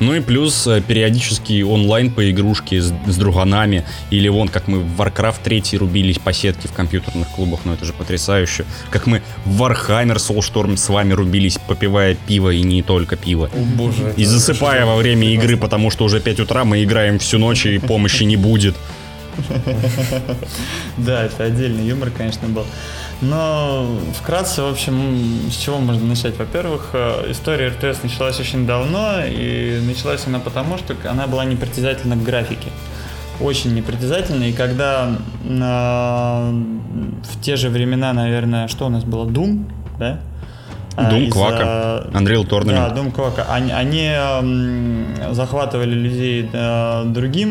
Ну 0.00 0.14
и 0.14 0.20
плюс 0.20 0.66
э, 0.66 0.80
периодически 0.80 1.62
онлайн 1.62 2.10
по 2.10 2.30
игрушке 2.30 2.80
с, 2.80 2.92
с 3.06 3.16
друганами, 3.16 3.84
или 4.10 4.28
вон, 4.28 4.48
как 4.48 4.68
мы 4.68 4.78
в 4.78 5.00
Warcraft 5.00 5.42
3 5.42 5.78
рубились 5.78 6.18
по 6.18 6.32
сетке 6.32 6.68
в 6.68 6.72
компьютерных 6.72 7.28
клубах, 7.28 7.60
ну 7.64 7.72
это 7.72 7.84
же 7.84 7.92
потрясающе. 7.92 8.64
Как 8.90 9.06
мы 9.06 9.22
в 9.44 9.62
Warhammer 9.62 10.16
Soulstorm 10.16 10.76
с 10.76 10.88
вами 10.88 11.12
рубились, 11.12 11.58
попивая 11.66 12.14
пиво 12.14 12.50
и 12.50 12.62
не 12.62 12.82
только 12.82 13.16
пиво. 13.16 13.50
О, 13.52 13.58
боже. 13.76 14.14
И 14.16 14.24
засыпая 14.24 14.86
во 14.86 14.96
время 14.96 15.28
игры, 15.32 15.56
потому 15.56 15.90
что 15.90 16.04
уже 16.04 16.20
5 16.20 16.40
утра 16.40 16.64
мы 16.64 16.84
играем 16.84 17.18
всю 17.18 17.38
ночь 17.38 17.66
и 17.66 17.78
помощи 17.78 18.22
не 18.24 18.36
будет. 18.36 18.76
Да, 20.96 21.24
это 21.24 21.44
отдельный 21.44 21.86
юмор, 21.86 22.10
конечно, 22.10 22.48
был. 22.48 22.66
Но 23.20 23.86
вкратце, 24.14 24.62
в 24.62 24.68
общем, 24.70 25.50
с 25.50 25.56
чего 25.56 25.78
можно 25.78 26.06
начать? 26.06 26.38
Во-первых, 26.38 26.90
э, 26.92 27.30
история 27.30 27.68
РТС 27.68 28.02
началась 28.04 28.38
очень 28.38 28.64
давно, 28.66 29.16
и 29.26 29.80
началась 29.84 30.26
она 30.26 30.38
потому, 30.38 30.78
что 30.78 30.94
она 31.10 31.26
была 31.26 31.44
непритязательна 31.44 32.14
к 32.16 32.22
графике. 32.22 32.68
Очень 33.40 33.74
непритязательна, 33.74 34.44
и 34.44 34.52
когда 34.52 35.08
на- 35.44 36.50
в 37.24 37.40
те 37.40 37.56
же 37.56 37.70
времена, 37.70 38.12
наверное, 38.12 38.68
что 38.68 38.86
у 38.86 38.88
нас 38.88 39.04
было? 39.04 39.26
Doom, 39.26 39.64
да? 39.98 40.20
А, 40.96 41.16
из-за- 41.16 41.30
Квака, 41.32 42.06
Unreal 42.12 42.48
Tournament. 42.48 42.88
Да, 42.90 42.94
Doom 42.96 43.12
Квака. 43.12 43.46
Они, 43.50 43.70
они, 43.72 44.12
захватывали 45.32 45.90
людей 45.94 46.48
э, 46.52 47.02
другим, 47.06 47.50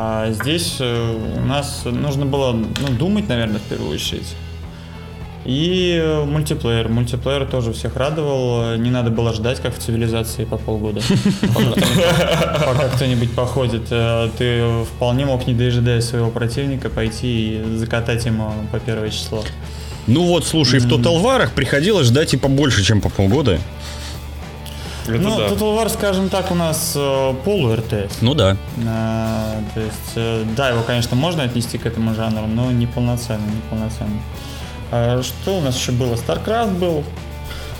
а 0.00 0.30
здесь 0.30 0.76
э, 0.78 1.16
у 1.38 1.44
нас 1.44 1.82
нужно 1.84 2.24
было 2.24 2.52
ну, 2.52 2.88
думать, 2.96 3.28
наверное, 3.28 3.58
в 3.58 3.62
первую 3.62 3.96
очередь. 3.96 4.36
И 5.44 6.00
э, 6.00 6.24
мультиплеер. 6.24 6.88
Мультиплеер 6.88 7.46
тоже 7.46 7.72
всех 7.72 7.96
радовал. 7.96 8.76
Не 8.76 8.90
надо 8.90 9.10
было 9.10 9.32
ждать, 9.32 9.60
как 9.60 9.74
в 9.74 9.78
цивилизации 9.80 10.44
по 10.44 10.56
полгода. 10.56 11.00
Пока 11.52 12.88
кто-нибудь- 12.94 13.32
походит. 13.32 13.88
Э, 13.90 14.28
Ты 14.38 14.84
вполне 14.84 15.26
мог, 15.26 15.48
не 15.48 15.54
дожидая 15.54 16.00
своего 16.00 16.30
противника, 16.30 16.90
пойти 16.90 17.56
и 17.56 17.76
закатать 17.76 18.24
ему 18.24 18.52
по 18.70 18.78
первое 18.78 19.10
число. 19.10 19.42
Ну 20.06 20.22
вот, 20.26 20.46
слушай, 20.46 20.78
в 20.78 20.86
Total 20.86 21.20
War 21.20 21.48
приходилось 21.52 22.06
ждать 22.06 22.34
и 22.34 22.36
побольше, 22.36 22.84
чем 22.84 23.00
по 23.00 23.08
полгода. 23.08 23.58
Это 25.14 25.22
ну, 25.22 25.36
да. 25.36 25.48
Total 25.48 25.76
War, 25.76 25.88
скажем 25.88 26.28
так, 26.28 26.50
у 26.50 26.54
нас 26.54 26.92
э, 26.96 27.34
полу-РТС. 27.44 28.20
Ну 28.20 28.34
да. 28.34 28.56
А, 28.86 29.60
то 29.74 29.80
есть, 29.80 30.12
э, 30.16 30.44
да, 30.56 30.70
его, 30.70 30.82
конечно, 30.82 31.16
можно 31.16 31.42
отнести 31.42 31.78
к 31.78 31.86
этому 31.86 32.14
жанру, 32.14 32.46
но 32.46 32.70
не 32.70 32.86
полноценно, 32.86 33.46
не 33.46 33.62
полноценно. 33.70 34.20
А 34.90 35.22
что 35.22 35.58
у 35.58 35.60
нас 35.60 35.76
еще 35.76 35.92
было? 35.92 36.14
StarCraft 36.14 36.78
был, 36.78 37.04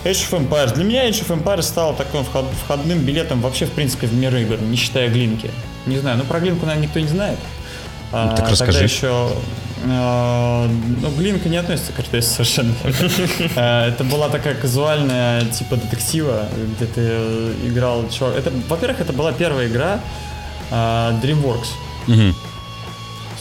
Age 0.05 0.29
of 0.31 0.49
Empires. 0.49 0.73
Для 0.73 0.83
меня 0.83 1.09
Age 1.09 1.25
of 1.27 1.43
Empires 1.43 1.63
стал 1.63 1.93
таким 1.95 2.21
вход- 2.21 2.51
входным 2.65 2.99
билетом 2.99 3.41
вообще, 3.41 3.65
в 3.65 3.71
принципе, 3.71 4.07
в 4.07 4.13
мир 4.13 4.35
игр, 4.35 4.59
не 4.61 4.77
считая 4.77 5.09
Глинки. 5.09 5.51
Не 5.85 5.97
знаю, 5.97 6.17
ну 6.17 6.23
про 6.23 6.39
Глинку, 6.39 6.65
наверное, 6.65 6.87
никто 6.87 6.99
не 6.99 7.07
знает. 7.07 7.37
А, 8.11 8.25
Ну, 8.25 8.29
так 8.29 8.37
тогда 8.37 8.51
расскажи. 8.51 8.83
еще... 8.83 9.31
э, 9.83 10.67
ну, 11.01 11.11
Глинка 11.11 11.49
не 11.49 11.57
относится 11.57 11.93
к 11.93 11.99
РТС 11.99 12.27
совершенно. 12.27 12.73
Э, 13.55 13.87
Это 13.89 14.03
была 14.03 14.29
такая 14.29 14.55
казуальная 14.55 15.45
типа 15.45 15.75
детектива, 15.75 16.47
где 16.75 16.85
ты 16.85 17.01
э, 17.01 17.53
играл 17.65 18.09
чувак. 18.09 18.37
Это, 18.37 18.51
во-первых, 18.67 19.01
это 19.01 19.13
была 19.13 19.31
первая 19.31 19.67
игра 19.67 19.99
э, 20.71 21.19
DreamWorks 21.21 21.67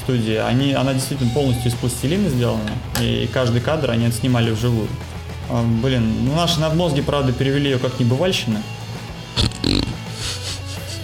студии. 0.08 0.36
Они, 0.36 0.72
она 0.72 0.94
действительно 0.94 1.30
полностью 1.30 1.70
из 1.70 1.74
пластилина 1.74 2.30
сделана, 2.30 2.70
и 2.98 3.28
каждый 3.32 3.60
кадр 3.60 3.90
они 3.90 4.06
отснимали 4.06 4.50
вживую. 4.50 4.88
А, 5.50 5.62
Блин, 5.62 6.24
ну 6.24 6.34
наши 6.34 6.60
надмозги, 6.60 7.02
правда, 7.02 7.32
перевели 7.32 7.70
ее 7.70 7.78
как 7.78 8.00
небывальщина. 8.00 8.62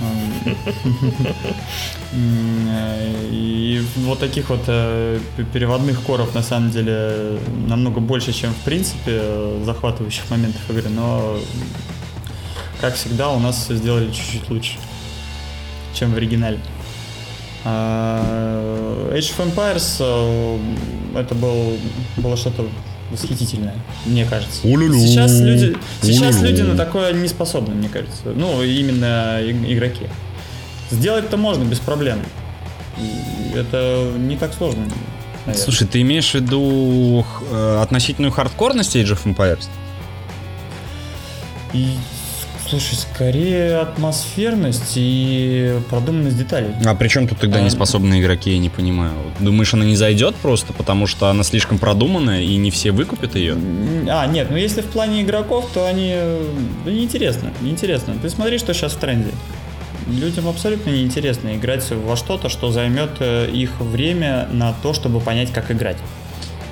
Э, 2.16 3.28
И 3.32 3.82
вот 3.96 4.20
таких 4.20 4.50
вот 4.50 4.60
э, 4.68 5.18
переводных 5.52 6.00
коров 6.02 6.34
на 6.34 6.42
самом 6.42 6.70
деле 6.70 7.38
намного 7.68 8.00
больше, 8.00 8.32
чем 8.32 8.52
в 8.52 8.58
принципе 8.64 9.12
э, 9.22 9.62
захватывающих 9.64 10.30
моментов 10.30 10.60
игры, 10.70 10.88
но 10.90 11.36
как 12.80 12.94
всегда 12.94 13.30
у 13.30 13.38
нас 13.40 13.64
все 13.64 13.74
сделали 13.76 14.10
чуть-чуть 14.12 14.48
лучше, 14.50 14.76
чем 15.94 16.12
в 16.12 16.16
оригинале. 16.16 16.58
А, 17.64 19.10
Age 19.14 19.32
of 19.38 19.54
Empires 19.54 20.60
это 21.18 21.34
был, 21.34 21.78
было 22.18 22.36
что-то 22.36 22.66
восхитительное, 23.10 23.74
мне 24.06 24.24
кажется. 24.26 24.60
У-лю-лю. 24.66 24.98
Сейчас 24.98 25.40
люди, 25.40 25.76
сейчас 26.02 26.36
У-лю-лю. 26.36 26.50
люди 26.50 26.62
на 26.62 26.76
такое 26.76 27.12
не 27.12 27.28
способны, 27.28 27.74
мне 27.74 27.88
кажется. 27.88 28.32
Ну, 28.34 28.62
именно 28.62 29.40
иг- 29.40 29.66
игроки. 29.68 30.06
Сделать-то 30.90 31.36
можно 31.36 31.64
без 31.64 31.78
проблем. 31.80 32.20
И 32.98 33.56
Это 33.56 34.10
не 34.16 34.36
так 34.36 34.52
сложно. 34.54 34.82
наверное. 35.46 35.62
Слушай, 35.64 35.86
ты 35.86 36.00
имеешь 36.02 36.30
в 36.30 36.34
виду 36.34 37.24
э, 37.50 37.78
относительную 37.82 38.30
хардкорность 38.32 38.94
Age 38.96 39.12
of 39.16 39.24
Empires? 39.24 39.66
И, 41.72 41.88
слушай, 42.68 42.94
скорее 42.94 43.78
атмосферность 43.80 44.92
и 44.94 45.74
продуманность 45.90 46.38
деталей. 46.38 46.70
А 46.84 46.94
при 46.94 47.08
чем 47.08 47.26
тут 47.26 47.38
тогда 47.40 47.58
А. 47.58 47.62
неспособные 47.62 48.20
игроки, 48.22 48.52
я 48.52 48.58
не 48.58 48.70
понимаю. 48.70 49.12
Думаешь, 49.40 49.74
она 49.74 49.84
не 49.84 49.96
зайдет 49.96 50.36
просто, 50.36 50.72
потому 50.72 51.06
что 51.08 51.28
она 51.28 51.42
слишком 51.42 51.78
продуманная 51.78 52.42
и 52.42 52.56
не 52.56 52.70
все 52.70 52.92
выкупят 52.92 53.34
ее? 53.34 53.56
А, 54.08 54.26
нет, 54.26 54.48
ну 54.50 54.56
если 54.56 54.82
в 54.82 54.86
плане 54.86 55.22
игроков, 55.22 55.68
то 55.74 55.86
они... 55.86 56.12
э, 56.14 56.46
Да 56.84 56.92
неинтересно, 56.92 57.52
неинтересно. 57.60 58.14
Ты 58.22 58.30
смотри, 58.30 58.58
что 58.58 58.72
сейчас 58.72 58.92
в 58.92 58.98
тренде. 58.98 59.30
Людям 60.06 60.48
абсолютно 60.48 60.90
неинтересно 60.90 61.56
играть 61.56 61.88
во 61.90 62.16
что-то, 62.16 62.48
что 62.48 62.70
займет 62.70 63.10
э, 63.20 63.48
их 63.50 63.80
время 63.80 64.48
на 64.52 64.74
то, 64.82 64.92
чтобы 64.92 65.20
понять, 65.20 65.52
как 65.52 65.70
играть. 65.70 65.96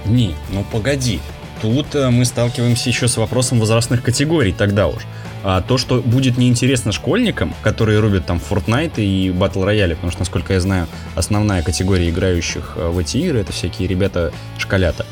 Не, 0.05 0.35
ну 0.51 0.65
погоди. 0.71 1.21
Тут 1.63 1.95
э, 1.95 2.11
мы 2.11 2.25
сталкиваемся 2.25 2.89
еще 2.91 3.09
с 3.09 3.17
вопросом 3.17 3.59
возрастных 3.61 4.03
категорий 4.03 4.53
тогда 4.53 4.89
уж. 4.89 5.03
А 5.45 5.61
то, 5.61 5.79
что 5.79 6.01
будет 6.01 6.37
неинтересно 6.37 6.93
школьникам, 6.93 7.55
которые 7.63 8.01
рубят 8.01 8.27
там 8.27 8.39
Fortnite 8.39 9.03
и 9.03 9.31
Battle 9.31 9.65
Royale, 9.67 9.95
потому 9.95 10.11
что, 10.11 10.21
насколько 10.21 10.53
я 10.53 10.61
знаю, 10.61 10.87
основная 11.15 11.63
категория 11.63 12.11
играющих 12.11 12.75
э, 12.77 12.89
в 12.89 12.99
эти 12.99 13.17
игры 13.19 13.41
это 13.41 13.53
всякие 13.53 13.89
ребята 13.89 14.33
школята. 14.59 15.07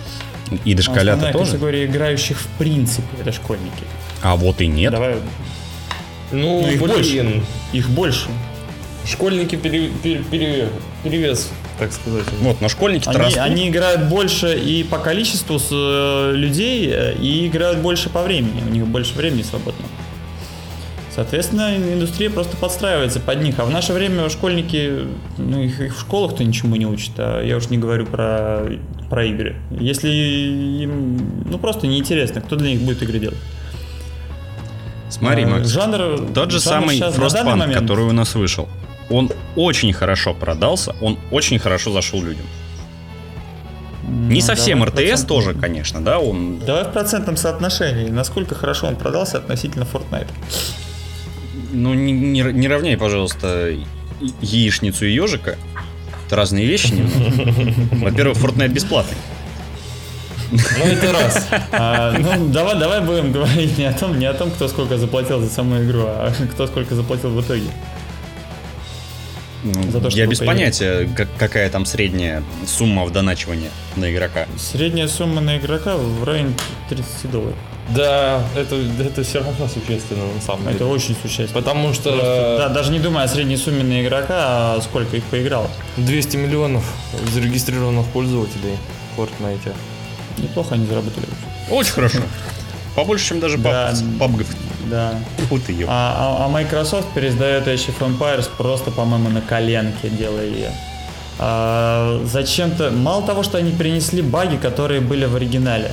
И 0.64 0.74
дошколята 0.74 1.12
Основная 1.12 1.32
тоже. 1.32 1.50
категория 1.52 1.86
играющих 1.86 2.40
в 2.40 2.46
принципе 2.58 3.06
это 3.20 3.32
школьники. 3.32 3.84
А 4.20 4.36
вот 4.36 4.60
и 4.60 4.66
нет. 4.66 4.92
Давай, 4.92 5.16
Ну, 6.32 6.62
Ну, 6.62 6.68
их 6.68 6.80
блин. 6.82 6.94
больше. 6.94 7.42
их 7.72 7.88
больше. 7.90 8.28
Школьники 9.06 9.56
пере- 9.56 9.90
пере- 10.02 10.22
пере- 10.30 10.68
перевес, 11.02 11.50
так 11.78 11.92
сказать. 11.92 12.24
Вот, 12.40 12.60
но 12.60 12.68
школьники-то 12.68 13.10
Они, 13.10 13.18
растут. 13.18 13.38
они 13.42 13.68
играют 13.68 14.08
больше 14.08 14.56
и 14.58 14.84
по 14.84 14.98
количеству 14.98 15.58
с, 15.58 15.68
э, 15.72 16.32
людей, 16.36 16.88
э, 16.92 17.14
и 17.18 17.46
играют 17.46 17.78
больше 17.78 18.10
по 18.10 18.22
времени. 18.22 18.62
У 18.68 18.70
них 18.72 18.86
больше 18.86 19.14
времени 19.14 19.42
свободно. 19.42 19.86
Соответственно, 21.14 21.74
индустрия 21.76 22.30
просто 22.30 22.56
подстраивается 22.56 23.18
под 23.18 23.42
них. 23.42 23.58
А 23.58 23.64
в 23.64 23.70
наше 23.70 23.92
время 23.92 24.28
школьники, 24.30 25.00
ну, 25.38 25.60
их, 25.62 25.80
их 25.80 25.96
в 25.96 26.00
школах-то 26.00 26.44
ничему 26.44 26.76
не 26.76 26.86
учат. 26.86 27.10
А 27.18 27.42
я 27.44 27.56
уж 27.56 27.68
не 27.68 27.78
говорю 27.78 28.06
про, 28.06 28.64
про 29.10 29.24
игры. 29.26 29.56
Если 29.80 30.08
им, 30.08 31.44
ну, 31.50 31.58
просто 31.58 31.88
неинтересно, 31.88 32.40
кто 32.40 32.54
для 32.54 32.70
них 32.70 32.80
будет 32.82 33.02
игры 33.02 33.18
делать. 33.18 33.38
Смотри, 35.10 35.44
А, 35.44 35.48
Макс, 35.48 35.68
Жанр, 35.68 36.32
тот 36.32 36.50
же 36.50 36.60
жанр 36.60 36.90
самый 36.90 36.98
Frostpunk, 37.00 37.74
который 37.74 38.04
у 38.04 38.12
нас 38.12 38.34
вышел, 38.34 38.68
он 39.10 39.30
очень 39.56 39.92
хорошо 39.92 40.34
продался, 40.34 40.94
он 41.00 41.18
очень 41.30 41.58
хорошо 41.58 41.92
зашел 41.92 42.22
людям. 42.22 42.46
Не 44.08 44.40
Ну, 44.40 44.46
совсем 44.46 44.78
давай 44.78 44.92
в 44.92 44.94
РТС 44.94 45.22
процентном- 45.22 45.26
тоже, 45.26 45.54
конечно, 45.54 46.00
да, 46.00 46.18
он... 46.18 46.58
Давай 46.60 46.84
в 46.84 46.92
процентном 46.92 47.36
соотношении. 47.36 48.08
Насколько 48.08 48.54
хорошо 48.54 48.86
он 48.88 48.96
продался 48.96 49.38
относительно 49.38 49.84
Fortnite. 49.84 50.28
Ну, 51.72 51.94
не, 51.94 52.10
не 52.12 52.40
не 52.42 52.68
равняй, 52.68 52.96
пожалуйста, 52.96 53.72
яичницу 54.40 55.06
и 55.06 55.12
ежика. 55.12 55.56
Это 56.26 56.36
разные 56.36 56.66
вещи. 56.66 56.92
Во-первых, 57.92 58.38
Fortnite 58.38 58.68
бесплатный. 58.68 59.16
Ну, 60.50 60.84
это 60.84 61.12
раз. 61.12 61.46
А, 61.72 62.12
ну, 62.18 62.48
давай, 62.48 62.78
давай 62.78 63.00
будем 63.00 63.30
говорить 63.32 63.78
не 63.78 63.84
о 63.84 63.92
том, 63.92 64.18
не 64.18 64.26
о 64.26 64.34
том, 64.34 64.50
кто 64.50 64.66
сколько 64.68 64.96
заплатил 64.98 65.40
за 65.40 65.48
саму 65.50 65.82
игру, 65.84 66.02
а 66.06 66.32
кто 66.52 66.66
сколько 66.66 66.94
заплатил 66.94 67.30
в 67.30 67.40
итоге. 67.40 67.70
Ну, 69.62 69.90
За 69.90 70.00
то, 70.00 70.08
я 70.08 70.26
без 70.26 70.38
поиграть. 70.38 70.56
понятия, 70.56 71.08
как- 71.14 71.28
какая 71.38 71.68
там 71.68 71.84
средняя 71.84 72.42
сумма 72.66 73.04
в 73.04 73.12
доначивании 73.12 73.68
на 73.96 74.10
игрока. 74.10 74.46
Средняя 74.58 75.06
сумма 75.06 75.42
на 75.42 75.58
игрока 75.58 75.96
в 75.98 76.24
районе 76.24 76.54
30 76.88 77.30
долларов. 77.30 77.56
Да, 77.94 78.42
это, 78.56 78.76
это 79.00 79.22
все 79.22 79.40
равно 79.40 79.68
существенно, 79.68 80.22
на 80.34 80.40
самом 80.40 80.66
Это 80.68 80.78
деле. 80.78 80.90
очень 80.90 81.14
существенно. 81.20 81.52
Потому 81.60 81.92
что 81.92 82.10
Просто, 82.10 82.56
да, 82.58 82.68
даже 82.70 82.90
не 82.92 83.00
думая 83.00 83.24
о 83.24 83.28
средней 83.28 83.56
сумме 83.58 83.82
на 83.82 84.00
игрока, 84.02 84.76
а 84.76 84.80
сколько 84.80 85.16
их 85.16 85.24
поиграл. 85.24 85.68
200 85.98 86.36
миллионов 86.38 86.84
зарегистрированных 87.34 88.06
пользователей 88.06 88.76
в 89.16 89.20
Fortnite. 89.20 89.74
Неплохо 90.38 90.74
они 90.74 90.86
заработали. 90.86 91.26
Очень 91.70 91.92
хорошо. 91.92 92.18
Побольше, 92.96 93.28
чем 93.28 93.40
даже 93.40 93.56
Да. 93.58 93.94
пабгов. 94.18 94.46
Да. 94.90 95.14
Фу 95.48 95.58
ты, 95.58 95.72
ё. 95.72 95.86
А, 95.88 96.38
а- 96.40 96.44
а 96.46 96.48
Microsoft 96.48 97.08
пересдает 97.14 97.68
Age 97.68 97.90
of 97.90 98.18
Empires 98.18 98.48
просто, 98.56 98.90
по-моему, 98.90 99.28
на 99.28 99.40
коленке, 99.40 100.08
делая 100.08 100.46
ее. 100.46 100.72
А, 101.38 102.20
зачем-то... 102.26 102.90
Мало 102.90 103.24
того, 103.24 103.42
что 103.42 103.56
они 103.58 103.70
принесли 103.72 104.20
баги, 104.20 104.56
которые 104.56 105.00
были 105.00 105.24
в 105.26 105.36
оригинале. 105.36 105.92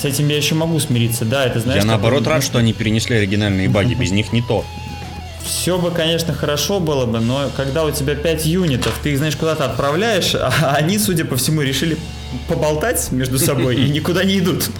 С 0.00 0.04
этим 0.04 0.28
я 0.28 0.36
еще 0.36 0.54
могу 0.54 0.78
смириться, 0.80 1.24
да, 1.24 1.46
это 1.46 1.60
знаешь... 1.60 1.82
Я 1.82 1.86
наоборот 1.86 2.26
рад, 2.26 2.42
что 2.42 2.58
они 2.58 2.72
перенесли 2.72 3.16
оригинальные 3.16 3.68
баги, 3.68 3.94
без 3.94 4.10
них 4.10 4.32
не 4.32 4.42
то. 4.42 4.64
Все 5.44 5.78
бы, 5.78 5.90
конечно, 5.90 6.34
хорошо 6.34 6.80
было 6.80 7.06
бы, 7.06 7.20
но 7.20 7.48
когда 7.56 7.84
у 7.84 7.90
тебя 7.90 8.14
5 8.14 8.44
юнитов, 8.46 8.98
ты 9.02 9.12
их, 9.12 9.18
знаешь, 9.18 9.36
куда-то 9.36 9.64
отправляешь, 9.66 10.34
а 10.34 10.74
они, 10.76 10.98
судя 10.98 11.24
по 11.24 11.36
всему, 11.36 11.62
решили 11.62 11.96
поболтать 12.48 13.10
между 13.12 13.38
собой 13.38 13.76
и 13.76 13.88
никуда 13.90 14.24
не 14.24 14.38
идут. 14.38 14.70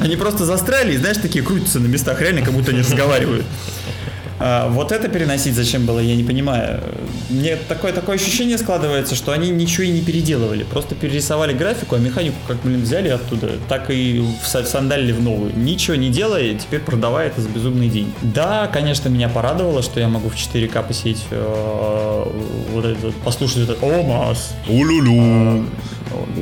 Они 0.00 0.16
просто 0.16 0.44
застряли 0.44 0.94
и, 0.94 0.96
знаешь, 0.96 1.18
такие 1.18 1.44
крутятся 1.44 1.80
на 1.80 1.86
местах, 1.86 2.20
реально 2.20 2.42
как 2.42 2.54
будто 2.54 2.70
они 2.70 2.80
разговаривают. 2.80 3.44
А, 4.42 4.68
вот 4.70 4.90
это 4.90 5.08
переносить 5.08 5.54
зачем 5.54 5.84
было, 5.84 6.00
я 6.00 6.16
не 6.16 6.24
понимаю. 6.24 6.80
Мне 7.28 7.56
такое, 7.56 7.92
такое 7.92 8.16
ощущение 8.16 8.56
складывается, 8.56 9.14
что 9.14 9.32
они 9.32 9.50
ничего 9.50 9.84
и 9.84 9.90
не 9.90 10.00
переделывали. 10.00 10.64
Просто 10.64 10.94
перерисовали 10.94 11.52
графику, 11.52 11.94
а 11.94 11.98
механику 11.98 12.36
как, 12.48 12.56
блин, 12.62 12.80
взяли 12.80 13.08
оттуда, 13.08 13.58
так 13.68 13.90
и 13.90 14.24
в 14.42 14.46
сандалили 14.46 15.12
в 15.12 15.22
новую. 15.22 15.52
Ничего 15.54 15.96
не 15.96 16.08
делая, 16.08 16.54
теперь 16.54 16.80
продавая 16.80 17.28
это 17.28 17.42
за 17.42 17.50
безумный 17.50 17.90
день. 17.90 18.12
Да, 18.22 18.66
конечно, 18.66 19.10
меня 19.10 19.28
порадовало, 19.28 19.82
что 19.82 20.00
я 20.00 20.08
могу 20.08 20.30
в 20.30 20.34
4К 20.34 20.88
посеять, 20.88 21.22
э, 21.30 22.24
вот 22.72 22.84
этот, 22.86 23.14
послушать 23.16 23.58
этот 23.68 23.82
ОМАС. 23.82 24.54
Улюлю. 24.68 25.66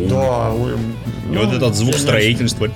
Да. 0.08 0.50
ой, 0.52 0.72
И 0.72 1.32
ну, 1.32 1.44
вот 1.44 1.52
этот 1.52 1.74
звук 1.74 1.96
строительства. 1.96 2.70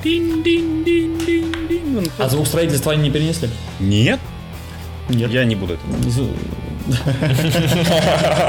А 2.19 2.29
звук 2.29 2.47
строительства 2.49 2.93
они 2.93 3.03
не 3.03 3.11
перенесли? 3.11 3.49
Нет, 3.79 4.19
Нет. 5.15 5.31
я 5.31 5.45
не 5.45 5.55
буду 5.55 5.75
это. 5.75 5.83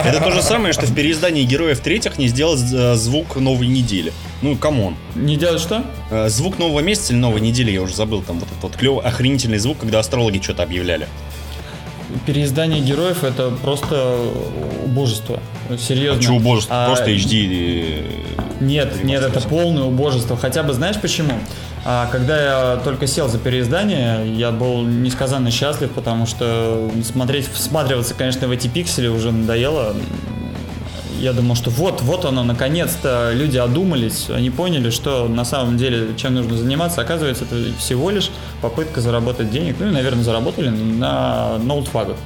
Это 0.05 0.19
то 0.21 0.31
же 0.31 0.41
самое, 0.41 0.73
что 0.73 0.85
в 0.85 0.93
переиздании 0.95 1.43
Героев 1.43 1.79
Третьих 1.79 2.17
не 2.17 2.27
сделать 2.27 2.61
э, 2.73 2.95
звук 2.95 3.35
новой 3.35 3.67
недели. 3.67 4.11
Ну, 4.41 4.55
come 4.55 4.78
on. 4.78 4.95
Не 5.15 5.35
делать 5.37 5.61
что? 5.61 5.83
Э, 6.09 6.29
Звук 6.29 6.57
нового 6.57 6.79
месяца 6.79 7.13
или 7.13 7.19
новой 7.19 7.41
недели, 7.41 7.69
я 7.71 7.81
уже 7.81 7.93
забыл, 7.95 8.21
там 8.23 8.39
вот 8.39 8.49
этот 8.49 8.63
вот 8.63 8.75
клевый, 8.75 9.03
охренительный 9.05 9.59
звук, 9.59 9.77
когда 9.79 9.99
астрологи 9.99 10.39
что-то 10.41 10.63
объявляли. 10.63 11.07
Переиздание 12.25 12.81
героев 12.81 13.23
это 13.23 13.49
просто 13.49 14.17
убожество. 14.85 15.39
Серьезно. 15.79 16.17
Почему 16.19 16.37
убожество? 16.37 16.85
А, 16.85 16.87
Просто 16.87 17.11
HD. 17.11 18.03
Нет, 18.61 19.03
нет, 19.03 19.23
это 19.23 19.41
полное 19.41 19.83
убожество. 19.83 20.37
Хотя 20.37 20.63
бы 20.63 20.73
знаешь 20.73 20.97
почему? 21.01 21.33
А, 21.85 22.07
когда 22.11 22.41
я 22.41 22.77
только 22.77 23.07
сел 23.07 23.27
за 23.27 23.37
переиздание, 23.37 24.25
я 24.35 24.51
был 24.51 24.83
несказанно 24.83 25.51
счастлив, 25.51 25.91
потому 25.91 26.25
что 26.25 26.89
смотреть, 27.03 27.51
всматриваться, 27.51 28.13
конечно, 28.13 28.47
в 28.47 28.51
эти 28.51 28.67
пиксели 28.67 29.07
уже 29.07 29.31
надоело. 29.31 29.93
Я 31.19 31.33
думал, 31.33 31.55
что 31.55 31.69
вот, 31.69 32.01
вот 32.01 32.25
оно, 32.25 32.43
наконец-то 32.43 33.31
люди 33.33 33.57
одумались, 33.57 34.29
они 34.29 34.49
поняли, 34.49 34.89
что 34.89 35.27
на 35.27 35.45
самом 35.45 35.77
деле 35.77 36.15
чем 36.15 36.35
нужно 36.35 36.57
заниматься. 36.57 37.01
Оказывается, 37.01 37.45
это 37.45 37.55
всего 37.77 38.09
лишь 38.09 38.29
попытка 38.61 39.01
заработать 39.01 39.51
денег. 39.51 39.75
Ну 39.79 39.87
и, 39.87 39.91
наверное, 39.91 40.23
заработали 40.23 40.69
на 40.69 41.57
ноутфагах. 41.59 42.17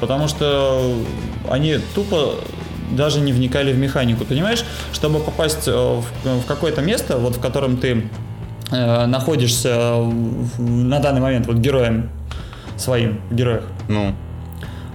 Потому 0.00 0.26
что 0.26 0.94
они 1.48 1.78
тупо 1.94 2.36
даже 2.90 3.20
не 3.20 3.32
вникали 3.32 3.72
в 3.72 3.78
механику. 3.78 4.24
Понимаешь, 4.24 4.64
чтобы 4.92 5.20
попасть 5.20 5.66
э, 5.66 5.72
в, 5.72 6.04
в 6.24 6.44
какое-то 6.46 6.82
место, 6.82 7.18
вот 7.18 7.36
в 7.36 7.40
котором 7.40 7.76
ты 7.76 8.08
э, 8.72 9.06
находишься 9.06 9.92
в- 9.96 10.60
на 10.60 10.98
данный 10.98 11.20
момент, 11.20 11.46
вот 11.46 11.56
героем 11.56 12.10
своим, 12.76 13.20
в 13.30 13.34
героях, 13.34 13.64
Ну, 13.88 14.14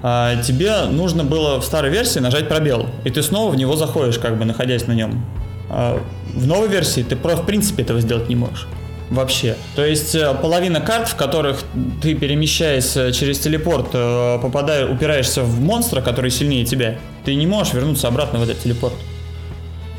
а, 0.04 0.36
тебе 0.42 0.82
нужно 0.92 1.24
было 1.24 1.60
в 1.62 1.66
старой 1.66 1.92
версии 1.92 2.20
нажать 2.20 2.48
пробел, 2.50 2.88
и 3.04 3.10
ты 3.10 3.22
снова 3.24 3.52
в 3.52 3.56
него 3.56 3.76
заходишь, 3.76 4.18
как 4.20 4.38
бы 4.38 4.46
находясь 4.46 4.88
на 4.88 4.94
нем. 4.94 5.24
А 5.70 6.00
в 6.34 6.48
новой 6.48 6.68
версии 6.70 7.02
ты 7.04 7.16
про- 7.16 7.36
в 7.36 7.46
принципе 7.46 7.84
этого 7.84 8.00
сделать 8.02 8.30
не 8.30 8.36
можешь. 8.36 8.68
Вообще. 9.10 9.56
То 9.76 9.86
есть 9.86 10.16
э, 10.16 10.34
половина 10.42 10.82
карт, 10.82 11.08
в 11.08 11.16
которых 11.16 11.64
ты, 12.02 12.14
перемещаясь 12.14 12.92
через 13.16 13.40
телепорт, 13.40 13.88
э, 13.94 14.40
попадая, 14.42 14.86
упираешься 14.88 15.44
в 15.44 15.62
монстра, 15.62 16.02
который 16.02 16.30
сильнее 16.30 16.66
тебя, 16.66 16.96
ты 17.24 17.36
не 17.36 17.48
можешь 17.48 17.74
вернуться 17.74 18.08
обратно 18.10 18.40
в 18.40 18.44
этот 18.44 18.60
телепорт. 18.60 18.96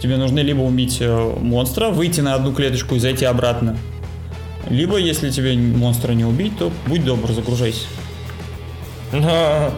Тебе 0.01 0.16
нужно 0.16 0.40
либо 0.40 0.61
убить 0.61 0.99
э, 1.01 1.34
монстра, 1.40 1.88
выйти 1.88 2.20
на 2.20 2.34
одну 2.34 2.53
клеточку 2.53 2.94
и 2.94 2.99
зайти 2.99 3.24
обратно. 3.24 3.76
Либо, 4.70 4.96
если 4.99 5.30
тебе 5.30 5.57
монстра 5.57 6.12
не 6.12 6.24
убить, 6.24 6.59
то 6.59 6.70
будь 6.86 7.05
добр, 7.05 7.32
загружайся. 7.32 7.86
А, 9.12 9.72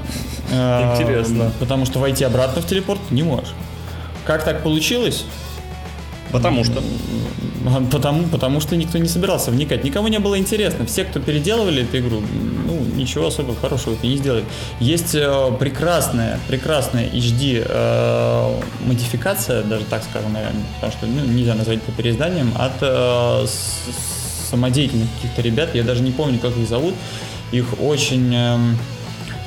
Э, 0.53 0.95
Интересно. 0.97 1.53
Потому 1.61 1.87
что 1.87 2.01
войти 2.01 2.25
обратно 2.25 2.61
в 2.61 2.67
телепорт 2.67 3.01
не 3.11 3.23
можешь. 3.23 3.53
Как 4.25 4.45
так 4.45 4.63
получилось? 4.63 5.25
Потому 6.33 6.65
что. 6.65 6.83
А, 7.67 7.85
Потому, 7.91 8.25
потому 8.25 8.61
что 8.61 8.75
никто 8.75 8.97
не 8.97 9.09
собирался 9.09 9.51
вникать. 9.51 9.85
Никому 9.85 10.09
не 10.09 10.19
было 10.19 10.39
интересно. 10.39 10.87
Все, 10.87 11.05
кто 11.05 11.21
переделывали 11.21 11.83
эту 11.83 11.99
игру, 11.99 12.23
ну, 12.67 12.81
ничего 12.97 13.27
особо 13.27 13.55
хорошего 13.55 13.97
не 14.03 14.17
сделали. 14.17 14.45
Есть 14.81 15.15
э, 15.15 15.53
прекрасная, 15.59 16.41
прекрасная 16.49 17.07
HD 17.09 17.63
э, 17.69 18.61
модификация, 18.87 19.63
даже 19.63 19.85
так 19.85 20.03
скажем, 20.05 20.33
наверное, 20.33 20.63
потому 20.77 20.93
что 20.93 21.07
ну, 21.07 21.25
нельзя 21.27 21.55
назвать 21.55 21.81
это 21.87 21.93
переизданием, 21.93 22.51
от 22.59 22.73
э, 22.81 23.47
самодеятельных 24.51 25.09
каких-то 25.17 25.43
ребят. 25.43 25.75
Я 25.75 25.85
даже 25.85 26.03
не 26.03 26.13
помню, 26.13 26.39
как 26.39 26.57
их 26.57 26.67
зовут. 26.67 26.95
Их 27.53 27.81
очень 27.81 28.35
эм, 28.35 28.79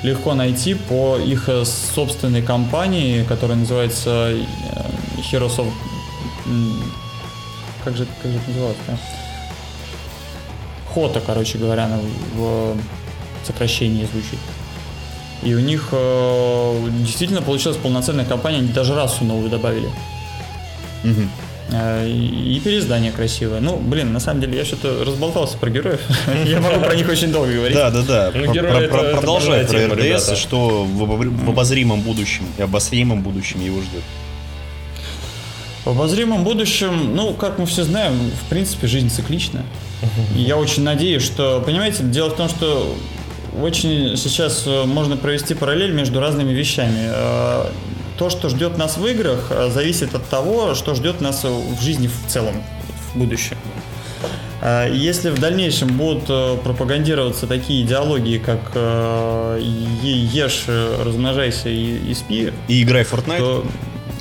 легко 0.04 0.34
найти 0.34 0.74
по 0.74 1.18
их 1.18 1.50
э, 1.50 1.64
собственной 1.66 2.42
компании, 2.42 3.24
которая 3.24 3.58
называется 3.58 4.32
э, 4.32 4.44
Heroes 5.32 5.58
of... 5.58 5.68
Как 7.84 7.96
же, 7.98 8.06
как 8.22 8.32
же 8.32 8.38
это 8.38 8.50
называлось? 8.50 8.78
да? 8.88 8.98
Хота, 10.94 11.22
короче 11.26 11.58
говоря, 11.58 11.86
она 11.86 12.00
в 12.36 12.76
сокращении 13.46 14.06
звучит. 14.06 14.40
И 15.42 15.54
у 15.56 15.60
них 15.60 15.90
э, 15.92 16.88
действительно 17.00 17.42
получилась 17.42 17.78
полноценная 17.78 18.26
компания, 18.26 18.60
они 18.60 18.70
даже 18.70 18.96
расу 18.96 19.26
новую 19.26 19.50
добавили. 19.50 19.90
Э, 21.72 22.08
И 22.08 22.62
переиздание 22.64 23.12
красивое. 23.12 23.60
Ну, 23.60 23.78
блин, 23.78 24.14
на 24.14 24.20
самом 24.20 24.40
деле 24.42 24.58
я 24.58 24.66
что-то 24.66 25.04
разболтался 25.04 25.58
про 25.58 25.70
героев. 25.70 26.00
Я 26.46 26.60
могу 26.62 26.80
про 26.82 26.96
них 26.96 27.10
очень 27.10 27.32
долго 27.32 27.52
говорить. 27.52 27.76
Да, 27.76 27.90
да, 27.90 28.02
да. 28.04 28.32
Ну, 28.34 28.54
Про- 28.54 28.62
про- 28.64 28.88
про- 28.88 29.04
Продолжай 29.18 29.66
про 29.66 29.74
больная 29.78 29.88
тема, 29.98 30.16
РДС, 30.18 30.38
что 30.38 30.84
в 30.86 31.46
в 31.46 31.50
обозримом 31.50 32.02
будущем 32.02 32.46
и 32.58 32.62
обозримом 32.62 33.22
будущем 33.22 33.62
его 33.62 33.82
ждет. 33.82 34.04
В 35.86 35.90
обозримом 35.90 36.44
будущем, 36.46 37.14
ну, 37.16 37.34
как 37.34 37.60
мы 37.60 37.66
все 37.66 37.84
знаем, 37.84 38.14
в 38.46 38.50
принципе, 38.50 38.88
жизнь 38.88 39.10
циклична. 39.10 39.64
И 40.36 40.42
я 40.42 40.58
очень 40.58 40.84
надеюсь, 40.84 41.24
что, 41.24 41.62
понимаете, 41.66 42.04
дело 42.04 42.30
в 42.30 42.36
том, 42.36 42.48
что 42.48 42.96
очень 43.62 44.16
сейчас 44.18 44.64
э, 44.66 44.86
можно 44.86 45.16
провести 45.18 45.54
параллель 45.54 45.92
между 45.92 46.20
разными 46.20 46.52
вещами. 46.54 47.10
Э, 47.14 47.66
То, 48.18 48.30
что 48.30 48.50
ждет 48.50 48.78
нас 48.78 48.98
в 48.98 49.06
играх, 49.06 49.48
э, 49.50 49.70
зависит 49.72 50.16
от 50.16 50.28
того, 50.30 50.74
что 50.76 50.96
ждет 50.96 51.22
нас 51.22 51.44
в 51.44 51.82
жизни 51.82 52.08
в 52.08 52.32
целом, 52.32 52.64
в 53.14 53.18
будущем. 53.20 53.58
Если 54.94 55.30
в 55.30 55.40
дальнейшем 55.40 55.90
будут 55.98 56.26
пропагандироваться 56.64 57.48
такие 57.48 57.84
идеологии, 57.84 58.38
как 58.38 58.62
ешь, 59.60 60.64
размножайся 61.06 61.68
и, 61.68 61.98
и 62.10 62.14
спи, 62.14 62.54
И 62.70 62.82
играй 62.84 63.04
в 63.04 63.12
Fortnite. 63.14 63.38
то 63.40 63.66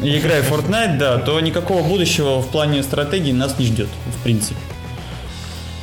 и 0.01 0.19
играя 0.19 0.43
в 0.43 0.51
Fortnite, 0.51 0.99
да, 0.99 1.19
то 1.19 1.39
никакого 1.41 1.83
будущего 1.83 2.41
в 2.41 2.49
плане 2.49 2.83
стратегии 2.83 3.33
нас 3.33 3.59
не 3.59 3.67
ждет, 3.67 3.89
в 4.19 4.23
принципе. 4.23 4.61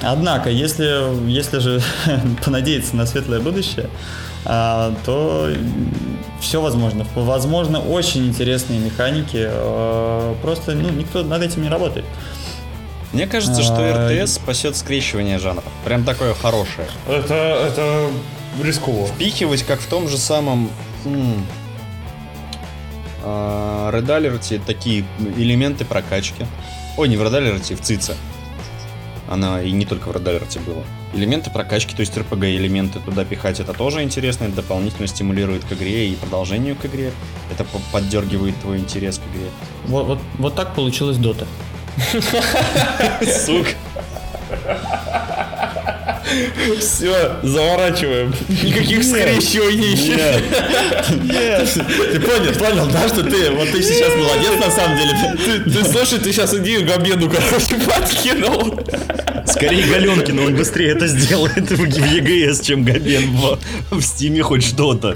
Однако, 0.01 0.49
если, 0.49 1.29
если 1.29 1.59
же 1.59 1.81
понадеяться 2.45 2.95
на 2.95 3.05
светлое 3.05 3.39
будущее, 3.41 3.89
а, 4.45 4.93
то 5.05 5.49
все 6.39 6.61
возможно. 6.61 7.05
Возможно, 7.15 7.79
очень 7.81 8.25
интересные 8.27 8.79
механики. 8.79 9.45
а, 9.49 10.35
Просто 10.41 10.71
ну, 10.71 10.89
никто 10.89 11.23
над 11.23 11.41
этим 11.43 11.63
не 11.63 11.69
работает. 11.69 12.05
Мне 13.11 13.27
кажется, 13.27 13.61
что 13.63 13.75
А, 13.79 14.09
РТС 14.09 14.35
спасет 14.35 14.77
скрещивание 14.77 15.39
жанров. 15.39 15.65
Прям 15.83 16.03
такое 16.05 16.33
хорошее. 16.33 16.87
Это, 17.07 17.33
это 17.67 18.07
рисково. 18.63 19.07
Впихивать, 19.07 19.63
как 19.63 19.79
в 19.81 19.87
том 19.87 20.07
же 20.07 20.17
самом 20.17 20.69
м, 21.05 21.45
а, 23.23 23.78
Red 23.89 24.05
Alert 24.05 24.61
такие 24.65 25.05
элементы 25.37 25.85
прокачки. 25.85 26.45
Ой, 26.97 27.07
не 27.07 27.17
в 27.17 27.21
Red 27.21 27.31
Alert, 27.33 27.75
в 27.75 27.81
Цице. 27.81 28.15
Она 29.27 29.61
и 29.61 29.71
не 29.71 29.85
только 29.85 30.09
в 30.09 30.15
Red 30.15 30.23
Alert 30.23 30.59
была. 30.65 30.83
Элементы 31.13 31.49
прокачки, 31.49 31.95
то 31.95 32.01
есть 32.01 32.15
RPG-элементы 32.15 32.99
туда 32.99 33.25
пихать, 33.25 33.59
это 33.59 33.73
тоже 33.73 34.03
интересно, 34.03 34.45
это 34.45 34.57
дополнительно 34.57 35.07
стимулирует 35.07 35.63
к 35.65 35.73
игре 35.73 36.09
и 36.09 36.15
продолжению 36.15 36.75
к 36.75 36.85
игре. 36.85 37.11
Это 37.51 37.63
по- 37.63 37.79
поддергивает 37.91 38.59
твой 38.61 38.77
интерес 38.77 39.17
к 39.19 39.21
игре. 39.35 39.49
Вот, 39.85 40.05
вот, 40.07 40.19
вот 40.37 40.55
так 40.55 40.73
получилась 40.75 41.17
Дота. 41.17 41.45
Сука. 43.21 43.69
Все, 46.79 47.39
заворачиваем. 47.43 48.33
Никаких 48.47 49.03
скрещиваний. 49.03 49.95
Ты 52.11 52.19
понял, 52.19 52.53
понял, 52.53 52.87
да, 52.91 53.07
что 53.07 53.23
ты, 53.23 53.51
вот 53.51 53.69
ты 53.71 53.81
сейчас 53.81 54.15
молодец 54.15 54.65
на 54.65 54.71
самом 54.71 54.97
деле. 54.97 55.63
Ты, 55.63 55.83
слушай, 55.85 56.19
ты 56.19 56.31
сейчас 56.31 56.53
идею 56.53 56.85
Габену, 56.85 57.29
короче, 57.29 57.75
подкинул. 57.85 58.79
Скорее 59.45 59.85
Галенкин, 59.87 60.39
он 60.39 60.55
быстрее 60.55 60.91
это 60.91 61.07
сделает 61.07 61.69
в 61.71 61.83
ЕГС, 61.83 62.61
чем 62.61 62.83
Габен 62.83 63.29
в 63.89 64.01
Стиме 64.01 64.43
хоть 64.43 64.63
что-то. 64.63 65.15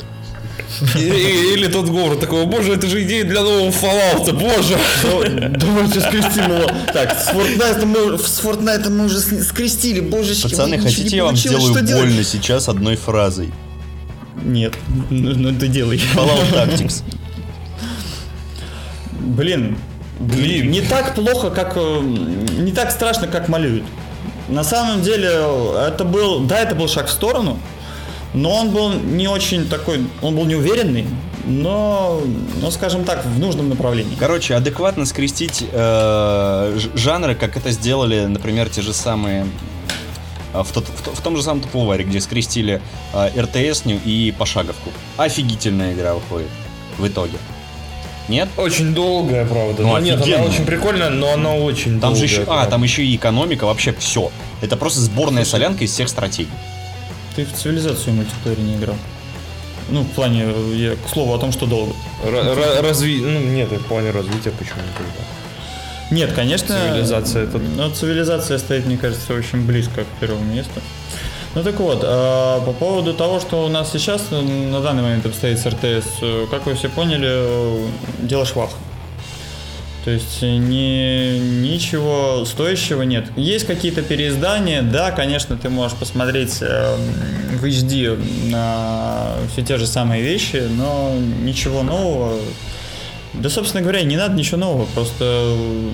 Или 0.95 1.67
тот 1.67 1.85
говор 1.87 2.15
такой, 2.17 2.45
боже, 2.45 2.73
это 2.73 2.87
же 2.87 3.03
идея 3.03 3.23
для 3.23 3.41
нового 3.41 3.69
Fallout, 3.69 4.33
боже. 4.33 4.77
Давайте 5.57 6.01
скрестим 6.01 6.51
его. 6.51 6.67
Так, 6.93 7.19
с 7.19 7.29
Fortnite 7.29 7.85
мы, 7.85 8.17
с 8.17 8.41
Fortnite 8.43 8.89
мы 8.89 9.05
уже 9.05 9.19
скрестили, 9.19 9.99
божечки. 9.99 10.43
Пацаны, 10.43 10.79
хотите 10.79 11.17
я 11.17 11.25
вам 11.25 11.35
сделаю 11.35 11.73
что 11.73 11.95
больно 11.95 12.23
сейчас 12.23 12.69
одной 12.69 12.95
фразой? 12.95 13.51
Нет, 14.43 14.73
ну, 15.09 15.33
ну 15.35 15.57
ты 15.57 15.67
делай. 15.67 16.01
Fallout 16.15 16.51
Tactics. 16.53 17.03
Блин, 19.11 19.77
Блин. 20.19 20.71
не 20.71 20.81
так 20.81 21.15
плохо, 21.15 21.49
как... 21.49 21.73
э, 21.75 21.99
Не 22.01 22.71
так 22.71 22.91
страшно, 22.91 23.27
как 23.27 23.47
малюют. 23.47 23.83
На 24.49 24.63
самом 24.63 25.01
деле, 25.01 25.29
это 25.87 26.03
был... 26.03 26.41
Да, 26.41 26.59
это 26.59 26.75
был 26.75 26.87
шаг 26.89 27.07
в 27.07 27.11
сторону, 27.11 27.57
но 28.33 28.51
он 28.51 28.71
был 28.71 28.89
не 28.93 29.27
очень 29.27 29.67
такой... 29.67 30.05
Он 30.21 30.35
был 30.35 30.45
неуверенный, 30.45 31.05
но, 31.45 32.21
ну, 32.61 32.71
скажем 32.71 33.03
так, 33.03 33.25
в 33.25 33.39
нужном 33.39 33.69
направлении. 33.69 34.15
Короче, 34.19 34.55
адекватно 34.55 35.05
скрестить 35.05 35.63
э, 35.71 36.79
жанры, 36.95 37.35
как 37.35 37.57
это 37.57 37.71
сделали, 37.71 38.25
например, 38.25 38.69
те 38.69 38.81
же 38.81 38.93
самые 38.93 39.45
э, 40.53 40.63
в, 40.63 40.71
тот- 40.71 40.87
в 40.87 41.15
в 41.15 41.21
том 41.21 41.35
же 41.37 41.43
самом 41.43 41.61
Топлваре, 41.61 42.03
где 42.05 42.19
скрестили 42.21 42.81
э, 43.13 43.41
РТСню 43.41 43.99
и 44.03 44.33
пошаговку. 44.37 44.89
Офигительная 45.17 45.93
игра 45.93 46.13
выходит 46.13 46.49
в 46.97 47.07
итоге. 47.07 47.37
Нет? 48.29 48.47
Очень 48.55 48.93
долгая, 48.93 49.45
правда. 49.45 49.81
Ну, 49.83 49.89
Ну, 49.89 49.99
нет, 49.99 50.21
она 50.21 50.37
очень 50.43 50.65
прикольная, 50.65 51.09
но 51.09 51.33
она 51.33 51.55
очень 51.55 51.99
Там 51.99 52.15
же 52.15 52.21
долгая. 52.25 52.39
еще, 52.41 52.45
а, 52.47 52.65
там 52.67 52.83
еще 52.83 53.03
и 53.05 53.15
экономика, 53.17 53.65
вообще 53.65 53.93
все. 53.99 54.31
Это 54.61 54.77
просто 54.77 55.01
сборная 55.01 55.43
солянка 55.43 55.83
из 55.83 55.91
всех 55.91 56.07
стратегий. 56.07 56.49
Ты 57.35 57.45
в 57.45 57.53
цивилизацию 57.53 58.13
мультиплеере 58.15 58.61
не 58.63 58.75
играл. 58.75 58.95
Ну, 59.89 60.01
в 60.01 60.09
плане, 60.11 60.45
я, 60.75 60.95
к 60.95 61.09
слову 61.11 61.33
о 61.33 61.37
том, 61.39 61.51
что 61.51 61.65
долго. 61.65 61.93
Ра- 62.23 62.81
разви... 62.81 63.19
Ну, 63.21 63.39
нет, 63.39 63.69
в 63.71 63.83
плане 63.85 64.11
развития 64.11 64.51
почему 64.51 64.79
никогда. 64.81 65.11
Нет, 66.11 66.31
конечно. 66.33 66.67
Цивилизация 66.75 67.43
это- 67.43 67.57
Но 67.57 67.89
цивилизация 67.89 68.57
стоит, 68.59 68.85
мне 68.85 68.97
кажется, 68.97 69.33
очень 69.33 69.65
близко 69.65 70.03
к 70.03 70.07
первому 70.19 70.43
месту. 70.45 70.79
Ну 71.55 71.63
так 71.63 71.79
вот, 71.79 71.99
а, 72.03 72.61
по 72.65 72.71
поводу 72.73 73.13
того, 73.13 73.39
что 73.39 73.65
у 73.65 73.69
нас 73.69 73.91
сейчас 73.91 74.23
э, 74.31 74.41
на 74.41 74.81
данный 74.81 75.03
момент 75.03 75.25
обстоит 75.25 75.59
с 75.59 75.65
РТС, 75.67 76.07
э, 76.21 76.47
как 76.49 76.65
вы 76.65 76.73
все 76.73 76.89
поняли, 76.89 77.27
э, 77.29 77.85
дело 78.23 78.43
швах. 78.45 78.71
То 80.03 80.11
есть 80.11 80.43
э, 80.43 80.57
ни, 80.57 81.37
ничего 81.39 82.43
стоящего 82.45 83.03
нет. 83.03 83.25
Есть 83.37 83.65
какие-то 83.65 84.01
переиздания, 84.01 84.81
да, 84.81 85.11
конечно, 85.11 85.55
ты 85.55 85.69
можешь 85.69 85.97
посмотреть 85.97 86.57
э, 86.61 86.95
в 87.57 87.63
HD 87.63 88.49
на 88.49 89.33
все 89.51 89.61
те 89.61 89.77
же 89.77 89.87
самые 89.87 90.21
вещи, 90.21 90.63
но 90.69 91.15
ничего 91.41 91.83
нового. 91.83 92.37
Да, 93.33 93.49
собственно 93.49 93.81
говоря, 93.81 94.03
не 94.03 94.17
надо 94.17 94.35
ничего 94.35 94.57
нового, 94.57 94.85
просто 94.93 95.23
э, 95.23 95.89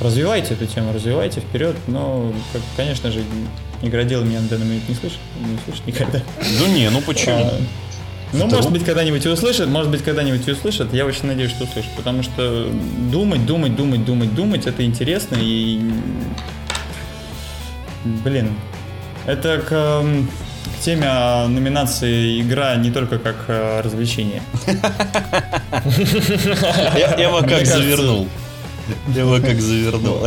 развивайте 0.00 0.54
эту 0.54 0.66
тему, 0.66 0.92
развивайте 0.92 1.40
вперед, 1.40 1.76
но, 1.86 2.32
как, 2.52 2.62
конечно 2.76 3.10
же, 3.10 3.24
игроделы 3.82 4.26
меня 4.26 4.40
на 4.40 4.48
данный 4.48 4.66
момент 4.66 4.88
не 4.88 4.94
слышат, 4.94 5.18
не 5.40 5.58
слышат 5.64 5.86
никогда. 5.86 6.22
Ну 6.58 6.66
не, 6.66 6.90
ну 6.90 7.00
почему? 7.00 7.50
Ну, 8.32 8.46
Вдруг? 8.46 8.52
может 8.52 8.72
быть, 8.72 8.84
когда-нибудь 8.84 9.26
и 9.26 9.28
услышат, 9.28 9.68
может 9.68 9.90
быть, 9.90 10.02
когда-нибудь 10.02 10.46
и 10.46 10.52
услышат. 10.52 10.92
Я 10.92 11.04
очень 11.04 11.26
надеюсь, 11.26 11.50
что 11.50 11.64
услышат, 11.64 11.90
потому 11.96 12.22
что 12.22 12.68
думать, 13.10 13.44
думать, 13.44 13.74
думать, 13.74 14.04
думать, 14.04 14.34
думать, 14.34 14.66
это 14.66 14.84
интересно 14.84 15.36
и... 15.40 15.80
Блин, 18.04 18.54
это 19.26 19.58
к, 19.58 19.72
эм, 19.72 20.28
к 20.64 20.82
теме 20.82 21.06
номинации 21.48 22.40
игра 22.40 22.76
не 22.76 22.90
только 22.90 23.18
как 23.18 23.36
э, 23.48 23.80
развлечение. 23.82 24.42
Я, 26.96 27.14
его 27.18 27.40
как 27.40 27.66
завернул. 27.66 28.28
Я 29.08 29.22
его 29.22 29.36
как 29.36 29.60
завернул. 29.60 30.26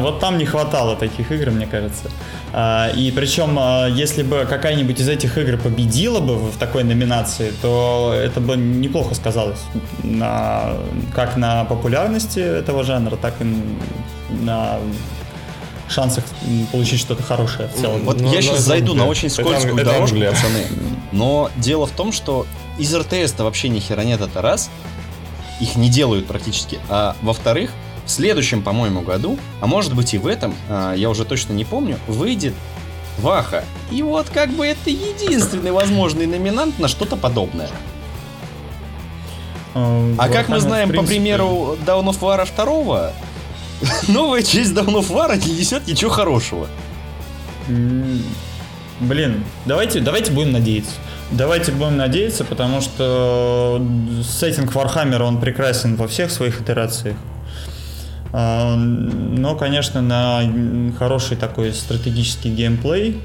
Вот 0.00 0.20
там 0.20 0.38
не 0.38 0.44
хватало 0.44 0.96
таких 0.96 1.30
игр, 1.32 1.50
мне 1.50 1.66
кажется. 1.66 2.10
А, 2.58 2.88
и 2.88 3.10
причем, 3.10 3.58
а, 3.60 3.86
если 3.86 4.22
бы 4.22 4.46
какая-нибудь 4.48 4.98
из 4.98 5.10
этих 5.10 5.36
игр 5.36 5.58
победила 5.58 6.20
бы 6.20 6.36
в 6.36 6.56
такой 6.56 6.84
номинации, 6.84 7.52
то 7.60 8.14
это 8.16 8.40
бы 8.40 8.56
неплохо 8.56 9.14
сказалось 9.14 9.60
на, 10.02 10.72
как 11.14 11.36
на 11.36 11.66
популярности 11.66 12.38
этого 12.38 12.82
жанра, 12.82 13.16
так 13.16 13.34
и 13.42 13.44
на 14.42 14.78
шансах 15.90 16.24
получить 16.72 16.98
что-то 16.98 17.22
хорошее 17.22 17.68
в 17.68 17.78
целом. 17.78 18.00
Вот 18.04 18.22
Ну, 18.22 18.28
я 18.30 18.36
ну, 18.36 18.40
сейчас 18.40 18.54
это 18.54 18.62
зайду 18.62 18.94
на 18.94 19.04
очень 19.04 19.28
Это 19.28 19.42
скользкую 19.42 19.74
это 19.74 19.84
дорожку, 19.84 20.14
Англия. 20.14 20.30
пацаны. 20.30 20.64
Но 21.12 21.50
дело 21.56 21.84
в 21.84 21.90
том, 21.90 22.10
что 22.10 22.46
из 22.78 22.94
РТС-то 22.94 23.44
вообще 23.44 23.68
ни 23.68 23.80
хера 23.80 24.02
нет, 24.02 24.22
это 24.22 24.40
раз. 24.40 24.70
Их 25.60 25.76
не 25.76 25.90
делают 25.90 26.26
практически. 26.26 26.78
А 26.88 27.16
во-вторых, 27.20 27.70
в 28.06 28.10
следующем, 28.10 28.62
по-моему, 28.62 29.02
году, 29.02 29.38
а 29.60 29.66
может 29.66 29.94
быть 29.94 30.14
и 30.14 30.18
в 30.18 30.26
этом, 30.26 30.54
а, 30.68 30.94
я 30.94 31.10
уже 31.10 31.24
точно 31.24 31.52
не 31.52 31.64
помню, 31.64 31.98
выйдет 32.06 32.54
Ваха. 33.18 33.64
И 33.90 34.02
вот 34.02 34.28
как 34.32 34.50
бы 34.50 34.66
это 34.66 34.90
единственный 34.90 35.72
возможный 35.72 36.26
номинант 36.26 36.78
на 36.78 36.88
что-то 36.88 37.16
подобное. 37.16 37.68
Э, 39.74 40.14
А 40.18 40.28
как 40.28 40.48
мы 40.48 40.56
Warhammer, 40.56 40.60
знаем 40.60 40.88
в 40.88 40.92
по 40.92 40.98
принципе, 40.98 41.20
примеру 41.20 41.76
Dawn 41.86 42.04
of 42.06 42.20
War 42.20 42.46
2, 42.46 43.12
новая 44.08 44.42
часть 44.42 44.72
Dawn 44.72 44.94
of 44.94 45.08
War 45.10 45.36
не 45.46 45.58
несет 45.58 45.86
ничего 45.86 46.10
хорошего. 46.10 46.68
Блин, 49.00 49.44
давайте, 49.66 50.00
давайте 50.00 50.32
будем 50.32 50.52
надеяться. 50.52 50.92
Давайте 51.30 51.72
будем 51.72 51.96
надеяться, 51.96 52.44
потому 52.44 52.80
что 52.80 53.84
сеттинг 54.24 54.74
Вархаммера, 54.74 55.24
он 55.24 55.40
прекрасен 55.40 55.96
во 55.96 56.06
всех 56.06 56.30
своих 56.30 56.60
итерациях. 56.60 57.16
А, 58.38 58.76
Но, 58.76 59.56
конечно, 59.56 60.02
на 60.02 60.42
хороший 60.98 61.38
такой 61.38 61.72
стратегический 61.72 62.50
геймплей, 62.50 63.18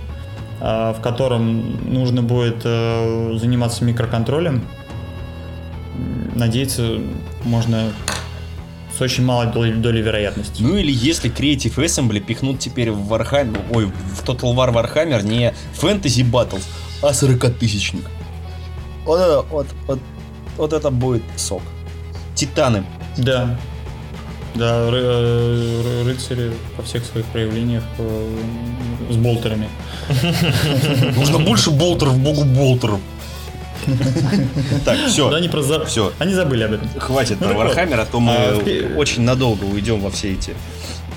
а, 0.61 0.93
в 0.93 1.01
котором 1.01 1.93
нужно 1.93 2.21
будет 2.21 2.61
э, 2.63 3.37
заниматься 3.37 3.83
микроконтролем, 3.83 4.65
надеяться 6.33 6.99
можно 7.43 7.91
с 8.97 9.01
очень 9.01 9.25
малой 9.25 9.51
долей, 9.51 9.73
долей 9.73 10.01
вероятности. 10.01 10.63
Ну 10.63 10.77
или 10.77 10.93
если 10.93 11.29
Creative 11.29 11.75
Assembly 11.75 12.21
пихнут 12.21 12.59
теперь 12.59 12.91
в 12.91 13.11
Warhammer, 13.13 13.59
ой, 13.75 13.87
в 13.87 14.23
Total 14.23 14.55
War 14.55 14.73
Warhammer 14.73 15.23
не 15.23 15.53
Fantasy 15.77 16.23
Battles, 16.23 16.63
а 17.01 17.11
40-тысячник. 17.11 18.05
Вот 19.03 19.19
это, 19.19 19.41
вот, 19.41 19.67
вот, 19.87 19.99
вот 20.55 20.71
это 20.71 20.89
будет 20.89 21.23
сок. 21.35 21.63
Титаны. 22.33 22.85
Да. 23.17 23.59
Да, 24.55 24.89
ры- 24.89 24.99
э, 25.01 25.81
ры- 25.83 26.03
рыцари 26.09 26.51
во 26.77 26.83
всех 26.83 27.05
своих 27.05 27.25
проявлениях 27.27 27.83
э, 27.97 28.37
с 29.09 29.15
болтерами. 29.15 29.69
Нужно 31.15 31.39
больше 31.39 31.71
болтеров, 31.71 32.17
богу 32.19 32.43
болтеров. 32.43 32.99
Так, 34.85 34.97
Да, 34.97 35.07
все, 35.07 35.33
они 35.33 35.47
просто 35.49 35.79
за- 35.79 35.85
все. 35.85 36.13
Они 36.19 36.33
забыли 36.33 36.63
об 36.63 36.73
этом. 36.73 36.87
Хватит 36.99 37.37
Ну 37.39 37.47
про. 37.47 37.69
Warhammer, 37.69 38.01
а 38.01 38.05
то 38.05 38.19
мы 38.19 38.31
А, 38.33 38.61
очень 38.97 39.23
надолго 39.23 39.63
уйдем 39.65 40.01
во 40.01 40.11
все 40.11 40.33
эти 40.33 40.53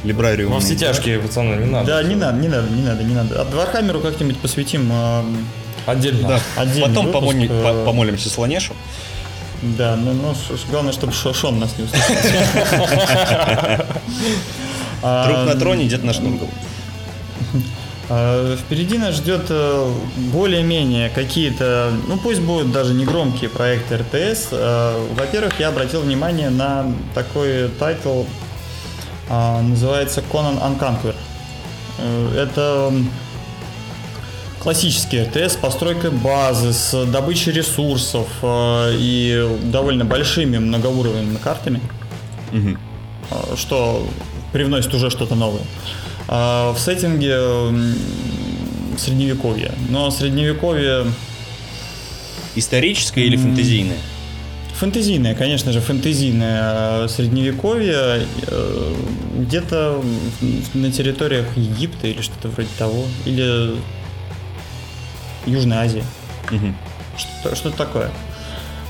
либрариумы. 0.05 0.55
Во 0.55 0.61
все 0.61 0.75
тяжкие, 0.77 1.19
пацаны, 1.19 1.57
не 1.57 1.71
надо. 1.71 1.87
Да, 1.89 2.03
не 2.03 2.15
надо, 2.15 2.39
не 2.39 2.49
надо, 2.49 2.71
не 2.71 2.83
надо, 2.83 3.03
не 3.03 3.15
надо. 3.15 3.43
А 3.43 3.45
Вархаммеру 3.57 4.01
как-нибудь 4.01 4.39
посвятим 4.39 4.89
э, 4.93 5.23
Отдельно. 5.87 6.29
Да, 6.29 6.41
отдельный 6.57 6.89
потом 6.89 7.07
выпуск, 7.07 7.37
э, 7.51 7.63
по- 7.63 7.85
помолимся 7.85 8.31
Слонешу. 8.31 8.75
Да, 9.63 9.97
ну, 9.97 10.13
ну, 10.13 10.35
главное, 10.71 10.93
чтобы 10.93 11.13
Шо- 11.13 11.33
Шон 11.33 11.59
нас 11.59 11.75
не 11.79 11.85
услышал. 11.85 12.15
А, 15.07 15.27
Труп 15.27 15.55
на 15.55 15.55
троне, 15.61 15.87
дедушка 15.87 16.13
Нургл. 16.15 16.49
А, 18.11 18.57
Впереди 18.57 18.99
нас 18.99 19.15
ждет 19.17 19.47
э, 19.49 19.93
более-менее 20.33 21.09
какие-то, 21.09 21.91
ну 22.07 22.19
пусть 22.19 22.41
будут 22.43 22.71
даже 22.71 22.93
не 22.93 23.05
громкие 23.07 23.49
проекты 23.49 23.97
РТС. 23.97 24.49
Э, 24.53 25.07
Во-первых, 25.15 25.59
я 25.59 25.69
обратил 25.69 26.01
внимание 26.03 26.51
на 26.51 26.93
такой 27.15 27.69
title, 27.79 28.25
а, 29.31 29.63
называется 29.63 30.23
Conan 30.33 30.61
Unconquer. 30.63 31.15
Э, 31.99 32.47
Это 32.47 32.93
классический 34.65 35.23
РТС 35.23 35.53
с 35.53 35.57
постройкой 35.57 36.11
базы, 36.11 36.73
с 36.73 37.05
добычей 37.05 37.53
ресурсов 37.53 38.27
э, 38.43 38.95
и 38.99 39.47
довольно 39.65 40.07
большими 40.07 40.57
многоуровневыми 40.57 41.37
картами 41.37 41.81
э, 42.53 42.57
что 43.57 44.07
привносит 44.55 44.93
уже 44.95 45.11
что-то 45.11 45.35
новое. 45.35 45.61
А 46.29 46.73
В 46.73 46.79
сеттинге 46.79 47.33
м, 47.33 47.95
средневековья. 48.97 49.73
Но 49.91 50.11
средневековье 50.11 51.07
Историческое 52.57 53.25
или 53.27 53.37
фэнтезийное? 53.37 53.99
фэнтезийное, 54.77 55.35
конечно 55.35 55.73
же, 55.73 55.81
фэнтезийное 55.81 57.05
э, 57.05 57.09
средневековье 57.09 58.27
где-то 59.37 60.03
на 60.73 60.91
территориях 60.91 61.47
Египта 61.57 62.07
или 62.07 62.23
что-то 62.23 62.49
вроде 62.49 62.71
того, 62.79 63.05
или 63.27 63.75
Южной 65.47 65.77
Азии. 65.79 66.05
Мгм. 66.51 66.77
Что- 67.17 67.55
Что-то 67.55 67.77
такое. 67.77 68.11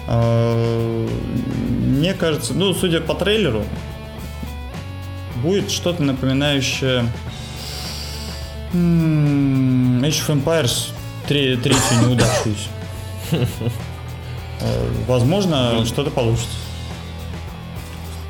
А, 0.06 1.06
Мне 1.06 2.14
кажется, 2.14 2.52
ну, 2.54 2.74
судя 2.74 3.00
по 3.00 3.14
трейлеру, 3.14 3.64
будет 5.42 5.70
что-то 5.70 6.02
напоминающее 6.02 7.04
Age 8.72 10.26
of 10.26 10.28
Empires 10.44 10.90
тре- 11.28 11.56
третью 11.56 12.00
неудавшуюся. 12.02 12.68
Э, 14.60 14.90
Возможно, 15.06 15.84
что-то 15.86 16.10
получится. 16.10 16.56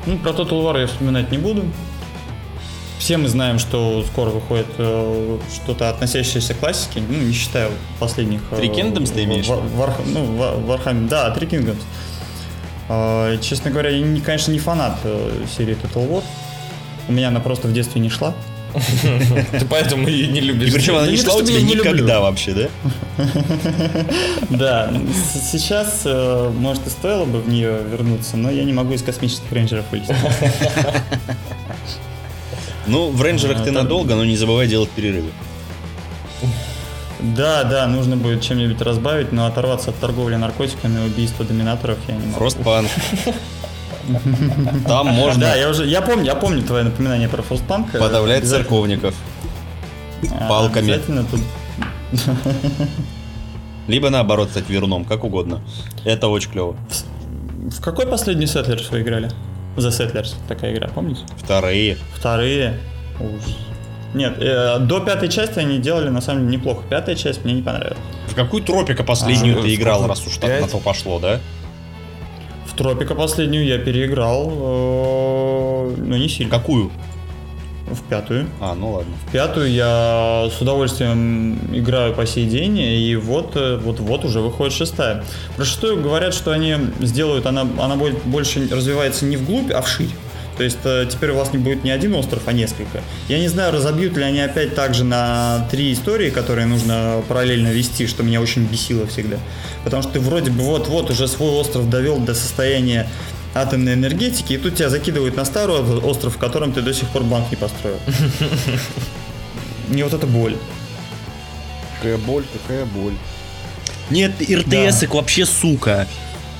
Ну, 0.05 0.17
про 0.17 0.31
Total 0.31 0.61
War 0.63 0.79
я 0.79 0.87
вспоминать 0.87 1.31
не 1.31 1.37
буду. 1.37 1.63
Все 3.05 3.17
мы 3.17 3.27
знаем, 3.29 3.59
что 3.59 4.03
скоро 4.11 4.31
выходит 4.31 4.65
э, 4.79 5.37
что-то 5.53 5.91
относящееся 5.91 6.55
к 6.55 6.57
классике, 6.57 7.03
ну, 7.07 7.15
не 7.19 7.33
считая 7.33 7.69
последних... 7.99 8.41
э, 8.49 8.55
Three 8.55 8.73
Kingdoms 8.73 9.13
ты 9.13 9.25
имеешь 9.25 9.45
Вар- 9.45 9.93
ну, 10.07 10.25
Ва- 10.35 10.55
Warhammer, 10.55 11.07
да, 11.07 11.29
Three 11.37 11.47
Kingdoms. 11.47 11.77
Э, 12.89 13.37
Честно 13.43 13.69
говоря, 13.69 13.91
я, 13.91 14.01
не- 14.03 14.21
конечно, 14.21 14.51
не 14.51 14.57
фанат 14.57 14.97
э, 15.03 15.43
серии 15.55 15.77
Total 15.77 16.09
War. 16.09 16.23
У 17.07 17.11
меня 17.11 17.27
она 17.27 17.39
просто 17.41 17.67
в 17.67 17.73
детстве 17.73 18.01
не 18.01 18.09
шла. 18.09 18.33
Ты 19.51 19.65
поэтому 19.69 20.07
ее 20.07 20.27
не 20.27 20.41
любишь. 20.41 20.69
И 20.69 20.71
причем 20.73 20.95
она 20.95 21.05
не 21.05 21.17
шла 21.17 21.35
у 21.35 21.43
тебя 21.43 21.61
никогда 21.61 22.21
вообще, 22.21 22.53
да? 22.55 23.23
Да, 24.49 24.91
сейчас, 25.51 26.01
э, 26.05 26.51
может, 26.57 26.87
и 26.87 26.89
стоило 26.89 27.25
бы 27.25 27.39
в 27.39 27.47
нее 27.49 27.83
вернуться, 27.83 28.35
но 28.35 28.49
я 28.49 28.63
не 28.63 28.73
могу 28.73 28.93
из 28.95 29.03
космических 29.03 29.51
рейнджеров 29.51 29.85
вылезти. 29.91 30.15
Ну, 32.87 33.09
в 33.11 33.21
рейнджерах 33.21 33.59
ты 33.59 33.65
там- 33.65 33.75
надолго, 33.83 34.15
но 34.15 34.25
не 34.25 34.35
забывай 34.35 34.67
делать 34.67 34.89
перерывы. 34.89 35.29
Да, 37.19 37.63
да, 37.63 37.87
нужно 37.87 38.17
будет 38.17 38.41
чем-нибудь 38.41 38.81
разбавить, 38.81 39.31
но 39.31 39.45
оторваться 39.47 39.89
от 39.91 39.95
торговли 39.99 40.35
наркотиками 40.35 41.01
и 41.03 41.07
убийства 41.07 41.45
доминаторов 41.45 41.97
я 42.07 42.15
не 42.15 42.25
могу. 42.27 42.37
Фростпанк. 42.37 42.89
Там 44.85 45.07
можно 45.13 45.41
Да, 45.41 45.55
я 45.55 45.69
уже, 45.69 45.85
я 45.87 46.01
помню, 46.01 46.25
я 46.25 46.35
помню 46.35 46.61
твое 46.61 46.83
напоминание 46.83 47.27
про 47.29 47.41
Фростпанк. 47.41 47.91
подавлять 47.91 48.47
церковников. 48.47 49.15
а, 50.39 50.47
палками. 50.47 50.91
Обязательно 50.91 51.23
тут 51.25 51.39
Либо 53.87 54.09
наоборот 54.09 54.49
стать 54.49 54.69
веруном, 54.69 55.05
как 55.05 55.23
угодно. 55.23 55.61
Это 56.03 56.27
очень 56.27 56.51
клево. 56.51 56.75
В 57.69 57.81
какой 57.81 58.05
последний 58.07 58.45
Settlers 58.45 58.89
вы 58.91 59.01
играли? 59.01 59.31
The 59.77 59.89
Settlers, 59.89 60.35
такая 60.47 60.73
игра, 60.73 60.87
помните? 60.87 61.21
Вторые. 61.37 61.97
Вторые. 62.13 62.79
Ужас. 63.19 63.57
Нет, 64.13 64.37
э, 64.39 64.79
до 64.79 65.01
пятой 65.01 65.27
части 65.27 65.59
они 65.59 65.77
делали 65.77 66.07
на 66.09 66.21
самом 66.21 66.45
деле 66.45 66.57
неплохо. 66.57 66.83
Пятая 66.89 67.15
часть 67.15 67.43
мне 67.43 67.53
не 67.53 67.61
понравилась. 67.61 67.97
В 68.27 68.35
какую 68.35 68.63
тропика 68.63 69.03
последнюю 69.03 69.59
А, 69.59 69.61
ты 69.61 69.75
играл, 69.75 70.07
раз 70.07 70.25
уж 70.25 70.37
так 70.37 70.61
на 70.61 70.67
то 70.67 70.77
пошло, 70.77 71.19
да? 71.19 71.39
В 72.65 72.77
Тропика 72.77 73.15
последнюю 73.15 73.65
я 73.65 73.77
переиграл, 73.77 74.51
э, 74.51 75.95
но 75.97 76.17
не 76.17 76.27
сильно. 76.27 76.51
Какую? 76.51 76.91
В 77.87 78.01
пятую. 78.09 78.47
А, 78.59 78.73
ну 78.73 78.93
ладно. 78.93 79.13
В 79.27 79.31
пятую 79.31 79.71
я 79.71 80.49
с 80.51 80.59
удовольствием 80.59 81.59
играю 81.71 82.13
по 82.13 82.25
сей 82.25 82.47
день, 82.47 82.79
и 82.79 83.15
вот, 83.15 83.55
э, 83.55 83.77
вот, 83.77 83.99
вот 83.99 84.25
уже 84.25 84.39
выходит 84.39 84.73
шестая. 84.73 85.23
Про 85.55 85.65
шестую 85.65 86.01
говорят, 86.01 86.33
что 86.33 86.51
они 86.51 86.75
сделают, 87.01 87.45
она, 87.45 87.67
она 87.79 87.95
будет 87.95 88.23
больше 88.23 88.67
развивается 88.69 89.25
не 89.25 89.37
вглубь, 89.37 89.71
а 89.71 89.81
вширь. 89.81 90.09
То 90.57 90.63
есть 90.63 90.79
э, 90.85 91.05
теперь 91.09 91.31
у 91.31 91.35
вас 91.35 91.51
не 91.53 91.59
будет 91.59 91.83
не 91.83 91.91
один 91.91 92.15
остров, 92.15 92.43
а 92.45 92.53
несколько. 92.53 93.01
Я 93.27 93.39
не 93.39 93.49
знаю, 93.49 93.73
разобьют 93.73 94.15
ли 94.15 94.23
они 94.23 94.39
опять 94.39 94.73
также 94.73 95.03
на 95.03 95.67
три 95.69 95.91
истории, 95.93 96.29
которые 96.29 96.65
нужно 96.65 97.21
параллельно 97.27 97.67
вести, 97.67 98.07
что 98.07 98.23
меня 98.23 98.41
очень 98.41 98.65
бесило 98.65 99.05
всегда. 99.05 99.37
Потому 99.83 100.01
что 100.01 100.13
ты 100.13 100.19
вроде 100.19 100.51
бы 100.51 100.63
вот-вот 100.63 101.11
уже 101.11 101.27
свой 101.27 101.51
остров 101.51 101.89
довел 101.89 102.17
до 102.17 102.33
состояния 102.33 103.07
атомной 103.55 103.93
энергетики, 103.93 104.53
и 104.53 104.57
тут 104.57 104.75
тебя 104.75 104.89
закидывают 104.89 105.35
на 105.35 105.45
старый 105.45 105.77
остров, 105.79 106.35
в 106.35 106.37
котором 106.37 106.73
ты 106.73 106.81
до 106.81 106.93
сих 106.93 107.07
пор 107.09 107.23
банк 107.23 107.49
не 107.49 107.57
построил. 107.57 107.97
Мне 109.87 110.03
вот 110.03 110.13
это 110.13 110.27
боль. 110.27 110.57
Какая 111.97 112.17
боль, 112.17 112.43
какая 112.53 112.85
боль. 112.85 113.13
Нет, 114.09 114.33
РТС 114.41 115.03
вообще 115.09 115.45
сука. 115.45 116.07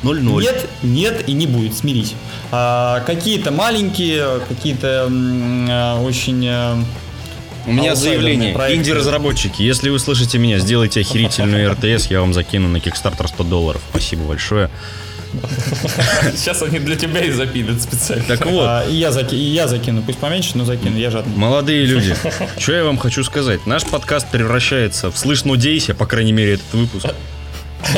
0-0. 0.03 0.41
Нет, 0.41 0.69
нет 0.83 1.23
и 1.29 1.33
не 1.33 1.47
будет, 1.47 1.75
смирись. 1.75 2.13
А, 2.51 3.01
какие-то 3.01 3.51
маленькие, 3.51 4.39
какие-то 4.47 5.05
м, 5.07 5.67
а, 5.69 6.01
очень... 6.01 6.45
а, 6.47 6.77
У 7.65 7.71
меня 7.71 7.95
заявление. 7.95 8.53
Инди-разработчики, 8.75 9.61
если 9.63 9.89
вы 9.89 9.99
слышите 9.99 10.37
меня, 10.37 10.59
сделайте 10.59 11.01
охерительную 11.01 11.71
РТС, 11.71 12.07
я 12.07 12.21
вам 12.21 12.33
закину 12.33 12.67
на 12.67 12.77
Kickstarter 12.77 13.27
100 13.27 13.43
долларов. 13.45 13.81
Спасибо 13.89 14.23
большое. 14.23 14.69
Сейчас 16.35 16.61
они 16.63 16.79
для 16.79 16.95
тебя 16.95 17.21
и 17.21 17.31
запилят 17.31 17.81
специально. 17.81 18.23
Так 18.25 18.45
вот, 18.45 18.65
а, 18.67 18.85
и, 18.89 18.95
я 18.95 19.11
заки- 19.11 19.35
и 19.35 19.43
я 19.53 19.67
закину, 19.67 20.01
пусть 20.01 20.17
поменьше, 20.19 20.57
но 20.57 20.65
закину, 20.65 20.97
я 20.97 21.11
жадный. 21.11 21.35
молодые 21.35 21.85
люди, 21.85 22.15
что 22.57 22.73
я 22.73 22.83
вам 22.83 22.97
хочу 22.97 23.23
сказать? 23.23 23.65
Наш 23.65 23.83
подкаст 23.85 24.29
превращается 24.31 25.11
в 25.11 25.17
«Слышь, 25.17 25.43
ну 25.45 25.55
дейся», 25.55 25.93
по 25.93 26.05
крайней 26.05 26.31
мере, 26.33 26.53
этот 26.55 26.73
выпуск. 26.73 27.07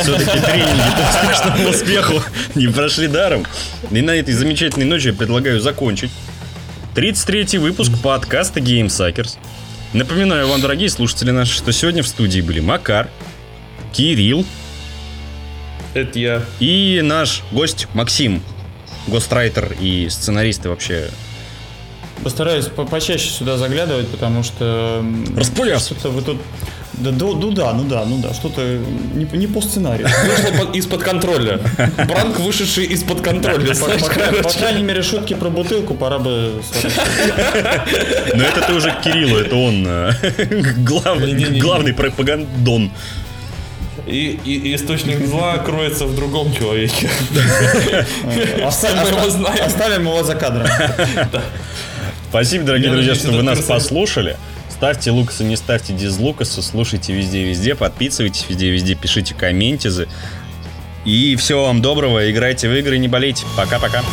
Все-таки 0.02 0.40
тренинги 0.40 0.82
по 0.98 1.28
успешному 1.30 1.70
успеху 1.70 2.22
не 2.56 2.68
прошли 2.68 3.08
даром. 3.08 3.46
И 3.90 4.02
на 4.02 4.12
этой 4.12 4.34
замечательной 4.34 4.86
ночи 4.86 5.08
я 5.08 5.14
предлагаю 5.14 5.62
закончить 5.62 6.12
33-й 6.96 7.58
выпуск 7.58 7.92
подкаста 8.04 8.60
Game 8.60 8.88
Suckers. 8.88 9.38
Напоминаю 9.94 10.48
вам, 10.50 10.60
дорогие 10.60 10.90
слушатели 10.90 11.32
наши, 11.32 11.54
что 11.54 11.72
сегодня 11.72 12.04
в 12.04 12.08
студии 12.08 12.42
были 12.42 12.60
Макар, 12.60 13.10
Кирилл 13.94 14.46
Это 16.02 16.20
я. 16.20 16.41
и 16.60 17.02
наш 17.04 17.43
гость 17.52 17.88
Максим, 17.93 18.41
гострайтер 19.08 19.76
и 19.80 20.08
сценарист 20.10 20.66
и 20.66 20.70
вообще 20.70 21.10
Постараюсь 22.24 22.66
по- 22.66 22.84
почаще 22.86 23.30
сюда 23.30 23.58
заглядывать, 23.58 24.08
потому 24.10 24.41
что... 24.41 24.98
м, 25.02 25.38
Распыляться. 25.38 25.93
Что-то 25.93 26.10
вы 26.10 26.22
тут... 26.24 26.41
Да, 26.93 27.12
да, 27.12 27.26
ну 27.28 27.52
да, 27.52 27.74
ну 27.74 27.84
да, 27.84 28.06
ну 28.06 28.18
да, 28.18 28.34
что-то 28.34 28.62
не, 29.14 29.26
не 29.38 29.45
по 29.45 29.62
сценарию. 29.62 30.08
Вышло 30.26 30.66
под- 30.66 30.76
из-под 30.76 31.04
контроля. 31.04 31.60
Пранк, 32.08 32.39
вышедший 32.39 32.86
из-под 32.86 33.22
контроля. 33.22 33.72
По, 34.41 34.50
крайней 34.50 34.82
мере, 34.82 35.04
шутки 35.04 35.36
про 35.36 35.50
бутылку 35.50 35.93
пора 35.93 36.18
бы. 36.18 36.54
Но 38.34 38.43
это 38.43 38.62
ты 38.66 38.74
уже 38.74 38.95
Кириллу, 39.04 39.38
это 39.38 39.56
он 39.56 39.86
э, 39.88 40.12
главный 41.60 41.93
пропагандон. 41.93 42.91
И, 44.08 44.39
и 44.45 44.76
источник 44.76 45.26
зла 45.26 45.58
кроется 45.58 46.05
в 46.05 46.16
другом 46.16 46.53
человеке. 46.53 47.10
Оставим 48.66 50.08
его 50.08 50.24
за 50.24 50.36
кадром. 50.36 50.68
Спасибо, 52.30 52.66
дорогие 52.66 52.91
друзья, 52.91 53.16
что 53.16 53.32
вы 53.32 53.43
нас 53.43 53.60
послушали. 53.62 54.38
Ставьте 54.70 55.12
лукасы, 55.12 55.43
не 55.43 55.55
ставьте 55.55 55.93
дизлукасы, 55.93 56.62
слушайте 56.62 57.12
везде-везде, 57.12 57.74
подписывайтесь 57.74 58.45
везде-везде, 58.47 58.95
пишите 58.95 59.34
комментизы. 59.34 60.08
И 61.03 61.36
всего 61.36 61.66
вам 61.66 61.82
доброго, 61.82 62.30
играйте 62.30 62.70
в 62.70 62.76
игры, 62.76 62.97
не 62.97 63.08
болейте. 63.08 63.45
Пока-пока. 63.58 64.03